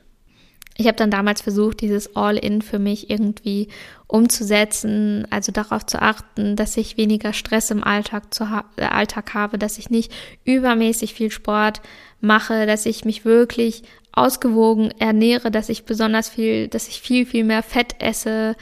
ich 0.80 0.86
habe 0.86 0.96
dann 0.96 1.10
damals 1.10 1.40
versucht, 1.42 1.80
dieses 1.80 2.14
All-in 2.14 2.62
für 2.62 2.78
mich 2.78 3.10
irgendwie 3.10 3.68
umzusetzen, 4.06 5.26
also 5.30 5.50
darauf 5.52 5.84
zu 5.86 6.00
achten, 6.00 6.54
dass 6.54 6.76
ich 6.76 6.96
weniger 6.96 7.32
Stress 7.32 7.70
im 7.70 7.82
Alltag, 7.84 8.32
zu 8.32 8.48
ha 8.50 8.64
äh, 8.76 8.84
Alltag 8.84 9.34
habe, 9.34 9.58
dass 9.58 9.78
ich 9.78 9.90
nicht 9.90 10.12
übermäßig 10.44 11.14
viel 11.14 11.30
Sport 11.30 11.80
mache, 12.20 12.66
dass 12.66 12.86
ich 12.86 13.04
mich 13.04 13.24
wirklich 13.24 13.82
ausgewogen 14.12 14.90
ernähre, 14.98 15.50
dass 15.50 15.68
ich 15.68 15.84
besonders 15.84 16.28
viel, 16.28 16.68
dass 16.68 16.88
ich 16.88 17.00
viel, 17.00 17.26
viel 17.26 17.44
mehr 17.44 17.62
Fett 17.62 17.96
esse. 18.00 18.56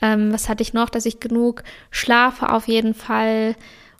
Ähm, 0.00 0.32
was 0.32 0.48
hatte 0.48 0.62
ich 0.62 0.74
noch? 0.74 0.90
Dass 0.90 1.06
ich 1.06 1.20
genug 1.20 1.62
schlafe 1.90 2.52
auf 2.52 2.68
jeden 2.68 2.94
Fall 2.94 3.56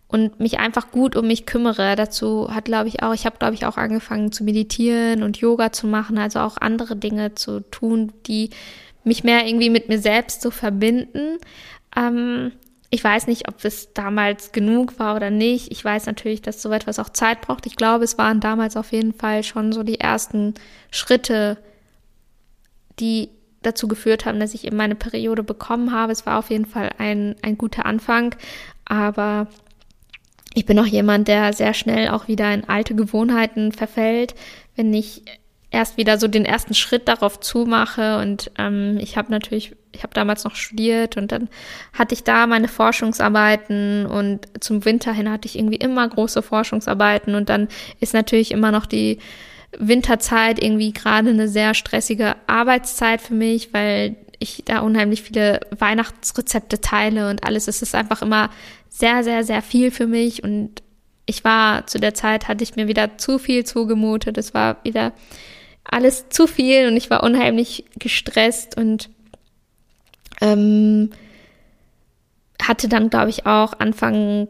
und 0.08 0.40
mich 0.40 0.58
einfach 0.58 0.90
gut 0.90 1.16
um 1.16 1.26
mich 1.26 1.46
kümmere. 1.46 1.94
Dazu 1.96 2.52
hat, 2.52 2.64
glaube 2.64 2.88
ich, 2.88 3.02
auch, 3.02 3.14
ich 3.14 3.26
habe, 3.26 3.38
glaube 3.38 3.54
ich, 3.54 3.66
auch 3.66 3.76
angefangen 3.76 4.32
zu 4.32 4.44
meditieren 4.44 5.22
und 5.22 5.38
Yoga 5.38 5.72
zu 5.72 5.86
machen, 5.86 6.18
also 6.18 6.40
auch 6.40 6.56
andere 6.58 6.96
Dinge 6.96 7.34
zu 7.34 7.60
tun, 7.70 8.12
die 8.26 8.50
mich 9.04 9.24
mehr 9.24 9.46
irgendwie 9.46 9.70
mit 9.70 9.88
mir 9.88 9.98
selbst 9.98 10.42
zu 10.42 10.50
verbinden. 10.50 11.38
Ähm, 11.96 12.52
ich 12.90 13.05
weiß 13.05 13.27
nicht, 13.27 13.48
ob 13.48 13.64
es 13.64 13.92
damals 13.92 14.53
genug 14.53 14.98
war 14.98 15.14
oder 15.14 15.31
nicht. 15.31 15.70
Ich 15.70 15.85
weiß 15.85 16.07
natürlich, 16.07 16.40
dass 16.40 16.62
so 16.62 16.70
etwas 16.72 16.98
auch 16.98 17.11
Zeit 17.11 17.42
braucht. 17.42 17.66
Ich 17.66 17.77
glaube, 17.77 18.05
es 18.05 18.16
waren 18.16 18.40
damals 18.40 18.77
auf 18.77 18.92
jeden 18.92 19.12
Fall 19.12 19.42
schon 19.42 19.72
so 19.72 19.83
die 19.83 20.01
ersten 20.01 20.55
Schritte, 20.90 21.59
die 22.98 23.29
dazu 23.62 23.88
geführt 23.88 24.24
haben, 24.24 24.40
dass 24.40 24.55
ich 24.55 24.64
eben 24.64 24.77
meine 24.77 24.94
Periode 24.94 25.42
bekommen 25.42 25.92
habe. 25.92 26.12
Es 26.12 26.24
war 26.24 26.38
auf 26.38 26.51
jeden 26.51 26.64
Fall 26.64 26.90
ein, 26.98 27.37
ein 27.42 27.59
guter 27.59 27.85
Anfang, 27.85 28.35
aber 28.87 29.48
ich 30.55 30.64
bin 30.64 30.79
auch 30.79 30.87
jemand, 30.87 31.29
der 31.29 31.53
sehr 31.53 31.74
schnell 31.74 32.09
auch 32.09 32.27
wieder 32.27 32.53
in 32.55 32.68
alte 32.68 32.94
Gewohnheiten 32.94 33.72
verfällt, 33.72 34.35
wenn 34.77 34.94
ich 34.94 35.22
erst 35.70 35.96
wieder 35.98 36.18
so 36.18 36.27
den 36.29 36.44
ersten 36.44 36.74
Schritt 36.74 37.09
darauf 37.09 37.40
zumache. 37.40 38.18
Und 38.18 38.51
ähm, 38.59 38.98
ich 39.01 39.16
habe 39.16 39.31
natürlich, 39.31 39.77
ich 39.92 40.03
habe 40.03 40.14
damals 40.14 40.44
noch 40.44 40.55
studiert 40.55 41.16
und 41.16 41.33
dann 41.33 41.48
hatte 41.92 42.14
ich 42.14 42.24
da 42.24 42.46
meine 42.46 42.68
Forschungsarbeiten 42.68 44.07
und 44.07 44.46
zum 44.61 44.85
Winter 44.85 45.12
hin 45.12 45.31
hatte 45.31 45.46
ich 45.46 45.59
irgendwie 45.59 45.77
immer 45.77 46.09
große 46.09 46.42
Forschungsarbeiten 46.42 47.35
und 47.35 47.48
dann 47.48 47.68
ist 48.01 48.14
natürlich 48.14 48.53
immer 48.53 48.70
noch 48.70 48.87
die 48.87 49.18
Winterzeit 49.77 50.62
irgendwie 50.62 50.92
gerade 50.92 51.31
eine 51.31 51.48
sehr 51.48 51.74
stressige 51.74 52.37
Arbeitszeit 52.46 53.20
für 53.20 53.35
mich, 53.35 53.72
weil 53.72 54.16
ich 54.38 54.62
da 54.64 54.81
unheimlich 54.81 55.22
viele 55.22 55.61
Weihnachtsrezepte 55.77 56.81
teile 56.81 57.29
und 57.29 57.44
alles. 57.44 57.68
Es 57.68 57.83
ist 57.83 57.94
einfach 57.94 58.22
immer 58.22 58.51
sehr, 58.88 59.24
sehr, 59.24 59.44
sehr 59.44 59.62
viel 59.62 59.90
für 59.90 60.07
mich 60.07 60.42
und 60.42 60.83
ich 61.27 61.44
war 61.44 61.87
zu 61.87 61.98
der 61.98 62.14
Zeit, 62.14 62.48
hatte 62.48 62.64
ich 62.64 62.77
mir 62.77 62.88
wieder 62.88 63.18
zu 63.18 63.38
viel 63.38 63.64
zugemutet. 63.64 64.38
Es 64.38 64.55
war 64.55 64.79
wieder 64.83 65.12
alles 65.85 66.29
zu 66.31 66.46
viel 66.46 66.88
und 66.88 66.96
ich 66.96 67.11
war 67.11 67.22
unheimlich 67.22 67.85
gestresst 67.98 68.77
und 68.77 69.11
ähm, 70.40 71.11
hatte 72.62 72.88
dann, 72.88 73.11
glaube 73.11 73.31
ich, 73.31 73.46
auch 73.46 73.72
Anfang 73.79 74.48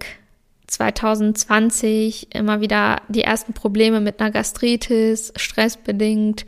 2020 0.67 2.35
immer 2.35 2.61
wieder 2.61 3.03
die 3.09 3.23
ersten 3.23 3.55
Probleme 3.55 4.01
mit 4.01 4.21
einer 4.21 4.31
Gastritis, 4.31 5.33
stressbedingt 5.37 6.45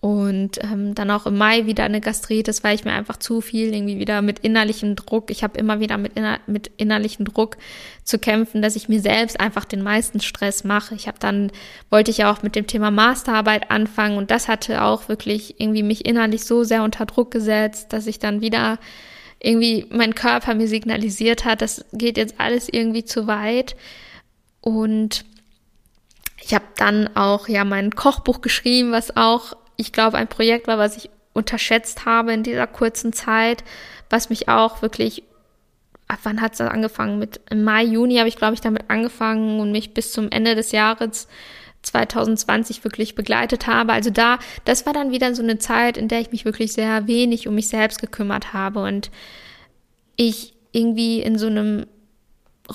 und 0.00 0.62
ähm, 0.62 0.94
dann 0.94 1.10
auch 1.10 1.26
im 1.26 1.36
Mai 1.36 1.66
wieder 1.66 1.82
eine 1.82 2.00
Gastritis, 2.00 2.62
weil 2.62 2.76
ich 2.76 2.84
mir 2.84 2.92
einfach 2.92 3.16
zu 3.16 3.40
viel 3.40 3.74
irgendwie 3.74 3.98
wieder 3.98 4.22
mit 4.22 4.38
innerlichem 4.38 4.94
Druck, 4.94 5.28
ich 5.30 5.42
habe 5.42 5.58
immer 5.58 5.80
wieder 5.80 5.98
mit, 5.98 6.12
inner, 6.14 6.38
mit 6.46 6.70
innerlichem 6.76 7.24
Druck 7.24 7.56
zu 8.04 8.20
kämpfen, 8.20 8.62
dass 8.62 8.76
ich 8.76 8.88
mir 8.88 9.00
selbst 9.00 9.40
einfach 9.40 9.64
den 9.64 9.82
meisten 9.82 10.20
Stress 10.20 10.62
mache. 10.62 10.94
Ich 10.94 11.08
habe 11.08 11.18
dann, 11.18 11.50
wollte 11.90 12.12
ich 12.12 12.18
ja 12.18 12.30
auch 12.30 12.42
mit 12.44 12.54
dem 12.54 12.68
Thema 12.68 12.92
Masterarbeit 12.92 13.72
anfangen. 13.72 14.18
Und 14.18 14.30
das 14.30 14.46
hatte 14.46 14.82
auch 14.82 15.08
wirklich 15.08 15.60
irgendwie 15.60 15.82
mich 15.82 16.06
innerlich 16.06 16.44
so 16.44 16.62
sehr 16.62 16.84
unter 16.84 17.04
Druck 17.04 17.32
gesetzt, 17.32 17.92
dass 17.92 18.06
ich 18.06 18.20
dann 18.20 18.40
wieder 18.40 18.78
irgendwie 19.40 19.86
mein 19.90 20.14
Körper 20.14 20.54
mir 20.54 20.68
signalisiert 20.68 21.44
hat, 21.44 21.60
das 21.60 21.84
geht 21.92 22.16
jetzt 22.16 22.36
alles 22.38 22.68
irgendwie 22.70 23.04
zu 23.04 23.26
weit. 23.26 23.74
Und 24.60 25.24
ich 26.40 26.54
habe 26.54 26.66
dann 26.76 27.16
auch 27.16 27.48
ja 27.48 27.64
mein 27.64 27.94
Kochbuch 27.94 28.40
geschrieben, 28.40 28.92
was 28.92 29.16
auch 29.16 29.56
ich 29.78 29.92
glaube, 29.92 30.18
ein 30.18 30.28
Projekt 30.28 30.66
war, 30.66 30.76
was 30.76 30.96
ich 30.98 31.08
unterschätzt 31.32 32.04
habe 32.04 32.32
in 32.32 32.42
dieser 32.42 32.66
kurzen 32.66 33.12
Zeit, 33.12 33.64
was 34.10 34.28
mich 34.28 34.48
auch 34.48 34.82
wirklich, 34.82 35.22
ab 36.08 36.18
wann 36.24 36.40
hat 36.40 36.54
es 36.54 36.60
angefangen? 36.60 37.18
Mit 37.18 37.40
Mai, 37.54 37.84
Juni 37.84 38.16
habe 38.16 38.28
ich, 38.28 38.36
glaube 38.36 38.54
ich, 38.54 38.60
damit 38.60 38.90
angefangen 38.90 39.60
und 39.60 39.72
mich 39.72 39.94
bis 39.94 40.12
zum 40.12 40.30
Ende 40.30 40.56
des 40.56 40.72
Jahres 40.72 41.28
2020 41.82 42.82
wirklich 42.82 43.14
begleitet 43.14 43.68
habe. 43.68 43.92
Also 43.92 44.10
da, 44.10 44.40
das 44.64 44.84
war 44.84 44.92
dann 44.92 45.12
wieder 45.12 45.32
so 45.34 45.42
eine 45.42 45.58
Zeit, 45.58 45.96
in 45.96 46.08
der 46.08 46.20
ich 46.20 46.32
mich 46.32 46.44
wirklich 46.44 46.72
sehr 46.72 47.06
wenig 47.06 47.46
um 47.46 47.54
mich 47.54 47.68
selbst 47.68 48.00
gekümmert 48.00 48.52
habe 48.52 48.82
und 48.82 49.12
ich 50.16 50.54
irgendwie 50.72 51.22
in 51.22 51.38
so 51.38 51.46
einem 51.46 51.86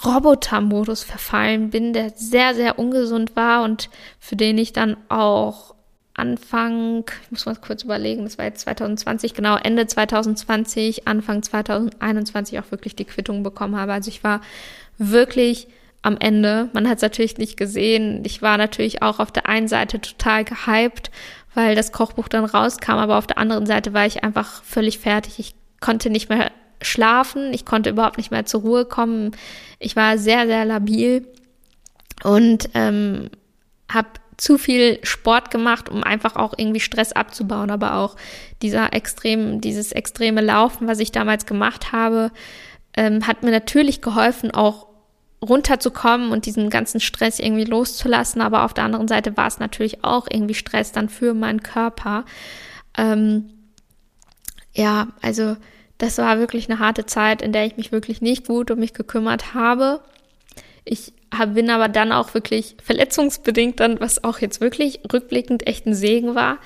Roboter-Modus 0.06 1.04
verfallen 1.04 1.70
bin, 1.70 1.92
der 1.92 2.12
sehr, 2.12 2.56
sehr 2.56 2.80
ungesund 2.80 3.36
war 3.36 3.64
und 3.64 3.90
für 4.20 4.38
den 4.38 4.58
ich 4.58 4.72
dann 4.72 4.96
auch 5.10 5.73
Anfang, 6.16 7.06
ich 7.24 7.32
muss 7.32 7.46
mal 7.46 7.56
kurz 7.56 7.84
überlegen, 7.84 8.24
das 8.24 8.38
war 8.38 8.46
jetzt 8.46 8.62
2020, 8.62 9.34
genau, 9.34 9.58
Ende 9.58 9.88
2020, 9.88 11.08
Anfang 11.08 11.42
2021 11.42 12.60
auch 12.60 12.70
wirklich 12.70 12.96
die 12.96 13.06
Quittung 13.06 13.42
bekommen 13.42 13.76
habe. 13.76 13.94
Also 13.94 14.10
ich 14.10 14.24
war 14.24 14.42
wirklich 15.00 15.68
am 16.04 16.18
Ende. 16.20 16.70
Man 16.74 16.88
hat 16.88 16.98
es 16.98 17.02
natürlich 17.02 17.38
nicht 17.38 17.58
gesehen. 17.58 18.22
Ich 18.26 18.42
war 18.42 18.58
natürlich 18.58 19.02
auch 19.02 19.20
auf 19.20 19.32
der 19.32 19.50
einen 19.50 19.68
Seite 19.68 20.00
total 20.00 20.44
gehypt, 20.44 21.10
weil 21.56 21.76
das 21.76 21.92
Kochbuch 21.92 22.28
dann 22.28 22.46
rauskam, 22.46 22.94
aber 22.94 23.18
auf 23.18 23.28
der 23.28 23.38
anderen 23.38 23.66
Seite 23.66 23.94
war 23.94 24.06
ich 24.06 24.24
einfach 24.24 24.64
völlig 24.64 25.00
fertig. 25.00 25.40
Ich 25.40 25.56
konnte 25.80 26.10
nicht 26.10 26.30
mehr 26.30 26.52
schlafen, 26.82 27.54
ich 27.54 27.66
konnte 27.66 27.90
überhaupt 27.90 28.18
nicht 28.18 28.32
mehr 28.32 28.46
zur 28.46 28.62
Ruhe 28.62 28.86
kommen. 28.86 29.32
Ich 29.80 29.96
war 29.96 30.18
sehr, 30.18 30.46
sehr 30.46 30.66
labil 30.66 31.26
und 32.24 32.70
ähm, 32.74 33.30
habe 33.92 34.10
zu 34.38 34.58
viel 34.58 35.00
Sport 35.04 35.52
gemacht, 35.52 35.90
um 35.90 36.04
einfach 36.04 36.36
auch 36.36 36.54
irgendwie 36.58 36.80
Stress 36.80 37.12
abzubauen, 37.12 37.72
aber 37.72 37.96
auch 37.96 38.16
dieser 38.62 38.94
extrem, 38.94 39.62
dieses 39.62 39.92
extreme 39.92 40.42
Laufen, 40.42 40.88
was 40.88 41.00
ich 41.00 41.12
damals 41.12 41.46
gemacht 41.46 41.92
habe, 41.92 42.32
ähm, 42.96 43.28
hat 43.28 43.44
mir 43.44 43.52
natürlich 43.52 44.02
geholfen, 44.02 44.52
auch 44.52 44.88
runterzukommen 45.42 46.32
und 46.32 46.46
diesen 46.46 46.70
ganzen 46.70 47.00
Stress 47.00 47.40
irgendwie 47.40 47.66
loszulassen. 47.66 48.42
Aber 48.42 48.64
auf 48.64 48.74
der 48.74 48.86
anderen 48.86 49.08
Seite 49.08 49.36
war 49.38 49.48
es 49.48 49.60
natürlich 49.60 50.04
auch 50.04 50.28
irgendwie 50.30 50.54
Stress 50.54 50.92
dann 50.92 51.10
für 51.10 51.34
meinen 51.34 51.62
Körper. 51.62 52.26
Ähm, 52.98 53.50
ja, 54.74 55.08
also 55.22 55.58
das 55.98 56.18
war 56.18 56.40
wirklich 56.40 56.70
eine 56.70 56.80
harte 56.80 57.06
Zeit, 57.06 57.42
in 57.42 57.52
der 57.52 57.66
ich 57.66 57.78
mich 57.78 57.92
wirklich 57.92 58.22
nicht 58.22 58.48
gut 58.48 58.72
um 58.72 58.80
mich 58.80 58.94
gekümmert 58.94 59.54
habe. 59.54 60.02
Ich 60.86 61.14
hab, 61.34 61.54
bin 61.56 61.70
aber 61.70 61.88
dann 61.88 62.12
auch 62.12 62.34
wirklich 62.34 62.76
verletzungsbedingt 62.84 63.80
dann, 63.80 64.00
was 64.00 64.24
auch 64.24 64.40
jetzt 64.40 64.62
wirklich 64.62 65.02
rückblickend 65.12 65.68
echt 65.68 65.86
ein 65.86 65.96
Segen 65.96 66.36
war, 66.36 66.58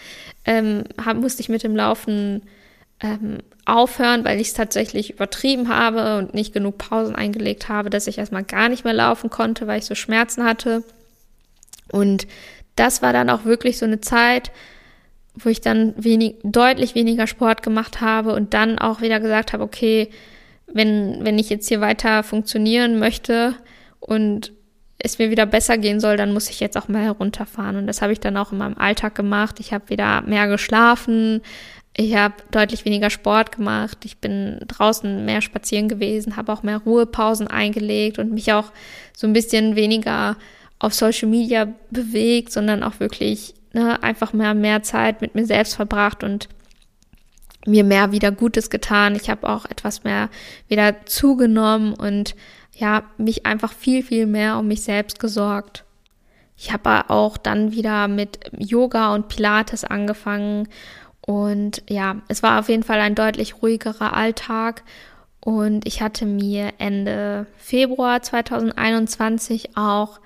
ähm, 0.46 0.84
hab, 1.04 1.18
musste 1.18 1.42
ich 1.42 1.50
mit 1.50 1.64
dem 1.64 1.76
Laufen 1.76 2.44
ähm, 3.00 3.40
aufhören, 3.66 4.26
weil 4.26 4.40
ich 4.40 4.48
es 4.48 4.54
tatsächlich 4.54 5.12
übertrieben 5.12 5.70
habe 5.70 6.18
und 6.18 6.34
nicht 6.34 6.54
genug 6.54 6.78
Pausen 6.78 7.16
eingelegt 7.16 7.70
habe, 7.70 7.90
dass 7.90 8.08
ich 8.08 8.18
erstmal 8.18 8.44
gar 8.44 8.70
nicht 8.70 8.86
mehr 8.86 8.94
laufen 8.94 9.30
konnte, 9.30 9.68
weil 9.68 9.80
ich 9.80 9.86
so 9.86 9.94
Schmerzen 9.94 10.44
hatte. 10.44 10.84
Und 11.92 12.28
das 12.76 13.02
war 13.02 13.14
dann 13.14 13.30
auch 13.30 13.46
wirklich 13.46 13.78
so 13.78 13.86
eine 13.86 14.02
Zeit, 14.02 14.52
wo 15.36 15.50
ich 15.50 15.62
dann 15.62 15.94
wenig, 15.98 16.36
deutlich 16.44 16.96
weniger 16.96 17.28
Sport 17.28 17.62
gemacht 17.62 18.02
habe 18.02 18.34
und 18.34 18.54
dann 18.54 18.80
auch 18.80 19.02
wieder 19.02 19.20
gesagt 19.20 19.54
habe, 19.54 19.64
okay, 19.64 20.10
wenn, 20.66 21.24
wenn 21.24 21.38
ich 21.38 21.50
jetzt 21.50 21.68
hier 21.68 21.82
weiter 21.82 22.24
funktionieren 22.24 23.00
möchte 23.00 23.56
und 24.00 24.52
es 25.00 25.20
mir 25.20 25.30
wieder 25.30 25.46
besser 25.46 25.78
gehen 25.78 26.00
soll, 26.00 26.18
dann 26.18 26.34
muss 26.34 26.50
ich 26.50 26.60
jetzt 26.60 26.78
auch 26.78 26.88
mal 26.88 27.04
herunterfahren. 27.04 27.76
Und 27.76 27.88
das 27.88 28.02
habe 28.02 28.14
ich 28.14 28.20
dann 28.20 28.36
auch 28.36 28.52
in 28.52 28.58
meinem 28.58 28.78
Alltag 28.78 29.14
gemacht. 29.14 29.60
Ich 29.60 29.72
habe 29.72 29.90
wieder 29.90 30.22
mehr 30.24 30.48
geschlafen, 30.48 31.42
ich 32.00 32.16
habe 32.16 32.36
deutlich 32.52 32.86
weniger 32.86 33.10
Sport 33.10 33.56
gemacht, 33.56 33.98
ich 34.06 34.20
bin 34.20 34.60
draußen 34.68 35.26
mehr 35.26 35.42
spazieren 35.42 35.90
gewesen, 35.90 36.38
habe 36.38 36.54
auch 36.54 36.62
mehr 36.62 36.78
Ruhepausen 36.78 37.48
eingelegt 37.48 38.20
und 38.20 38.32
mich 38.32 38.54
auch 38.54 38.72
so 39.16 39.26
ein 39.26 39.34
bisschen 39.34 39.76
weniger 39.76 40.38
auf 40.78 40.94
Social 40.94 41.28
Media 41.28 41.68
bewegt, 41.90 42.52
sondern 42.52 42.84
auch 42.84 43.00
wirklich 43.00 43.56
ne, 43.74 44.02
einfach 44.04 44.32
mehr, 44.32 44.54
mehr 44.54 44.84
Zeit 44.84 45.22
mit 45.22 45.34
mir 45.34 45.48
selbst 45.48 45.76
verbracht 45.76 46.24
und 46.24 46.48
mir 47.66 47.84
mehr 47.84 48.12
wieder 48.12 48.32
Gutes 48.32 48.70
getan. 48.70 49.16
Ich 49.16 49.32
habe 49.32 49.50
auch 49.50 49.66
etwas 49.66 50.04
mehr 50.04 50.30
wieder 50.68 51.06
zugenommen 51.06 51.96
und 51.96 52.36
ja, 52.78 53.04
mich 53.18 53.46
einfach 53.46 53.74
viel, 53.74 54.04
viel 54.04 54.28
mehr 54.28 54.58
um 54.58 54.68
mich 54.68 54.84
selbst 54.84 55.20
gesorgt. 55.20 55.84
Ich 56.56 56.72
habe 56.72 57.10
auch 57.10 57.38
dann 57.38 57.72
wieder 57.72 58.08
mit 58.08 58.40
Yoga 58.58 59.14
und 59.14 59.28
Pilates 59.28 59.84
angefangen. 59.84 60.68
Und 61.22 61.84
ja, 61.90 62.18
es 62.28 62.44
war 62.44 62.60
auf 62.60 62.70
jeden 62.70 62.84
Fall 62.84 63.00
ein 63.00 63.16
deutlich 63.16 63.62
ruhigerer 63.62 64.14
Alltag. 64.14 64.84
Und 65.40 65.88
ich 65.88 66.02
hatte 66.02 66.26
mir 66.26 66.74
Ende 66.78 67.48
Februar 67.58 68.22
2021 68.22 69.76
auch 69.76 70.20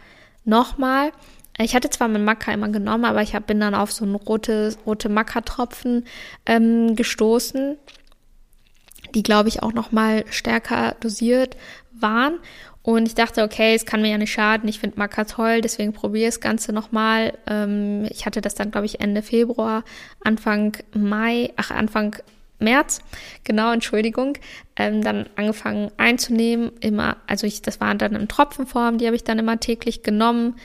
nochmal 0.44 1.12
Ich 1.58 1.76
hatte 1.76 1.90
zwar 1.90 2.08
mit 2.08 2.22
Maca 2.22 2.52
immer 2.52 2.70
genommen, 2.70 3.06
aber 3.06 3.22
ich 3.22 3.36
hab, 3.36 3.48
bin 3.48 3.60
dann 3.60 3.76
auf 3.76 3.92
so 3.92 4.04
ein 4.04 4.16
rote, 4.16 4.76
rote 4.86 5.10
Maca-Tropfen 5.10 6.06
ähm, 6.46 6.96
gestoßen, 6.96 7.78
die, 9.14 9.24
glaube 9.24 9.50
ich, 9.50 9.62
auch 9.62 9.74
noch 9.74 9.92
mal 9.92 10.26
stärker 10.30 10.96
dosiert 11.02 11.56
waren. 12.02 12.40
Und 12.84 13.08
ich 13.08 13.16
dachte, 13.16 13.44
okay, 13.44 13.76
es 13.76 13.86
kann 13.86 14.02
mir 14.02 14.10
ja 14.10 14.18
nicht 14.18 14.32
schaden. 14.32 14.68
Ich 14.68 14.80
finde 14.80 14.98
Maca 14.98 15.26
toll, 15.26 15.62
deswegen 15.62 15.94
probiere 15.94 16.30
ich 16.30 16.36
das 16.36 16.42
Ganze 16.42 16.74
nochmal. 16.74 17.34
Ähm, 17.48 18.06
ich 18.10 18.26
hatte 18.26 18.42
das 18.42 18.56
dann, 18.56 18.72
glaube 18.72 18.88
ich, 18.88 19.00
Ende 19.00 19.22
Februar, 19.22 19.84
Anfang 20.24 20.78
Mai, 20.94 21.52
ach, 21.58 21.70
Anfang 21.72 22.16
März, 22.62 23.02
genau, 23.44 23.72
Entschuldigung, 23.72 24.38
ähm, 24.76 25.04
dann 25.04 25.28
angefangen 25.36 25.92
einzunehmen. 25.98 26.72
Immer, 26.80 27.18
also 27.28 27.46
ich, 27.46 27.62
das 27.62 27.80
waren 27.80 27.98
dann 27.98 28.16
in 28.16 28.28
Tropfenform, 28.28 28.98
die 28.98 29.06
habe 29.06 29.16
ich 29.16 29.24
dann 29.24 29.40
immer 29.40 29.60
täglich 29.60 30.04
genommen. 30.04 30.56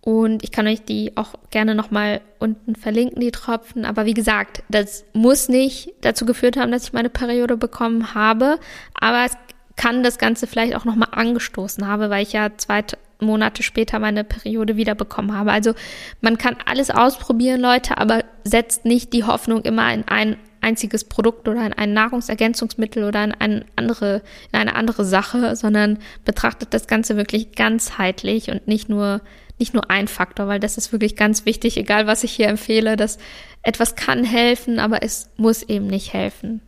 Und 0.00 0.44
ich 0.44 0.52
kann 0.52 0.68
euch 0.68 0.84
die 0.84 1.16
auch 1.16 1.34
gerne 1.50 1.74
nochmal 1.74 2.20
unten 2.38 2.76
verlinken, 2.76 3.20
die 3.20 3.32
Tropfen. 3.32 3.84
Aber 3.84 4.06
wie 4.06 4.14
gesagt, 4.14 4.62
das 4.68 5.04
muss 5.14 5.48
nicht 5.48 5.94
dazu 6.00 6.24
geführt 6.26 6.56
haben, 6.56 6.70
dass 6.70 6.84
ich 6.84 6.92
meine 6.92 7.10
Periode 7.10 7.56
bekommen 7.56 8.14
habe. 8.14 8.60
Aber 8.94 9.24
es 9.24 9.32
kann 9.76 10.02
das 10.02 10.18
Ganze 10.18 10.46
vielleicht 10.46 10.74
auch 10.74 10.84
nochmal 10.84 11.10
angestoßen 11.12 11.86
habe, 11.86 12.10
weil 12.10 12.22
ich 12.22 12.32
ja 12.32 12.50
zwei 12.56 12.84
Monate 13.20 13.62
später 13.62 13.98
meine 13.98 14.24
Periode 14.24 14.76
wiederbekommen 14.76 15.34
habe. 15.34 15.52
Also 15.52 15.74
man 16.20 16.38
kann 16.38 16.56
alles 16.64 16.90
ausprobieren, 16.90 17.60
Leute, 17.60 17.98
aber 17.98 18.24
setzt 18.44 18.84
nicht 18.84 19.12
die 19.12 19.24
Hoffnung 19.24 19.62
immer 19.62 19.92
in 19.92 20.04
ein 20.08 20.36
einziges 20.60 21.04
Produkt 21.04 21.48
oder 21.48 21.64
in 21.64 21.72
ein 21.72 21.92
Nahrungsergänzungsmittel 21.92 23.04
oder 23.04 23.22
in 23.22 23.32
eine 23.32 23.64
andere, 23.76 24.22
in 24.52 24.58
eine 24.58 24.74
andere 24.74 25.04
Sache, 25.04 25.54
sondern 25.56 25.98
betrachtet 26.24 26.74
das 26.74 26.86
Ganze 26.86 27.16
wirklich 27.16 27.52
ganzheitlich 27.52 28.50
und 28.50 28.66
nicht 28.66 28.88
nur 28.88 29.20
nicht 29.58 29.72
nur 29.72 29.90
ein 29.90 30.06
Faktor, 30.06 30.48
weil 30.48 30.60
das 30.60 30.76
ist 30.76 30.92
wirklich 30.92 31.16
ganz 31.16 31.46
wichtig, 31.46 31.78
egal 31.78 32.06
was 32.06 32.24
ich 32.24 32.32
hier 32.32 32.48
empfehle, 32.48 32.96
dass 32.96 33.16
etwas 33.62 33.96
kann 33.96 34.22
helfen, 34.22 34.78
aber 34.78 35.02
es 35.02 35.30
muss 35.38 35.62
eben 35.62 35.86
nicht 35.86 36.12
helfen. 36.12 36.60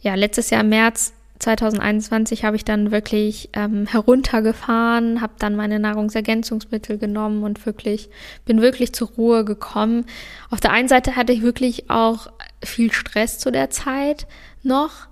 Ja, 0.00 0.16
letztes 0.16 0.50
Jahr 0.50 0.62
im 0.62 0.70
März 0.70 1.12
2021 1.38 2.44
habe 2.44 2.56
ich 2.56 2.64
dann 2.64 2.90
wirklich 2.90 3.50
ähm, 3.52 3.86
heruntergefahren, 3.86 5.20
habe 5.20 5.34
dann 5.38 5.56
meine 5.56 5.78
Nahrungsergänzungsmittel 5.78 6.98
genommen 6.98 7.42
und 7.42 7.64
wirklich 7.66 8.08
bin 8.44 8.62
wirklich 8.62 8.92
zur 8.92 9.08
Ruhe 9.08 9.44
gekommen. 9.44 10.06
Auf 10.50 10.60
der 10.60 10.72
einen 10.72 10.88
Seite 10.88 11.16
hatte 11.16 11.32
ich 11.32 11.42
wirklich 11.42 11.90
auch 11.90 12.28
viel 12.64 12.92
Stress 12.92 13.38
zu 13.38 13.50
der 13.52 13.70
Zeit 13.70 14.26
noch, 14.62 15.08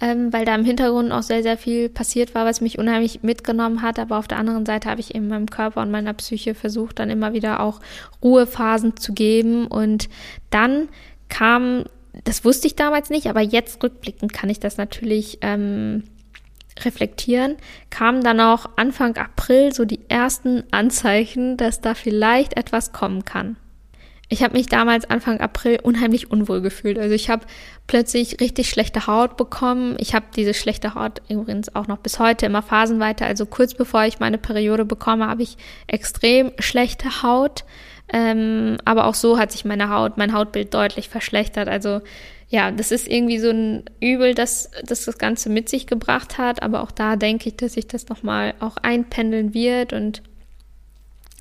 ähm, 0.00 0.32
weil 0.32 0.44
da 0.44 0.54
im 0.54 0.64
Hintergrund 0.64 1.12
auch 1.12 1.22
sehr, 1.22 1.42
sehr 1.42 1.56
viel 1.56 1.88
passiert 1.88 2.34
war, 2.34 2.44
was 2.44 2.60
mich 2.60 2.78
unheimlich 2.78 3.22
mitgenommen 3.22 3.82
hat. 3.82 3.98
Aber 3.98 4.18
auf 4.18 4.28
der 4.28 4.38
anderen 4.38 4.66
Seite 4.66 4.90
habe 4.90 5.00
ich 5.00 5.14
eben 5.14 5.28
meinem 5.28 5.50
Körper 5.50 5.80
und 5.82 5.90
meiner 5.90 6.14
Psyche 6.14 6.54
versucht, 6.54 6.98
dann 6.98 7.10
immer 7.10 7.32
wieder 7.32 7.60
auch 7.60 7.80
Ruhephasen 8.22 8.96
zu 8.96 9.12
geben. 9.12 9.66
Und 9.66 10.08
dann 10.50 10.88
kam 11.28 11.84
das 12.24 12.44
wusste 12.44 12.66
ich 12.66 12.76
damals 12.76 13.10
nicht, 13.10 13.26
aber 13.26 13.40
jetzt 13.40 13.82
rückblickend 13.82 14.32
kann 14.32 14.50
ich 14.50 14.60
das 14.60 14.76
natürlich 14.76 15.38
ähm, 15.42 16.04
reflektieren, 16.84 17.56
kamen 17.90 18.22
dann 18.22 18.40
auch 18.40 18.66
Anfang 18.76 19.16
April 19.16 19.72
so 19.72 19.84
die 19.84 20.00
ersten 20.08 20.64
Anzeichen, 20.70 21.56
dass 21.56 21.80
da 21.80 21.94
vielleicht 21.94 22.56
etwas 22.56 22.92
kommen 22.92 23.24
kann. 23.24 23.56
Ich 24.30 24.42
habe 24.42 24.56
mich 24.56 24.66
damals 24.66 25.08
Anfang 25.08 25.40
April 25.40 25.78
unheimlich 25.82 26.30
unwohl 26.30 26.60
gefühlt. 26.60 26.98
Also 26.98 27.14
ich 27.14 27.30
habe 27.30 27.46
plötzlich 27.86 28.40
richtig 28.40 28.68
schlechte 28.68 29.06
Haut 29.06 29.38
bekommen. 29.38 29.96
Ich 29.98 30.14
habe 30.14 30.26
diese 30.36 30.52
schlechte 30.52 30.94
Haut 30.94 31.22
übrigens 31.30 31.74
auch 31.74 31.86
noch 31.86 31.96
bis 31.96 32.18
heute 32.18 32.44
immer 32.44 32.60
phasenweise. 32.60 33.24
Also 33.24 33.46
kurz 33.46 33.72
bevor 33.72 34.04
ich 34.04 34.20
meine 34.20 34.36
Periode 34.36 34.84
bekomme, 34.84 35.26
habe 35.26 35.42
ich 35.42 35.56
extrem 35.86 36.52
schlechte 36.58 37.22
Haut. 37.22 37.64
Ähm, 38.12 38.78
aber 38.84 39.06
auch 39.06 39.14
so 39.14 39.38
hat 39.38 39.52
sich 39.52 39.64
meine 39.64 39.90
Haut, 39.90 40.16
mein 40.16 40.32
Hautbild 40.32 40.72
deutlich 40.72 41.08
verschlechtert. 41.08 41.68
Also 41.68 42.00
ja, 42.50 42.70
das 42.70 42.90
ist 42.90 43.06
irgendwie 43.06 43.38
so 43.38 43.50
ein 43.50 43.84
Übel, 44.00 44.34
das, 44.34 44.70
das 44.84 45.04
das 45.04 45.18
Ganze 45.18 45.50
mit 45.50 45.68
sich 45.68 45.86
gebracht 45.86 46.38
hat. 46.38 46.62
Aber 46.62 46.82
auch 46.82 46.90
da 46.90 47.16
denke 47.16 47.50
ich, 47.50 47.56
dass 47.56 47.74
sich 47.74 47.86
das 47.86 48.08
nochmal 48.08 48.54
auch 48.60 48.78
einpendeln 48.78 49.52
wird. 49.52 49.92
Und 49.92 50.22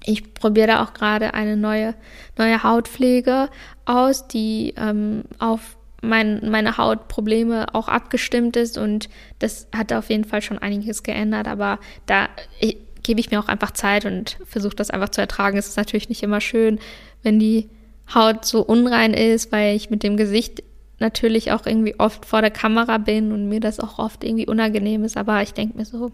ich 0.03 0.34
probiere 0.34 0.68
da 0.68 0.84
auch 0.84 0.93
gerade 0.93 1.34
eine 1.34 1.55
neue, 1.55 1.95
neue 2.38 2.61
Hautpflege 2.61 3.49
aus, 3.86 4.28
die 4.28 4.74
ähm, 4.78 5.24
auf 5.39 5.78
mein, 6.01 6.49
meine 6.49 6.78
Hautprobleme 6.78 7.74
auch 7.74 7.88
abgestimmt 7.88 8.57
ist. 8.57 8.78
Und 8.78 9.07
das 9.39 9.68
hat 9.74 9.93
auf 9.93 10.09
jeden 10.09 10.26
Fall 10.26 10.41
schon 10.41 10.57
einiges 10.57 11.03
geändert. 11.03 11.47
Aber 11.47 11.80
da, 12.05 12.28
ich, 12.59 12.78
gebe 13.07 13.19
ich 13.19 13.31
mir 13.31 13.39
auch 13.39 13.47
einfach 13.47 13.71
Zeit 13.71 14.05
und 14.05 14.37
versuche 14.45 14.75
das 14.75 14.91
einfach 14.91 15.09
zu 15.09 15.21
ertragen. 15.21 15.57
Es 15.57 15.67
ist 15.67 15.77
natürlich 15.77 16.09
nicht 16.09 16.21
immer 16.21 16.41
schön, 16.41 16.79
wenn 17.23 17.39
die 17.39 17.69
Haut 18.13 18.45
so 18.45 18.61
unrein 18.61 19.13
ist, 19.13 19.51
weil 19.51 19.75
ich 19.75 19.89
mit 19.89 20.03
dem 20.03 20.17
Gesicht 20.17 20.61
natürlich 20.99 21.51
auch 21.51 21.65
irgendwie 21.65 21.99
oft 21.99 22.25
vor 22.25 22.41
der 22.41 22.51
Kamera 22.51 22.97
bin 22.97 23.31
und 23.31 23.47
mir 23.47 23.59
das 23.59 23.79
auch 23.79 23.97
oft 23.97 24.23
irgendwie 24.23 24.45
unangenehm 24.45 25.03
ist. 25.03 25.17
Aber 25.17 25.41
ich 25.41 25.53
denke 25.53 25.77
mir 25.77 25.85
so, 25.85 26.11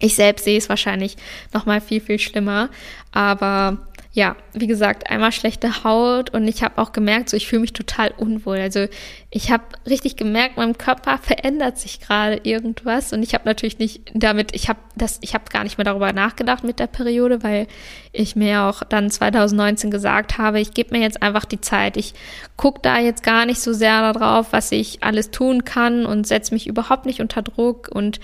ich 0.00 0.14
selbst 0.14 0.44
sehe 0.44 0.58
es 0.58 0.68
wahrscheinlich 0.68 1.16
noch 1.54 1.64
mal 1.64 1.80
viel 1.80 2.00
viel 2.00 2.18
schlimmer. 2.18 2.70
Aber 3.12 3.88
ja, 4.18 4.34
wie 4.52 4.66
gesagt, 4.66 5.08
einmal 5.08 5.30
schlechte 5.30 5.84
Haut 5.84 6.30
und 6.30 6.48
ich 6.48 6.64
habe 6.64 6.82
auch 6.82 6.90
gemerkt, 6.90 7.30
so 7.30 7.36
ich 7.36 7.46
fühle 7.46 7.60
mich 7.60 7.72
total 7.72 8.12
unwohl. 8.16 8.58
Also 8.58 8.86
ich 9.30 9.52
habe 9.52 9.62
richtig 9.88 10.16
gemerkt, 10.16 10.56
meinem 10.56 10.76
Körper 10.76 11.18
verändert 11.18 11.78
sich 11.78 12.00
gerade 12.00 12.40
irgendwas 12.42 13.12
und 13.12 13.22
ich 13.22 13.34
habe 13.34 13.44
natürlich 13.44 13.78
nicht 13.78 14.10
damit, 14.14 14.56
ich 14.56 14.68
habe 14.68 14.80
das, 14.96 15.18
ich 15.20 15.34
habe 15.34 15.44
gar 15.52 15.62
nicht 15.62 15.78
mehr 15.78 15.84
darüber 15.84 16.12
nachgedacht 16.12 16.64
mit 16.64 16.80
der 16.80 16.88
Periode, 16.88 17.44
weil 17.44 17.68
ich 18.10 18.34
mir 18.34 18.64
auch 18.64 18.82
dann 18.82 19.08
2019 19.08 19.92
gesagt 19.92 20.36
habe, 20.36 20.58
ich 20.58 20.74
gebe 20.74 20.96
mir 20.96 21.00
jetzt 21.00 21.22
einfach 21.22 21.44
die 21.44 21.60
Zeit. 21.60 21.96
Ich 21.96 22.12
gucke 22.56 22.80
da 22.82 22.98
jetzt 22.98 23.22
gar 23.22 23.46
nicht 23.46 23.60
so 23.60 23.72
sehr 23.72 24.12
darauf, 24.12 24.52
was 24.52 24.72
ich 24.72 25.04
alles 25.04 25.30
tun 25.30 25.64
kann 25.64 26.06
und 26.06 26.26
setze 26.26 26.52
mich 26.52 26.66
überhaupt 26.66 27.06
nicht 27.06 27.20
unter 27.20 27.42
Druck 27.42 27.88
und 27.88 28.18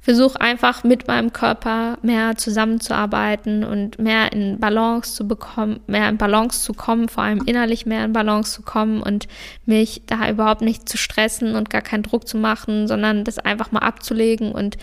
versuche 0.00 0.40
einfach 0.40 0.82
mit 0.82 1.06
meinem 1.08 1.32
Körper 1.32 1.98
mehr 2.02 2.36
zusammenzuarbeiten 2.36 3.64
und 3.64 3.98
mehr 3.98 4.32
in 4.32 4.58
Balance 4.58 5.14
zu 5.14 5.28
bekommen, 5.28 5.80
mehr 5.86 6.08
in 6.08 6.16
Balance 6.16 6.62
zu 6.62 6.72
kommen, 6.72 7.08
vor 7.08 7.22
allem 7.22 7.42
innerlich 7.44 7.84
mehr 7.84 8.06
in 8.06 8.14
Balance 8.14 8.52
zu 8.52 8.62
kommen 8.62 9.02
und 9.02 9.28
mich 9.66 10.02
da 10.06 10.30
überhaupt 10.30 10.62
nicht 10.62 10.88
zu 10.88 10.96
stressen 10.96 11.54
und 11.54 11.68
gar 11.68 11.82
keinen 11.82 12.02
Druck 12.02 12.26
zu 12.26 12.38
machen, 12.38 12.88
sondern 12.88 13.24
das 13.24 13.38
einfach 13.38 13.72
mal 13.72 13.80
abzulegen 13.80 14.52
und 14.52 14.78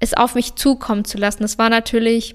es 0.00 0.12
auf 0.12 0.34
mich 0.34 0.56
zukommen 0.56 1.04
zu 1.04 1.18
lassen. 1.18 1.42
Das 1.42 1.58
war 1.58 1.70
natürlich 1.70 2.34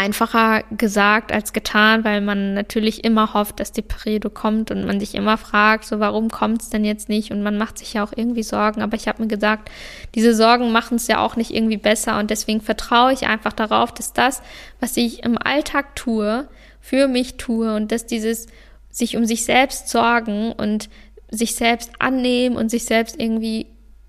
einfacher 0.00 0.64
gesagt 0.70 1.30
als 1.30 1.52
getan, 1.52 2.04
weil 2.04 2.22
man 2.22 2.54
natürlich 2.54 3.04
immer 3.04 3.34
hofft, 3.34 3.60
dass 3.60 3.70
die 3.70 3.82
Periode 3.82 4.30
kommt 4.30 4.70
und 4.70 4.86
man 4.86 4.98
sich 4.98 5.14
immer 5.14 5.36
fragt, 5.36 5.84
so 5.84 6.00
warum 6.00 6.30
kommt 6.30 6.62
es 6.62 6.70
denn 6.70 6.86
jetzt 6.86 7.10
nicht? 7.10 7.32
Und 7.32 7.42
man 7.42 7.58
macht 7.58 7.76
sich 7.76 7.92
ja 7.92 8.02
auch 8.02 8.12
irgendwie 8.16 8.42
Sorgen. 8.42 8.80
Aber 8.80 8.96
ich 8.96 9.08
habe 9.08 9.20
mir 9.20 9.28
gesagt, 9.28 9.70
diese 10.14 10.34
Sorgen 10.34 10.72
machen 10.72 10.96
es 10.96 11.06
ja 11.06 11.18
auch 11.18 11.36
nicht 11.36 11.54
irgendwie 11.54 11.76
besser 11.76 12.18
und 12.18 12.30
deswegen 12.30 12.62
vertraue 12.62 13.12
ich 13.12 13.26
einfach 13.26 13.52
darauf, 13.52 13.92
dass 13.92 14.14
das, 14.14 14.42
was 14.80 14.96
ich 14.96 15.22
im 15.22 15.36
Alltag 15.36 15.94
tue, 15.96 16.48
für 16.80 17.06
mich 17.06 17.36
tue 17.36 17.74
und 17.74 17.92
dass 17.92 18.06
dieses 18.06 18.46
sich 18.90 19.18
um 19.18 19.26
sich 19.26 19.44
selbst 19.44 19.90
sorgen 19.90 20.52
und 20.52 20.88
sich 21.30 21.54
selbst 21.54 21.90
annehmen 21.98 22.56
und 22.56 22.70
sich 22.70 22.86
selbst 22.86 23.20
irgendwie 23.20 23.66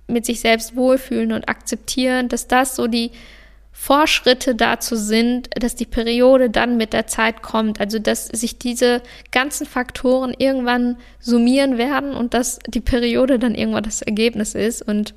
mit 0.07 0.25
sich 0.25 0.39
selbst 0.39 0.75
wohlfühlen 0.77 1.33
und 1.33 1.49
akzeptieren, 1.49 2.29
dass 2.29 2.47
das 2.47 2.77
so 2.77 2.87
die 2.87 3.11
Vorschritte 3.83 4.53
dazu 4.53 4.95
sind, 4.95 5.49
dass 5.59 5.73
die 5.73 5.87
Periode 5.87 6.51
dann 6.51 6.77
mit 6.77 6.93
der 6.93 7.07
Zeit 7.07 7.41
kommt. 7.41 7.79
Also 7.79 7.97
dass 7.97 8.27
sich 8.27 8.59
diese 8.59 9.01
ganzen 9.31 9.65
Faktoren 9.65 10.35
irgendwann 10.37 10.97
summieren 11.19 11.79
werden 11.79 12.13
und 12.13 12.35
dass 12.35 12.59
die 12.67 12.79
Periode 12.79 13.39
dann 13.39 13.55
irgendwann 13.55 13.81
das 13.81 14.03
Ergebnis 14.03 14.53
ist. 14.53 14.83
Und 14.83 15.15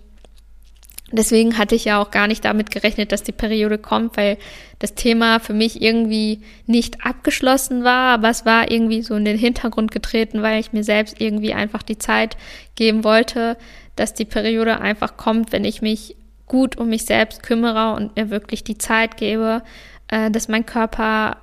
deswegen 1.12 1.58
hatte 1.58 1.74
ich 1.74 1.84
ja 1.84 2.00
auch 2.00 2.10
gar 2.10 2.26
nicht 2.26 2.42
damit 2.42 2.70
gerechnet, 2.70 3.12
dass 3.12 3.22
die 3.22 3.32
Periode 3.32 3.76
kommt, 3.76 4.16
weil 4.16 4.38
das 4.78 4.94
Thema 4.94 5.40
für 5.40 5.52
mich 5.52 5.82
irgendwie 5.82 6.40
nicht 6.64 7.04
abgeschlossen 7.04 7.84
war, 7.84 8.14
aber 8.14 8.30
es 8.30 8.46
war 8.46 8.70
irgendwie 8.70 9.02
so 9.02 9.14
in 9.14 9.26
den 9.26 9.36
Hintergrund 9.36 9.90
getreten, 9.90 10.40
weil 10.40 10.58
ich 10.58 10.72
mir 10.72 10.84
selbst 10.84 11.20
irgendwie 11.20 11.52
einfach 11.52 11.82
die 11.82 11.98
Zeit 11.98 12.38
geben 12.76 13.04
wollte, 13.04 13.58
dass 13.94 14.14
die 14.14 14.24
Periode 14.24 14.80
einfach 14.80 15.18
kommt, 15.18 15.52
wenn 15.52 15.66
ich 15.66 15.82
mich 15.82 16.16
gut 16.46 16.76
um 16.76 16.88
mich 16.88 17.06
selbst 17.06 17.42
kümmere 17.42 17.94
und 17.94 18.16
mir 18.16 18.30
wirklich 18.30 18.64
die 18.64 18.78
Zeit 18.78 19.16
gebe, 19.16 19.62
äh, 20.08 20.30
dass 20.30 20.48
mein 20.48 20.66
Körper 20.66 21.38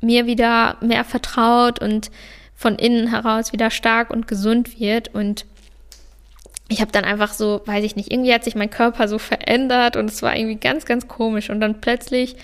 mir 0.00 0.26
wieder 0.26 0.76
mehr 0.80 1.04
vertraut 1.04 1.80
und 1.80 2.10
von 2.54 2.76
innen 2.76 3.08
heraus 3.08 3.52
wieder 3.52 3.70
stark 3.70 4.10
und 4.10 4.26
gesund 4.26 4.78
wird. 4.78 5.14
Und 5.14 5.46
ich 6.68 6.80
habe 6.80 6.92
dann 6.92 7.04
einfach 7.04 7.32
so, 7.32 7.62
weiß 7.64 7.84
ich 7.84 7.96
nicht, 7.96 8.12
irgendwie 8.12 8.32
hat 8.32 8.44
sich 8.44 8.54
mein 8.54 8.70
Körper 8.70 9.08
so 9.08 9.18
verändert 9.18 9.96
und 9.96 10.10
es 10.10 10.22
war 10.22 10.36
irgendwie 10.36 10.56
ganz, 10.56 10.84
ganz 10.84 11.08
komisch. 11.08 11.50
Und 11.50 11.60
dann 11.60 11.80
plötzlich 11.80 12.36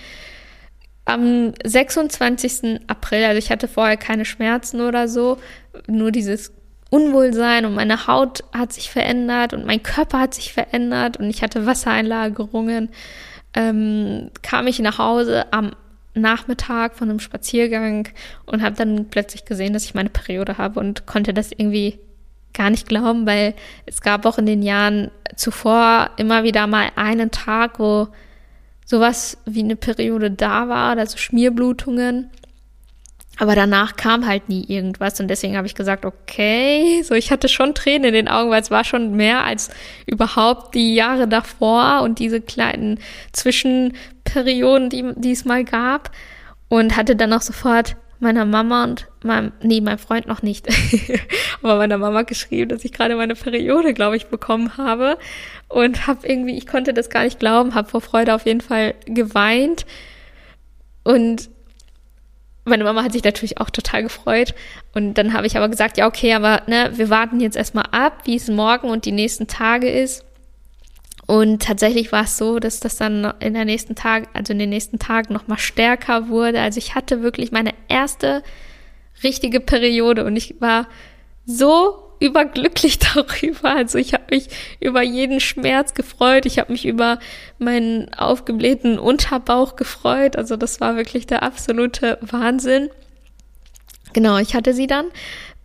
am 1.05 1.53
26. 1.63 2.81
April, 2.87 3.23
also 3.23 3.37
ich 3.37 3.49
hatte 3.49 3.67
vorher 3.67 3.97
keine 3.97 4.25
Schmerzen 4.25 4.81
oder 4.81 5.07
so, 5.07 5.37
nur 5.87 6.11
dieses 6.11 6.51
Unwohlsein 6.89 7.65
und 7.65 7.75
meine 7.75 8.07
Haut 8.07 8.43
hat 8.53 8.73
sich 8.73 8.89
verändert 8.89 9.53
und 9.53 9.65
mein 9.65 9.83
Körper 9.83 10.19
hat 10.19 10.33
sich 10.33 10.53
verändert 10.53 11.17
und 11.17 11.29
ich 11.29 11.41
hatte 11.41 11.65
Wassereinlagerungen, 11.65 12.89
ähm, 13.53 14.31
kam 14.41 14.67
ich 14.67 14.79
nach 14.79 14.97
Hause 14.97 15.51
am 15.51 15.71
Nachmittag 16.13 16.95
von 16.95 17.09
einem 17.09 17.19
Spaziergang 17.19 18.07
und 18.45 18.61
habe 18.61 18.75
dann 18.75 19.05
plötzlich 19.09 19.45
gesehen, 19.45 19.73
dass 19.73 19.85
ich 19.85 19.93
meine 19.93 20.09
Periode 20.09 20.57
habe 20.57 20.79
und 20.79 21.05
konnte 21.05 21.33
das 21.33 21.51
irgendwie 21.51 21.99
gar 22.53 22.69
nicht 22.69 22.87
glauben, 22.87 23.25
weil 23.25 23.53
es 23.85 24.01
gab 24.01 24.25
auch 24.25 24.37
in 24.37 24.45
den 24.45 24.63
Jahren 24.63 25.11
zuvor 25.35 26.09
immer 26.17 26.43
wieder 26.43 26.67
mal 26.67 26.89
einen 26.95 27.31
Tag, 27.31 27.79
wo 27.79 28.07
sowas 28.85 29.37
wie 29.45 29.59
eine 29.59 29.75
Periode 29.75 30.31
da 30.31 30.67
war, 30.67 30.97
also 30.97 31.17
Schmierblutungen. 31.17 32.31
Aber 33.39 33.55
danach 33.55 33.95
kam 33.95 34.25
halt 34.25 34.49
nie 34.49 34.65
irgendwas 34.67 35.19
und 35.19 35.27
deswegen 35.27 35.57
habe 35.57 35.67
ich 35.67 35.75
gesagt, 35.75 36.05
okay, 36.05 37.01
so 37.07 37.13
ich 37.13 37.31
hatte 37.31 37.47
schon 37.49 37.75
Tränen 37.75 38.05
in 38.05 38.13
den 38.13 38.27
Augen, 38.27 38.49
weil 38.49 38.61
es 38.61 38.71
war 38.71 38.83
schon 38.83 39.15
mehr 39.15 39.43
als 39.43 39.69
überhaupt 40.05 40.75
die 40.75 40.95
Jahre 40.95 41.27
davor 41.27 42.01
und 42.03 42.19
diese 42.19 42.41
kleinen 42.41 42.99
Zwischenperioden, 43.33 44.89
die, 44.89 45.13
die 45.15 45.31
es 45.31 45.45
mal 45.45 45.63
gab 45.63 46.11
und 46.67 46.97
hatte 46.97 47.15
dann 47.15 47.33
auch 47.33 47.41
sofort 47.41 47.95
meiner 48.19 48.45
Mama 48.45 48.83
und 48.83 49.07
meinem, 49.23 49.51
nee, 49.61 49.79
meinem 49.79 49.99
Freund 49.99 50.25
noch 50.25 50.41
nicht, 50.41 50.67
aber 51.61 51.77
meiner 51.77 51.99
Mama 51.99 52.23
geschrieben, 52.23 52.69
dass 52.69 52.83
ich 52.83 52.91
gerade 52.91 53.15
meine 53.15 53.35
Periode, 53.35 53.93
glaube 53.93 54.17
ich, 54.17 54.25
bekommen 54.27 54.75
habe 54.77 55.19
und 55.69 56.07
habe 56.07 56.27
irgendwie, 56.27 56.57
ich 56.57 56.65
konnte 56.65 56.95
das 56.95 57.11
gar 57.11 57.23
nicht 57.23 57.39
glauben, 57.39 57.75
habe 57.75 57.89
vor 57.89 58.01
Freude 58.01 58.33
auf 58.33 58.47
jeden 58.47 58.61
Fall 58.61 58.95
geweint 59.05 59.85
und 61.03 61.49
meine 62.67 62.83
Mama 62.83 63.03
hat 63.03 63.13
sich 63.13 63.23
natürlich 63.23 63.59
auch 63.59 63.69
total 63.69 64.03
gefreut. 64.03 64.53
Und 64.93 65.15
dann 65.15 65.33
habe 65.33 65.47
ich 65.47 65.57
aber 65.57 65.69
gesagt, 65.69 65.97
ja, 65.97 66.07
okay, 66.07 66.33
aber 66.33 66.63
ne, 66.67 66.91
wir 66.93 67.09
warten 67.09 67.39
jetzt 67.39 67.57
erstmal 67.57 67.85
ab, 67.91 68.21
wie 68.25 68.35
es 68.35 68.47
morgen 68.47 68.89
und 68.89 69.05
die 69.05 69.11
nächsten 69.11 69.47
Tage 69.47 69.89
ist. 69.89 70.23
Und 71.25 71.61
tatsächlich 71.61 72.11
war 72.11 72.23
es 72.23 72.37
so, 72.37 72.59
dass 72.59 72.79
das 72.79 72.97
dann 72.97 73.33
in 73.39 73.53
der 73.53 73.65
nächsten 73.65 73.95
Tag, 73.95 74.29
also 74.33 74.53
in 74.53 74.59
den 74.59 74.69
nächsten 74.69 74.97
Tagen 74.97 75.33
nochmal 75.33 75.57
stärker 75.57 76.29
wurde. 76.29 76.61
Also 76.61 76.77
ich 76.77 76.95
hatte 76.95 77.21
wirklich 77.21 77.51
meine 77.51 77.73
erste 77.89 78.43
richtige 79.23 79.59
Periode 79.59 80.23
und 80.23 80.35
ich 80.37 80.55
war 80.61 80.87
so 81.45 82.06
überglücklich 82.19 82.99
darüber. 83.13 83.75
Also 83.75 83.97
ich 83.97 84.13
habe 84.13 84.25
mich 84.31 84.49
über 84.79 85.01
jeden 85.01 85.39
Schmerz 85.39 85.93
gefreut. 85.93 86.45
Ich 86.45 86.59
habe 86.59 86.71
mich 86.71 86.85
über 86.85 87.19
meinen 87.59 88.13
aufgeblähten 88.13 88.99
Unterbauch 88.99 89.75
gefreut. 89.75 90.35
Also 90.35 90.57
das 90.57 90.81
war 90.81 90.95
wirklich 90.95 91.27
der 91.27 91.43
absolute 91.43 92.17
Wahnsinn. 92.21 92.89
Genau, 94.13 94.37
ich 94.37 94.55
hatte 94.55 94.73
sie 94.73 94.87
dann 94.87 95.07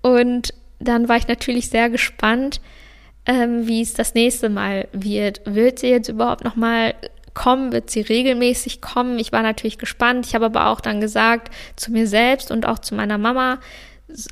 und 0.02 0.52
dann 0.78 1.08
war 1.08 1.16
ich 1.16 1.28
natürlich 1.28 1.70
sehr 1.70 1.88
gespannt, 1.90 2.60
ähm, 3.24 3.68
wie 3.68 3.80
es 3.80 3.94
das 3.94 4.14
nächste 4.14 4.48
Mal 4.48 4.88
wird. 4.92 5.40
Wird 5.44 5.78
sie 5.78 5.88
jetzt 5.88 6.08
überhaupt 6.08 6.44
noch 6.44 6.56
mal 6.56 6.94
kommen? 7.34 7.72
Wird 7.72 7.90
sie 7.90 8.00
regelmäßig 8.00 8.80
kommen? 8.80 9.18
Ich 9.18 9.32
war 9.32 9.42
natürlich 9.42 9.78
gespannt. 9.78 10.26
Ich 10.26 10.34
habe 10.34 10.46
aber 10.46 10.66
auch 10.66 10.80
dann 10.80 11.00
gesagt 11.00 11.54
zu 11.76 11.92
mir 11.92 12.06
selbst 12.06 12.50
und 12.50 12.66
auch 12.66 12.80
zu 12.80 12.94
meiner 12.94 13.18
Mama, 13.18 13.60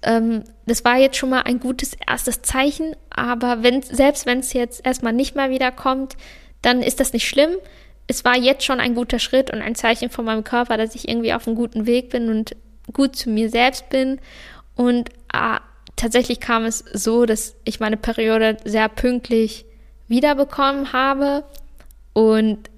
ähm, 0.03 0.45
das 0.66 0.85
war 0.85 0.97
jetzt 0.99 1.16
schon 1.16 1.31
mal 1.31 1.43
ein 1.43 1.61
gutes 1.61 1.97
erstes 2.07 2.43
Zeichen, 2.43 2.95
aber 3.11 3.62
wenn, 3.62 3.83
selbst 3.83 4.26
wenn 4.26 4.41
es 4.41 4.53
jetzt 4.53 4.85
erstmal 4.85 5.12
nicht 5.12 5.37
mal 5.37 5.51
wiederkommt, 5.51 6.16
dann 6.62 6.83
ist 6.83 7.01
das 7.01 7.12
nicht 7.12 7.28
schlimm. 7.28 7.51
Es 8.07 8.24
war 8.24 8.37
jetzt 8.37 8.64
schon 8.64 8.81
ein 8.81 8.95
guter 8.95 9.18
Schritt 9.18 9.51
und 9.51 9.62
ein 9.62 9.74
Zeichen 9.74 10.11
von 10.11 10.24
meinem 10.24 10.45
Körper, 10.45 10.76
dass 10.76 10.95
ich 10.95 11.09
irgendwie 11.09 11.33
auf 11.33 11.47
einem 11.47 11.57
guten 11.57 11.87
Weg 11.87 12.11
bin 12.11 12.28
und 12.28 12.57
gut 12.93 13.16
zu 13.16 13.31
mir 13.31 13.49
selbst 13.51 13.89
bin. 13.89 14.20
Und 14.74 15.11
ah, 15.33 15.61
tatsächlich 15.97 16.41
kam 16.41 16.64
es 16.64 16.78
so, 16.93 17.24
dass 17.24 17.55
ich 17.64 17.81
meine 17.81 17.97
Periode 17.97 18.57
sehr 18.64 18.89
pünktlich 18.89 19.64
wiederbekommen 20.09 20.93
habe. 20.93 21.45
Und 22.12 22.68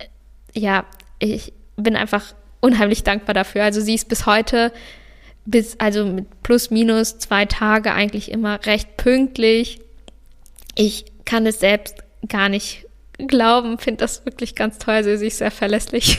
ja, 0.54 0.84
ich 1.18 1.52
bin 1.76 1.96
einfach 1.96 2.34
unheimlich 2.60 3.02
dankbar 3.02 3.34
dafür. 3.34 3.64
Also 3.64 3.80
sie 3.80 3.94
ist 3.94 4.08
bis 4.08 4.26
heute 4.26 4.72
bis, 5.44 5.78
also 5.78 6.04
mit 6.04 6.42
plus 6.42 6.70
minus 6.70 7.18
zwei 7.18 7.46
Tage 7.46 7.92
eigentlich 7.92 8.30
immer 8.30 8.64
recht 8.64 8.96
pünktlich. 8.96 9.80
Ich 10.74 11.04
kann 11.24 11.46
es 11.46 11.60
selbst 11.60 11.96
gar 12.28 12.48
nicht 12.48 12.86
glauben, 13.18 13.78
finde 13.78 13.98
das 13.98 14.24
wirklich 14.24 14.54
ganz 14.54 14.78
toll, 14.78 15.02
sie 15.04 15.26
ist 15.26 15.38
sehr 15.38 15.50
verlässlich 15.50 16.18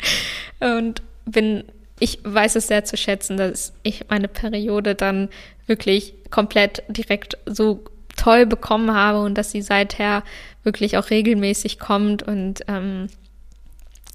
und 0.60 1.02
bin, 1.24 1.64
ich 2.00 2.20
weiß 2.24 2.56
es 2.56 2.66
sehr 2.66 2.84
zu 2.84 2.96
schätzen, 2.96 3.36
dass 3.36 3.72
ich 3.82 4.06
meine 4.08 4.28
Periode 4.28 4.94
dann 4.94 5.28
wirklich 5.66 6.14
komplett 6.30 6.82
direkt 6.88 7.38
so 7.46 7.84
toll 8.16 8.46
bekommen 8.46 8.92
habe 8.92 9.20
und 9.20 9.36
dass 9.36 9.52
sie 9.52 9.62
seither 9.62 10.24
wirklich 10.64 10.96
auch 10.96 11.10
regelmäßig 11.10 11.78
kommt 11.78 12.22
und 12.22 12.62
ähm, 12.66 13.08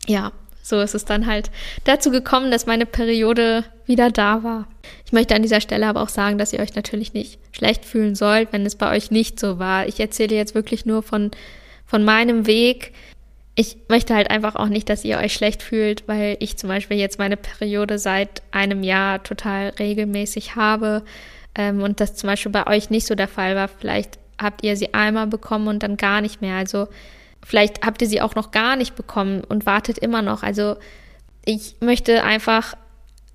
ja, 0.06 0.32
so 0.64 0.80
ist 0.80 0.96
es 0.96 1.06
dann 1.06 1.28
halt 1.28 1.52
dazu 1.84 2.10
gekommen, 2.10 2.50
dass 2.50 2.66
meine 2.66 2.86
Periode 2.86 3.66
wieder 3.86 4.10
da 4.10 4.44
war. 4.44 4.68
Ich 5.06 5.12
möchte 5.12 5.36
an 5.36 5.42
dieser 5.44 5.62
Stelle 5.62 5.86
aber 5.86 6.02
auch 6.02 6.10
sagen, 6.10 6.38
dass 6.38 6.54
ihr 6.54 6.62
euch 6.62 6.74
natürlich 6.74 7.14
nicht 7.14 7.38
schlecht 7.52 7.86
fühlen 7.86 8.16
sollt, 8.16 8.52
wenn 8.52 8.66
es 8.66 8.76
bei 8.76 8.90
euch 8.96 9.12
nicht 9.12 9.40
so 9.40 9.60
war. 9.60 9.88
Ich 9.88 10.00
erzähle 10.00 10.36
jetzt 10.36 10.56
wirklich 10.56 10.86
nur 10.86 11.04
von, 11.04 11.32
von 11.86 12.04
meinem 12.04 12.48
Weg. 12.48 12.94
Ich 13.56 13.78
möchte 13.90 14.16
halt 14.16 14.32
einfach 14.32 14.56
auch 14.56 14.70
nicht, 14.70 14.90
dass 14.90 15.04
ihr 15.04 15.18
euch 15.18 15.34
schlecht 15.34 15.62
fühlt, 15.62 16.08
weil 16.08 16.38
ich 16.40 16.58
zum 16.58 16.70
Beispiel 16.70 16.98
jetzt 16.98 17.20
meine 17.20 17.38
Periode 17.38 18.00
seit 18.00 18.42
einem 18.52 18.84
Jahr 18.84 19.22
total 19.22 19.74
regelmäßig 19.78 20.56
habe 20.56 21.04
ähm, 21.56 21.84
und 21.84 22.00
das 22.00 22.16
zum 22.16 22.28
Beispiel 22.28 22.54
bei 22.54 22.66
euch 22.68 22.90
nicht 22.90 23.06
so 23.06 23.16
der 23.16 23.28
Fall 23.28 23.56
war. 23.56 23.68
Vielleicht 23.68 24.18
habt 24.42 24.64
ihr 24.64 24.78
sie 24.78 24.94
einmal 24.94 25.28
bekommen 25.28 25.68
und 25.68 25.84
dann 25.84 25.98
gar 25.98 26.22
nicht 26.22 26.42
mehr. 26.42 26.56
Also 26.56 26.88
Vielleicht 27.46 27.86
habt 27.86 28.02
ihr 28.02 28.08
sie 28.08 28.22
auch 28.22 28.36
noch 28.36 28.52
gar 28.52 28.76
nicht 28.76 28.96
bekommen 28.96 29.44
und 29.44 29.66
wartet 29.66 29.98
immer 29.98 30.22
noch. 30.22 30.44
Also 30.44 30.78
ich 31.46 31.76
möchte 31.82 32.24
einfach 32.24 32.76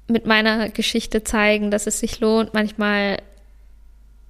mit 0.09 0.26
meiner 0.26 0.70
Geschichte 0.70 1.22
zeigen, 1.22 1.70
dass 1.70 1.86
es 1.86 2.00
sich 2.00 2.20
lohnt, 2.20 2.54
manchmal 2.54 3.18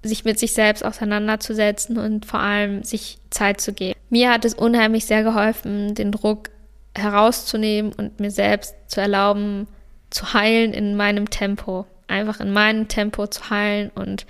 sich 0.03 0.25
mit 0.25 0.39
sich 0.39 0.53
selbst 0.53 0.85
auseinanderzusetzen 0.85 1.99
und 1.99 2.27
vor 2.27 2.41
allem 2.41 2.83
sich 2.83 3.19
Zeit 3.31 3.61
zu 3.61 3.73
geben. 3.73 3.99
Mir 4.11 4.31
hat 4.31 4.45
es 4.45 4.55
unheimlich 4.55 5.07
sehr 5.07 5.23
geholfen, 5.23 5.95
den 5.95 6.13
Druck 6.13 6.51
herauszunehmen 6.97 7.93
und 7.93 8.21
mir 8.21 8.31
selbst 8.31 8.75
zu 8.87 9.01
erlauben, 9.01 9.69
zu 10.11 10.35
heilen 10.35 10.73
in 10.73 10.97
meinem 10.97 11.31
Tempo. 11.31 11.87
Einfach 12.07 12.41
in 12.41 12.53
meinem 12.53 12.89
Tempo 12.89 13.27
zu 13.27 13.51
heilen 13.51 13.91
und 13.95 14.25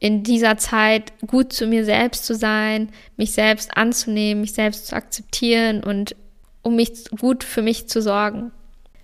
in 0.00 0.22
dieser 0.22 0.56
Zeit 0.56 1.12
gut 1.26 1.52
zu 1.52 1.66
mir 1.66 1.84
selbst 1.84 2.24
zu 2.24 2.34
sein, 2.34 2.88
mich 3.16 3.32
selbst 3.32 3.76
anzunehmen, 3.76 4.40
mich 4.40 4.54
selbst 4.54 4.86
zu 4.86 4.96
akzeptieren 4.96 5.84
und 5.84 6.16
um 6.62 6.74
mich 6.74 7.04
gut 7.20 7.44
für 7.44 7.62
mich 7.62 7.88
zu 7.88 8.00
sorgen. 8.00 8.50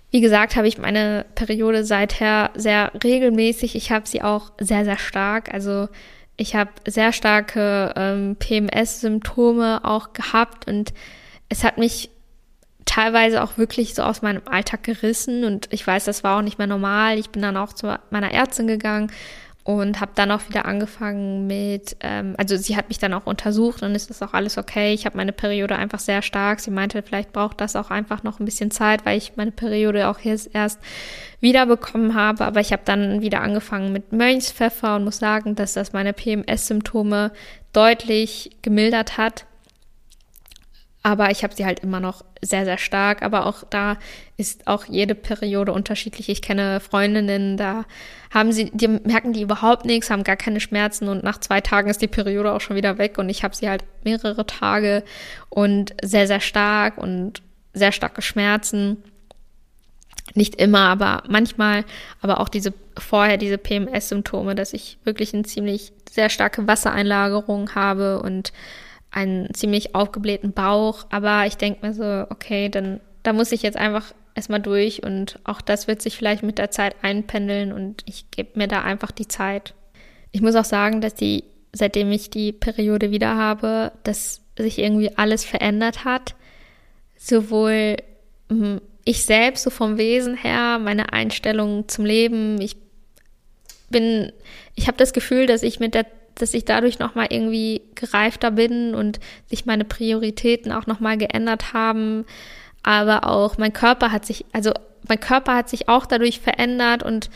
Wie 0.09 0.21
gesagt, 0.21 0.55
habe 0.55 0.67
ich 0.67 0.79
meine 0.79 1.25
Periode 1.35 1.83
seither 1.83 2.49
sehr 2.55 2.91
regelmäßig. 3.03 3.75
Ich 3.75 3.91
habe 3.91 4.07
sie 4.07 4.23
auch 4.23 4.51
sehr, 4.59 4.85
sehr 4.85 4.97
stark. 4.97 5.53
Also 5.53 5.87
ich 6.35 6.55
habe 6.55 6.71
sehr 6.87 7.13
starke 7.13 7.93
ähm, 7.95 8.35
PMS-Symptome 8.39 9.81
auch 9.83 10.13
gehabt 10.13 10.67
und 10.67 10.93
es 11.49 11.63
hat 11.63 11.77
mich 11.77 12.09
teilweise 12.85 13.43
auch 13.43 13.57
wirklich 13.57 13.93
so 13.93 14.01
aus 14.01 14.21
meinem 14.21 14.41
Alltag 14.45 14.83
gerissen 14.83 15.43
und 15.43 15.67
ich 15.71 15.85
weiß, 15.85 16.05
das 16.05 16.23
war 16.23 16.37
auch 16.37 16.41
nicht 16.41 16.57
mehr 16.57 16.67
normal. 16.67 17.19
Ich 17.19 17.29
bin 17.29 17.41
dann 17.41 17.57
auch 17.57 17.73
zu 17.73 17.99
meiner 18.09 18.31
Ärztin 18.31 18.65
gegangen 18.65 19.11
und 19.67 19.99
habe 19.99 20.13
dann 20.15 20.31
auch 20.31 20.47
wieder 20.47 20.65
angefangen 20.65 21.45
mit, 21.45 21.97
ähm, 21.99 22.35
also 22.37 22.55
sie 22.55 22.77
hat 22.77 22.87
mich 22.87 22.99
dann 22.99 23.13
auch 23.13 23.25
untersucht 23.25 23.83
und 23.83 23.95
ist 23.95 24.09
das 24.09 24.21
auch 24.21 24.33
alles 24.33 24.57
okay. 24.57 24.93
Ich 24.93 25.05
habe 25.05 25.17
meine 25.17 25.33
Periode 25.33 25.75
einfach 25.75 25.99
sehr 25.99 26.21
stark. 26.21 26.61
Sie 26.61 26.71
meinte, 26.71 27.03
vielleicht 27.03 27.33
braucht 27.33 27.59
das 27.59 27.75
auch 27.75 27.91
einfach 27.91 28.23
noch 28.23 28.39
ein 28.39 28.45
bisschen 28.45 28.71
Zeit, 28.71 29.05
weil 29.05 29.17
ich 29.17 29.33
meine 29.35 29.51
Periode 29.51 30.07
auch 30.07 30.19
jetzt 30.19 30.51
erst 30.55 30.79
wiederbekommen 31.41 32.15
habe. 32.15 32.45
Aber 32.45 32.61
ich 32.61 32.71
habe 32.71 32.83
dann 32.85 33.19
wieder 33.19 33.41
angefangen 33.41 33.91
mit 33.91 34.13
Mönchspfeffer 34.13 34.95
und 34.95 35.03
muss 35.03 35.17
sagen, 35.17 35.55
dass 35.55 35.73
das 35.73 35.91
meine 35.91 36.13
PMS-Symptome 36.13 37.33
deutlich 37.73 38.51
gemildert 38.61 39.17
hat. 39.17 39.47
Aber 41.03 41.31
ich 41.31 41.43
habe 41.43 41.55
sie 41.55 41.65
halt 41.65 41.79
immer 41.79 41.99
noch 41.99 42.25
sehr, 42.41 42.65
sehr 42.65 42.77
stark. 42.77 43.21
Aber 43.21 43.45
auch 43.45 43.63
da 43.69 43.97
ist 44.35 44.67
auch 44.67 44.85
jede 44.85 45.15
Periode 45.15 45.71
unterschiedlich. 45.71 46.29
Ich 46.29 46.41
kenne 46.41 46.79
Freundinnen, 46.79 47.57
da 47.57 47.85
haben 48.31 48.51
sie, 48.51 48.71
die 48.73 48.87
merken 48.87 49.33
die 49.33 49.41
überhaupt 49.41 49.85
nichts, 49.85 50.09
haben 50.09 50.23
gar 50.23 50.35
keine 50.35 50.59
Schmerzen 50.59 51.07
und 51.07 51.23
nach 51.23 51.39
zwei 51.39 51.61
Tagen 51.61 51.89
ist 51.89 52.01
die 52.01 52.07
Periode 52.07 52.51
auch 52.51 52.61
schon 52.61 52.75
wieder 52.75 52.97
weg 52.97 53.17
und 53.17 53.29
ich 53.29 53.43
habe 53.43 53.55
sie 53.55 53.69
halt 53.69 53.83
mehrere 54.03 54.45
Tage 54.45 55.03
und 55.49 55.95
sehr, 56.03 56.27
sehr 56.27 56.41
stark 56.41 56.97
und 56.97 57.41
sehr 57.73 57.91
starke 57.91 58.21
Schmerzen. 58.21 59.03
Nicht 60.33 60.55
immer, 60.55 60.89
aber 60.89 61.23
manchmal, 61.29 61.85
aber 62.21 62.41
auch 62.41 62.49
diese 62.49 62.73
vorher 62.97 63.37
diese 63.37 63.57
PMS-Symptome, 63.57 64.55
dass 64.55 64.73
ich 64.73 64.97
wirklich 65.03 65.33
eine 65.33 65.43
ziemlich 65.43 65.93
sehr 66.11 66.29
starke 66.29 66.67
Wassereinlagerung 66.67 67.75
habe 67.75 68.21
und 68.21 68.51
einen 69.11 69.53
ziemlich 69.53 69.95
aufgeblähten 69.95 70.53
Bauch. 70.53 71.05
Aber 71.09 71.45
ich 71.45 71.57
denke 71.57 71.85
mir 71.85 71.93
so, 71.93 72.25
okay, 72.29 72.69
dann 72.69 72.99
da 73.23 73.33
muss 73.33 73.51
ich 73.51 73.61
jetzt 73.61 73.77
einfach 73.77 74.13
erstmal 74.35 74.61
durch 74.61 75.03
und 75.03 75.39
auch 75.43 75.59
das 75.59 75.87
wird 75.87 76.01
sich 76.01 76.15
vielleicht 76.15 76.43
mit 76.43 76.59
der 76.59 76.71
Zeit 76.71 76.95
einpendeln 77.01 77.73
und 77.73 78.03
ich 78.05 78.31
gebe 78.31 78.57
mir 78.57 78.67
da 78.67 78.83
einfach 78.83 79.11
die 79.11 79.27
Zeit. 79.27 79.73
Ich 80.31 80.41
muss 80.41 80.55
auch 80.55 80.63
sagen, 80.63 81.01
dass 81.01 81.15
die, 81.15 81.43
seitdem 81.73 82.11
ich 82.11 82.29
die 82.29 82.53
Periode 82.53 83.11
wieder 83.11 83.35
habe, 83.35 83.91
dass 84.03 84.41
sich 84.57 84.79
irgendwie 84.79 85.17
alles 85.17 85.43
verändert 85.43 86.05
hat. 86.05 86.35
Sowohl 87.17 87.97
hm, 88.49 88.79
ich 89.03 89.25
selbst 89.25 89.63
so 89.63 89.71
vom 89.71 89.97
Wesen 89.97 90.35
her, 90.37 90.79
meine 90.79 91.11
Einstellung 91.13 91.87
zum 91.87 92.05
Leben, 92.05 92.61
ich 92.61 92.77
bin, 93.89 94.31
ich 94.75 94.87
habe 94.87 94.97
das 94.97 95.13
Gefühl, 95.13 95.47
dass 95.47 95.63
ich 95.63 95.79
mit 95.79 95.95
der 95.95 96.05
dass 96.37 96.53
ich 96.53 96.65
dadurch 96.65 96.99
nochmal 96.99 97.27
irgendwie 97.29 97.81
gereifter 97.95 98.51
bin 98.51 98.95
und 98.95 99.19
sich 99.47 99.65
meine 99.65 99.85
Prioritäten 99.85 100.71
auch 100.71 100.87
nochmal 100.87 101.17
geändert 101.17 101.73
haben. 101.73 102.25
Aber 102.83 103.27
auch 103.27 103.57
mein 103.57 103.73
Körper 103.73 104.11
hat 104.11 104.25
sich, 104.25 104.45
also 104.53 104.71
mein 105.07 105.19
Körper 105.19 105.55
hat 105.55 105.69
sich 105.69 105.89
auch 105.89 106.05
dadurch 106.05 106.39
verändert 106.39 107.03
und 107.03 107.29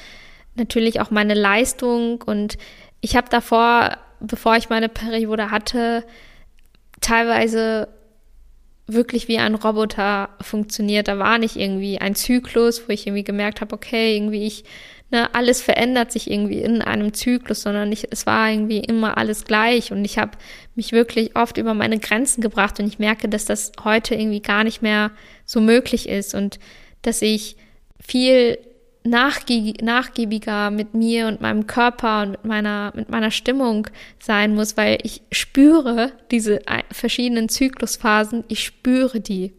natürlich 0.55 1.01
auch 1.01 1.11
meine 1.11 1.33
Leistung. 1.33 2.21
Und 2.21 2.57
ich 3.01 3.15
habe 3.15 3.29
davor, 3.29 3.97
bevor 4.19 4.55
ich 4.55 4.69
meine 4.69 4.89
Periode 4.89 5.51
hatte, 5.51 6.03
teilweise 7.01 7.87
wirklich 8.87 9.27
wie 9.27 9.37
ein 9.37 9.55
Roboter 9.55 10.29
funktioniert. 10.41 11.07
Da 11.07 11.17
war 11.17 11.37
nicht 11.37 11.55
irgendwie 11.55 11.99
ein 11.99 12.15
Zyklus, 12.15 12.87
wo 12.87 12.93
ich 12.93 13.07
irgendwie 13.07 13.23
gemerkt 13.23 13.61
habe, 13.61 13.73
okay, 13.73 14.15
irgendwie 14.15 14.45
ich, 14.45 14.63
ne, 15.11 15.33
alles 15.35 15.61
verändert 15.61 16.11
sich 16.11 16.29
irgendwie 16.31 16.59
in 16.61 16.81
einem 16.81 17.13
Zyklus, 17.13 17.61
sondern 17.61 17.91
ich, 17.91 18.07
es 18.11 18.25
war 18.25 18.49
irgendwie 18.49 18.79
immer 18.79 19.17
alles 19.17 19.45
gleich 19.45 19.91
und 19.91 20.03
ich 20.05 20.17
habe 20.17 20.31
mich 20.75 20.91
wirklich 20.91 21.35
oft 21.35 21.57
über 21.57 21.73
meine 21.73 21.99
Grenzen 21.99 22.41
gebracht 22.41 22.79
und 22.79 22.87
ich 22.87 22.99
merke, 22.99 23.29
dass 23.29 23.45
das 23.45 23.71
heute 23.83 24.15
irgendwie 24.15 24.41
gar 24.41 24.63
nicht 24.63 24.81
mehr 24.81 25.11
so 25.45 25.61
möglich 25.61 26.09
ist 26.09 26.33
und 26.33 26.59
dass 27.01 27.21
ich 27.21 27.57
viel 27.99 28.57
nachgiebiger 29.03 30.69
mit 30.69 30.93
mir 30.93 31.27
und 31.27 31.41
meinem 31.41 31.65
Körper 31.65 32.21
und 32.21 32.31
mit 32.31 32.45
meiner, 32.45 32.93
mit 32.95 33.09
meiner 33.09 33.31
Stimmung 33.31 33.87
sein 34.19 34.53
muss, 34.53 34.77
weil 34.77 34.99
ich 35.03 35.23
spüre 35.31 36.11
diese 36.29 36.61
verschiedenen 36.91 37.49
Zyklusphasen, 37.49 38.43
ich 38.47 38.63
spüre 38.63 39.19
die. 39.19 39.53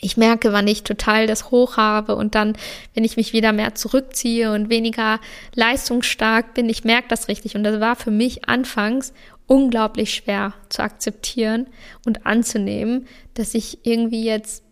Ich 0.00 0.16
merke, 0.16 0.52
wann 0.52 0.66
ich 0.66 0.82
total 0.82 1.26
das 1.26 1.50
Hoch 1.50 1.76
habe 1.76 2.16
und 2.16 2.34
dann, 2.34 2.54
wenn 2.94 3.04
ich 3.04 3.16
mich 3.16 3.32
wieder 3.32 3.52
mehr 3.52 3.74
zurückziehe 3.74 4.52
und 4.52 4.70
weniger 4.70 5.20
leistungsstark 5.54 6.54
bin, 6.54 6.68
ich 6.68 6.84
merke 6.84 7.08
das 7.08 7.28
richtig. 7.28 7.54
Und 7.54 7.64
das 7.64 7.80
war 7.80 7.96
für 7.96 8.10
mich 8.10 8.48
anfangs 8.48 9.12
unglaublich 9.46 10.14
schwer 10.14 10.54
zu 10.68 10.82
akzeptieren 10.82 11.66
und 12.06 12.24
anzunehmen, 12.24 13.06
dass 13.34 13.54
ich 13.54 13.84
irgendwie 13.84 14.24
jetzt 14.24 14.62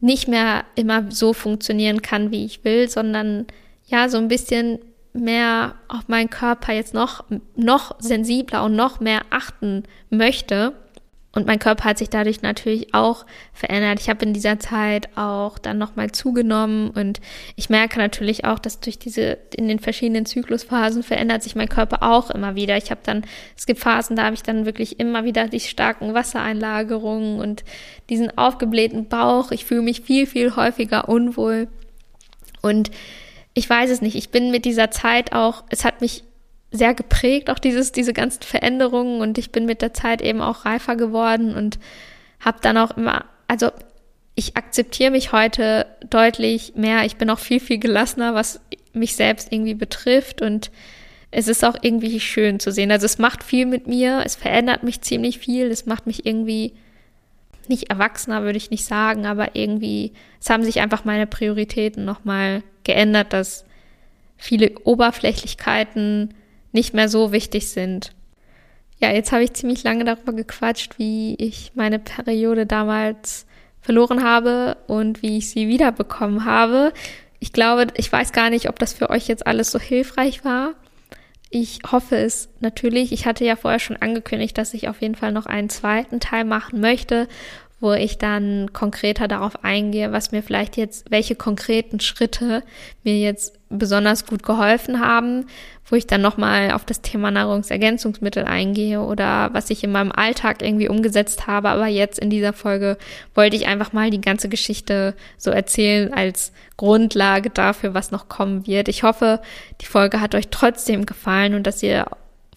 nicht 0.00 0.28
mehr 0.28 0.64
immer 0.74 1.10
so 1.10 1.32
funktionieren 1.32 2.02
kann, 2.02 2.30
wie 2.30 2.44
ich 2.44 2.64
will, 2.64 2.88
sondern 2.88 3.46
ja, 3.86 4.08
so 4.08 4.18
ein 4.18 4.28
bisschen 4.28 4.80
mehr 5.12 5.76
auf 5.88 6.08
meinen 6.08 6.30
Körper 6.30 6.72
jetzt 6.72 6.94
noch, 6.94 7.24
noch 7.54 7.94
sensibler 8.00 8.64
und 8.64 8.74
noch 8.74 9.00
mehr 9.00 9.20
achten 9.30 9.84
möchte. 10.10 10.72
Und 11.34 11.46
mein 11.46 11.58
Körper 11.58 11.84
hat 11.84 11.98
sich 11.98 12.10
dadurch 12.10 12.42
natürlich 12.42 12.92
auch 12.92 13.24
verändert. 13.54 14.00
Ich 14.00 14.10
habe 14.10 14.24
in 14.24 14.34
dieser 14.34 14.58
Zeit 14.58 15.08
auch 15.16 15.58
dann 15.58 15.78
nochmal 15.78 16.12
zugenommen 16.12 16.90
und 16.90 17.20
ich 17.56 17.70
merke 17.70 17.98
natürlich 17.98 18.44
auch, 18.44 18.58
dass 18.58 18.80
durch 18.80 18.98
diese, 18.98 19.38
in 19.56 19.66
den 19.66 19.78
verschiedenen 19.78 20.26
Zyklusphasen 20.26 21.02
verändert 21.02 21.42
sich 21.42 21.54
mein 21.54 21.70
Körper 21.70 22.02
auch 22.02 22.30
immer 22.30 22.54
wieder. 22.54 22.76
Ich 22.76 22.90
habe 22.90 23.00
dann, 23.02 23.24
es 23.56 23.64
gibt 23.64 23.80
Phasen, 23.80 24.14
da 24.14 24.24
habe 24.24 24.34
ich 24.34 24.42
dann 24.42 24.66
wirklich 24.66 25.00
immer 25.00 25.24
wieder 25.24 25.48
die 25.48 25.60
starken 25.60 26.12
Wassereinlagerungen 26.12 27.40
und 27.40 27.64
diesen 28.10 28.36
aufgeblähten 28.36 29.08
Bauch. 29.08 29.52
Ich 29.52 29.64
fühle 29.64 29.82
mich 29.82 30.02
viel, 30.02 30.26
viel 30.26 30.54
häufiger 30.54 31.08
unwohl. 31.08 31.68
Und 32.60 32.90
ich 33.54 33.68
weiß 33.68 33.90
es 33.90 34.02
nicht. 34.02 34.16
Ich 34.16 34.28
bin 34.28 34.50
mit 34.50 34.66
dieser 34.66 34.90
Zeit 34.90 35.32
auch, 35.32 35.64
es 35.70 35.86
hat 35.86 36.02
mich 36.02 36.24
sehr 36.72 36.94
geprägt, 36.94 37.50
auch 37.50 37.58
dieses, 37.58 37.92
diese 37.92 38.12
ganzen 38.12 38.42
Veränderungen. 38.42 39.20
Und 39.20 39.38
ich 39.38 39.52
bin 39.52 39.66
mit 39.66 39.82
der 39.82 39.94
Zeit 39.94 40.22
eben 40.22 40.40
auch 40.40 40.64
reifer 40.64 40.96
geworden 40.96 41.54
und 41.54 41.78
habe 42.40 42.58
dann 42.62 42.78
auch 42.78 42.96
immer, 42.96 43.26
also 43.46 43.70
ich 44.34 44.56
akzeptiere 44.56 45.10
mich 45.10 45.32
heute 45.32 45.86
deutlich 46.08 46.72
mehr. 46.74 47.04
Ich 47.04 47.16
bin 47.16 47.30
auch 47.30 47.38
viel, 47.38 47.60
viel 47.60 47.78
gelassener, 47.78 48.34
was 48.34 48.60
mich 48.94 49.14
selbst 49.14 49.52
irgendwie 49.52 49.74
betrifft. 49.74 50.40
Und 50.40 50.70
es 51.30 51.48
ist 51.48 51.64
auch 51.64 51.76
irgendwie 51.82 52.18
schön 52.20 52.58
zu 52.58 52.72
sehen. 52.72 52.90
Also 52.90 53.06
es 53.06 53.18
macht 53.18 53.44
viel 53.44 53.66
mit 53.66 53.86
mir, 53.86 54.22
es 54.24 54.34
verändert 54.34 54.82
mich 54.82 55.02
ziemlich 55.02 55.38
viel, 55.38 55.66
es 55.70 55.86
macht 55.86 56.06
mich 56.06 56.24
irgendwie 56.26 56.72
nicht 57.68 57.90
erwachsener, 57.90 58.42
würde 58.42 58.56
ich 58.56 58.70
nicht 58.70 58.84
sagen, 58.84 59.24
aber 59.24 59.54
irgendwie, 59.54 60.12
es 60.40 60.50
haben 60.50 60.64
sich 60.64 60.80
einfach 60.80 61.04
meine 61.04 61.26
Prioritäten 61.26 62.04
nochmal 62.04 62.62
geändert, 62.84 63.32
dass 63.32 63.64
viele 64.36 64.72
Oberflächlichkeiten 64.80 66.34
nicht 66.72 66.94
mehr 66.94 67.08
so 67.08 67.32
wichtig 67.32 67.68
sind. 67.68 68.12
Ja, 68.98 69.10
jetzt 69.10 69.32
habe 69.32 69.42
ich 69.42 69.52
ziemlich 69.52 69.82
lange 69.82 70.04
darüber 70.04 70.32
gequatscht, 70.32 70.98
wie 70.98 71.34
ich 71.34 71.72
meine 71.74 71.98
Periode 71.98 72.66
damals 72.66 73.46
verloren 73.80 74.22
habe 74.22 74.76
und 74.86 75.22
wie 75.22 75.38
ich 75.38 75.50
sie 75.50 75.68
wiederbekommen 75.68 76.44
habe. 76.44 76.92
Ich 77.40 77.52
glaube, 77.52 77.88
ich 77.96 78.10
weiß 78.10 78.32
gar 78.32 78.48
nicht, 78.48 78.68
ob 78.68 78.78
das 78.78 78.92
für 78.92 79.10
euch 79.10 79.26
jetzt 79.26 79.46
alles 79.46 79.72
so 79.72 79.80
hilfreich 79.80 80.44
war. 80.44 80.74
Ich 81.50 81.80
hoffe 81.90 82.16
es 82.16 82.48
natürlich. 82.60 83.12
Ich 83.12 83.26
hatte 83.26 83.44
ja 83.44 83.56
vorher 83.56 83.80
schon 83.80 83.96
angekündigt, 83.96 84.56
dass 84.56 84.72
ich 84.72 84.88
auf 84.88 85.02
jeden 85.02 85.16
Fall 85.16 85.32
noch 85.32 85.46
einen 85.46 85.68
zweiten 85.68 86.20
Teil 86.20 86.44
machen 86.44 86.80
möchte 86.80 87.28
wo 87.82 87.92
ich 87.92 88.16
dann 88.16 88.72
konkreter 88.72 89.26
darauf 89.26 89.64
eingehe, 89.64 90.12
was 90.12 90.30
mir 90.30 90.44
vielleicht 90.44 90.76
jetzt, 90.76 91.10
welche 91.10 91.34
konkreten 91.34 91.98
Schritte 91.98 92.62
mir 93.02 93.18
jetzt 93.18 93.58
besonders 93.78 94.26
gut 94.26 94.42
geholfen 94.42 95.00
haben, 95.00 95.46
wo 95.86 95.96
ich 95.96 96.06
dann 96.06 96.22
nochmal 96.22 96.70
auf 96.72 96.84
das 96.84 97.02
Thema 97.02 97.30
Nahrungsergänzungsmittel 97.30 98.44
eingehe 98.44 99.00
oder 99.00 99.50
was 99.52 99.70
ich 99.70 99.82
in 99.84 99.92
meinem 99.92 100.12
Alltag 100.12 100.62
irgendwie 100.62 100.88
umgesetzt 100.88 101.46
habe. 101.46 101.70
Aber 101.70 101.86
jetzt 101.86 102.18
in 102.18 102.30
dieser 102.30 102.52
Folge 102.52 102.96
wollte 103.34 103.56
ich 103.56 103.66
einfach 103.66 103.92
mal 103.92 104.10
die 104.10 104.20
ganze 104.20 104.48
Geschichte 104.48 105.14
so 105.36 105.50
erzählen 105.50 106.12
als 106.14 106.52
Grundlage 106.76 107.50
dafür, 107.50 107.94
was 107.94 108.10
noch 108.10 108.28
kommen 108.28 108.66
wird. 108.66 108.88
Ich 108.88 109.02
hoffe, 109.02 109.40
die 109.80 109.86
Folge 109.86 110.20
hat 110.20 110.34
euch 110.34 110.48
trotzdem 110.48 111.06
gefallen 111.06 111.54
und 111.54 111.66
dass 111.66 111.82
ihr 111.82 112.06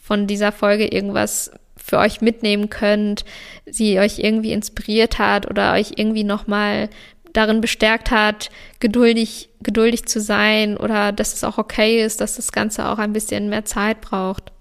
von 0.02 0.28
dieser 0.28 0.52
Folge 0.52 0.88
irgendwas 0.88 1.52
für 1.86 2.00
euch 2.00 2.22
mitnehmen 2.22 2.70
könnt, 2.70 3.26
sie 3.66 4.00
euch 4.00 4.20
irgendwie 4.20 4.54
inspiriert 4.54 5.20
hat 5.20 5.50
oder 5.50 5.74
euch 5.74 5.94
irgendwie 5.98 6.24
nochmal 6.24 6.90
darin 7.38 7.62
bestärkt 7.62 8.12
hat, 8.12 8.50
geduldig, 8.80 9.50
geduldig 9.62 10.06
zu 10.06 10.22
sein 10.22 10.78
oder 10.78 11.12
dass 11.12 11.34
es 11.34 11.44
auch 11.44 11.58
okay 11.58 12.04
ist, 12.04 12.22
dass 12.22 12.36
das 12.36 12.52
Ganze 12.52 12.88
auch 12.88 12.98
ein 12.98 13.14
bisschen 13.14 13.50
mehr 13.50 13.66
Zeit 13.66 14.02
braucht. 14.02 14.52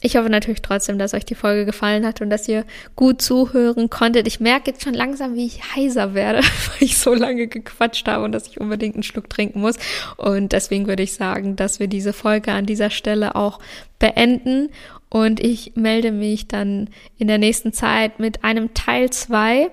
Ich 0.00 0.16
hoffe 0.16 0.30
natürlich 0.30 0.62
trotzdem, 0.62 0.96
dass 0.98 1.12
euch 1.12 1.24
die 1.24 1.34
Folge 1.34 1.66
gefallen 1.66 2.06
hat 2.06 2.20
und 2.20 2.30
dass 2.30 2.46
ihr 2.46 2.64
gut 2.94 3.20
zuhören 3.20 3.90
konntet. 3.90 4.28
Ich 4.28 4.38
merke 4.38 4.70
jetzt 4.70 4.84
schon 4.84 4.94
langsam, 4.94 5.34
wie 5.34 5.46
ich 5.46 5.74
heiser 5.74 6.14
werde, 6.14 6.38
weil 6.42 6.80
ich 6.80 6.98
so 6.98 7.14
lange 7.14 7.48
gequatscht 7.48 8.06
habe 8.06 8.24
und 8.24 8.30
dass 8.30 8.46
ich 8.46 8.60
unbedingt 8.60 8.94
einen 8.94 9.02
Schluck 9.02 9.28
trinken 9.28 9.60
muss. 9.60 9.74
Und 10.16 10.52
deswegen 10.52 10.86
würde 10.86 11.02
ich 11.02 11.14
sagen, 11.14 11.56
dass 11.56 11.80
wir 11.80 11.88
diese 11.88 12.12
Folge 12.12 12.52
an 12.52 12.64
dieser 12.64 12.90
Stelle 12.90 13.34
auch 13.34 13.58
beenden 13.98 14.68
und 15.08 15.40
ich 15.40 15.72
melde 15.74 16.12
mich 16.12 16.46
dann 16.46 16.90
in 17.18 17.26
der 17.28 17.38
nächsten 17.38 17.72
Zeit 17.72 18.20
mit 18.20 18.44
einem 18.44 18.74
Teil 18.74 19.10
zwei, 19.10 19.70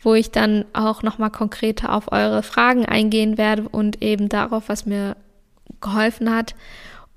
wo 0.00 0.14
ich 0.14 0.30
dann 0.30 0.64
auch 0.72 1.02
nochmal 1.02 1.30
konkreter 1.30 1.92
auf 1.92 2.12
eure 2.12 2.42
Fragen 2.42 2.86
eingehen 2.86 3.38
werde 3.38 3.68
und 3.68 4.02
eben 4.02 4.28
darauf, 4.28 4.68
was 4.68 4.86
mir 4.86 5.16
geholfen 5.80 6.34
hat. 6.34 6.54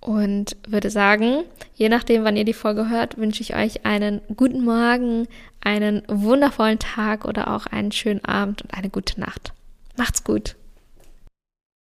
Und 0.01 0.55
würde 0.65 0.89
sagen, 0.89 1.43
je 1.75 1.89
nachdem, 1.89 2.23
wann 2.23 2.37
ihr 2.37 2.45
die 2.45 2.53
Folge 2.53 2.89
hört, 2.89 3.17
wünsche 3.17 3.41
ich 3.41 3.55
euch 3.55 3.85
einen 3.85 4.21
guten 4.37 4.63
Morgen, 4.63 5.27
einen 5.61 6.03
wundervollen 6.07 6.79
Tag 6.79 7.25
oder 7.25 7.53
auch 7.53 7.65
einen 7.65 7.91
schönen 7.91 8.23
Abend 8.23 8.61
und 8.61 8.73
eine 8.73 8.89
gute 8.89 9.19
Nacht. 9.19 9.51
Macht's 9.97 10.23
gut. 10.23 10.55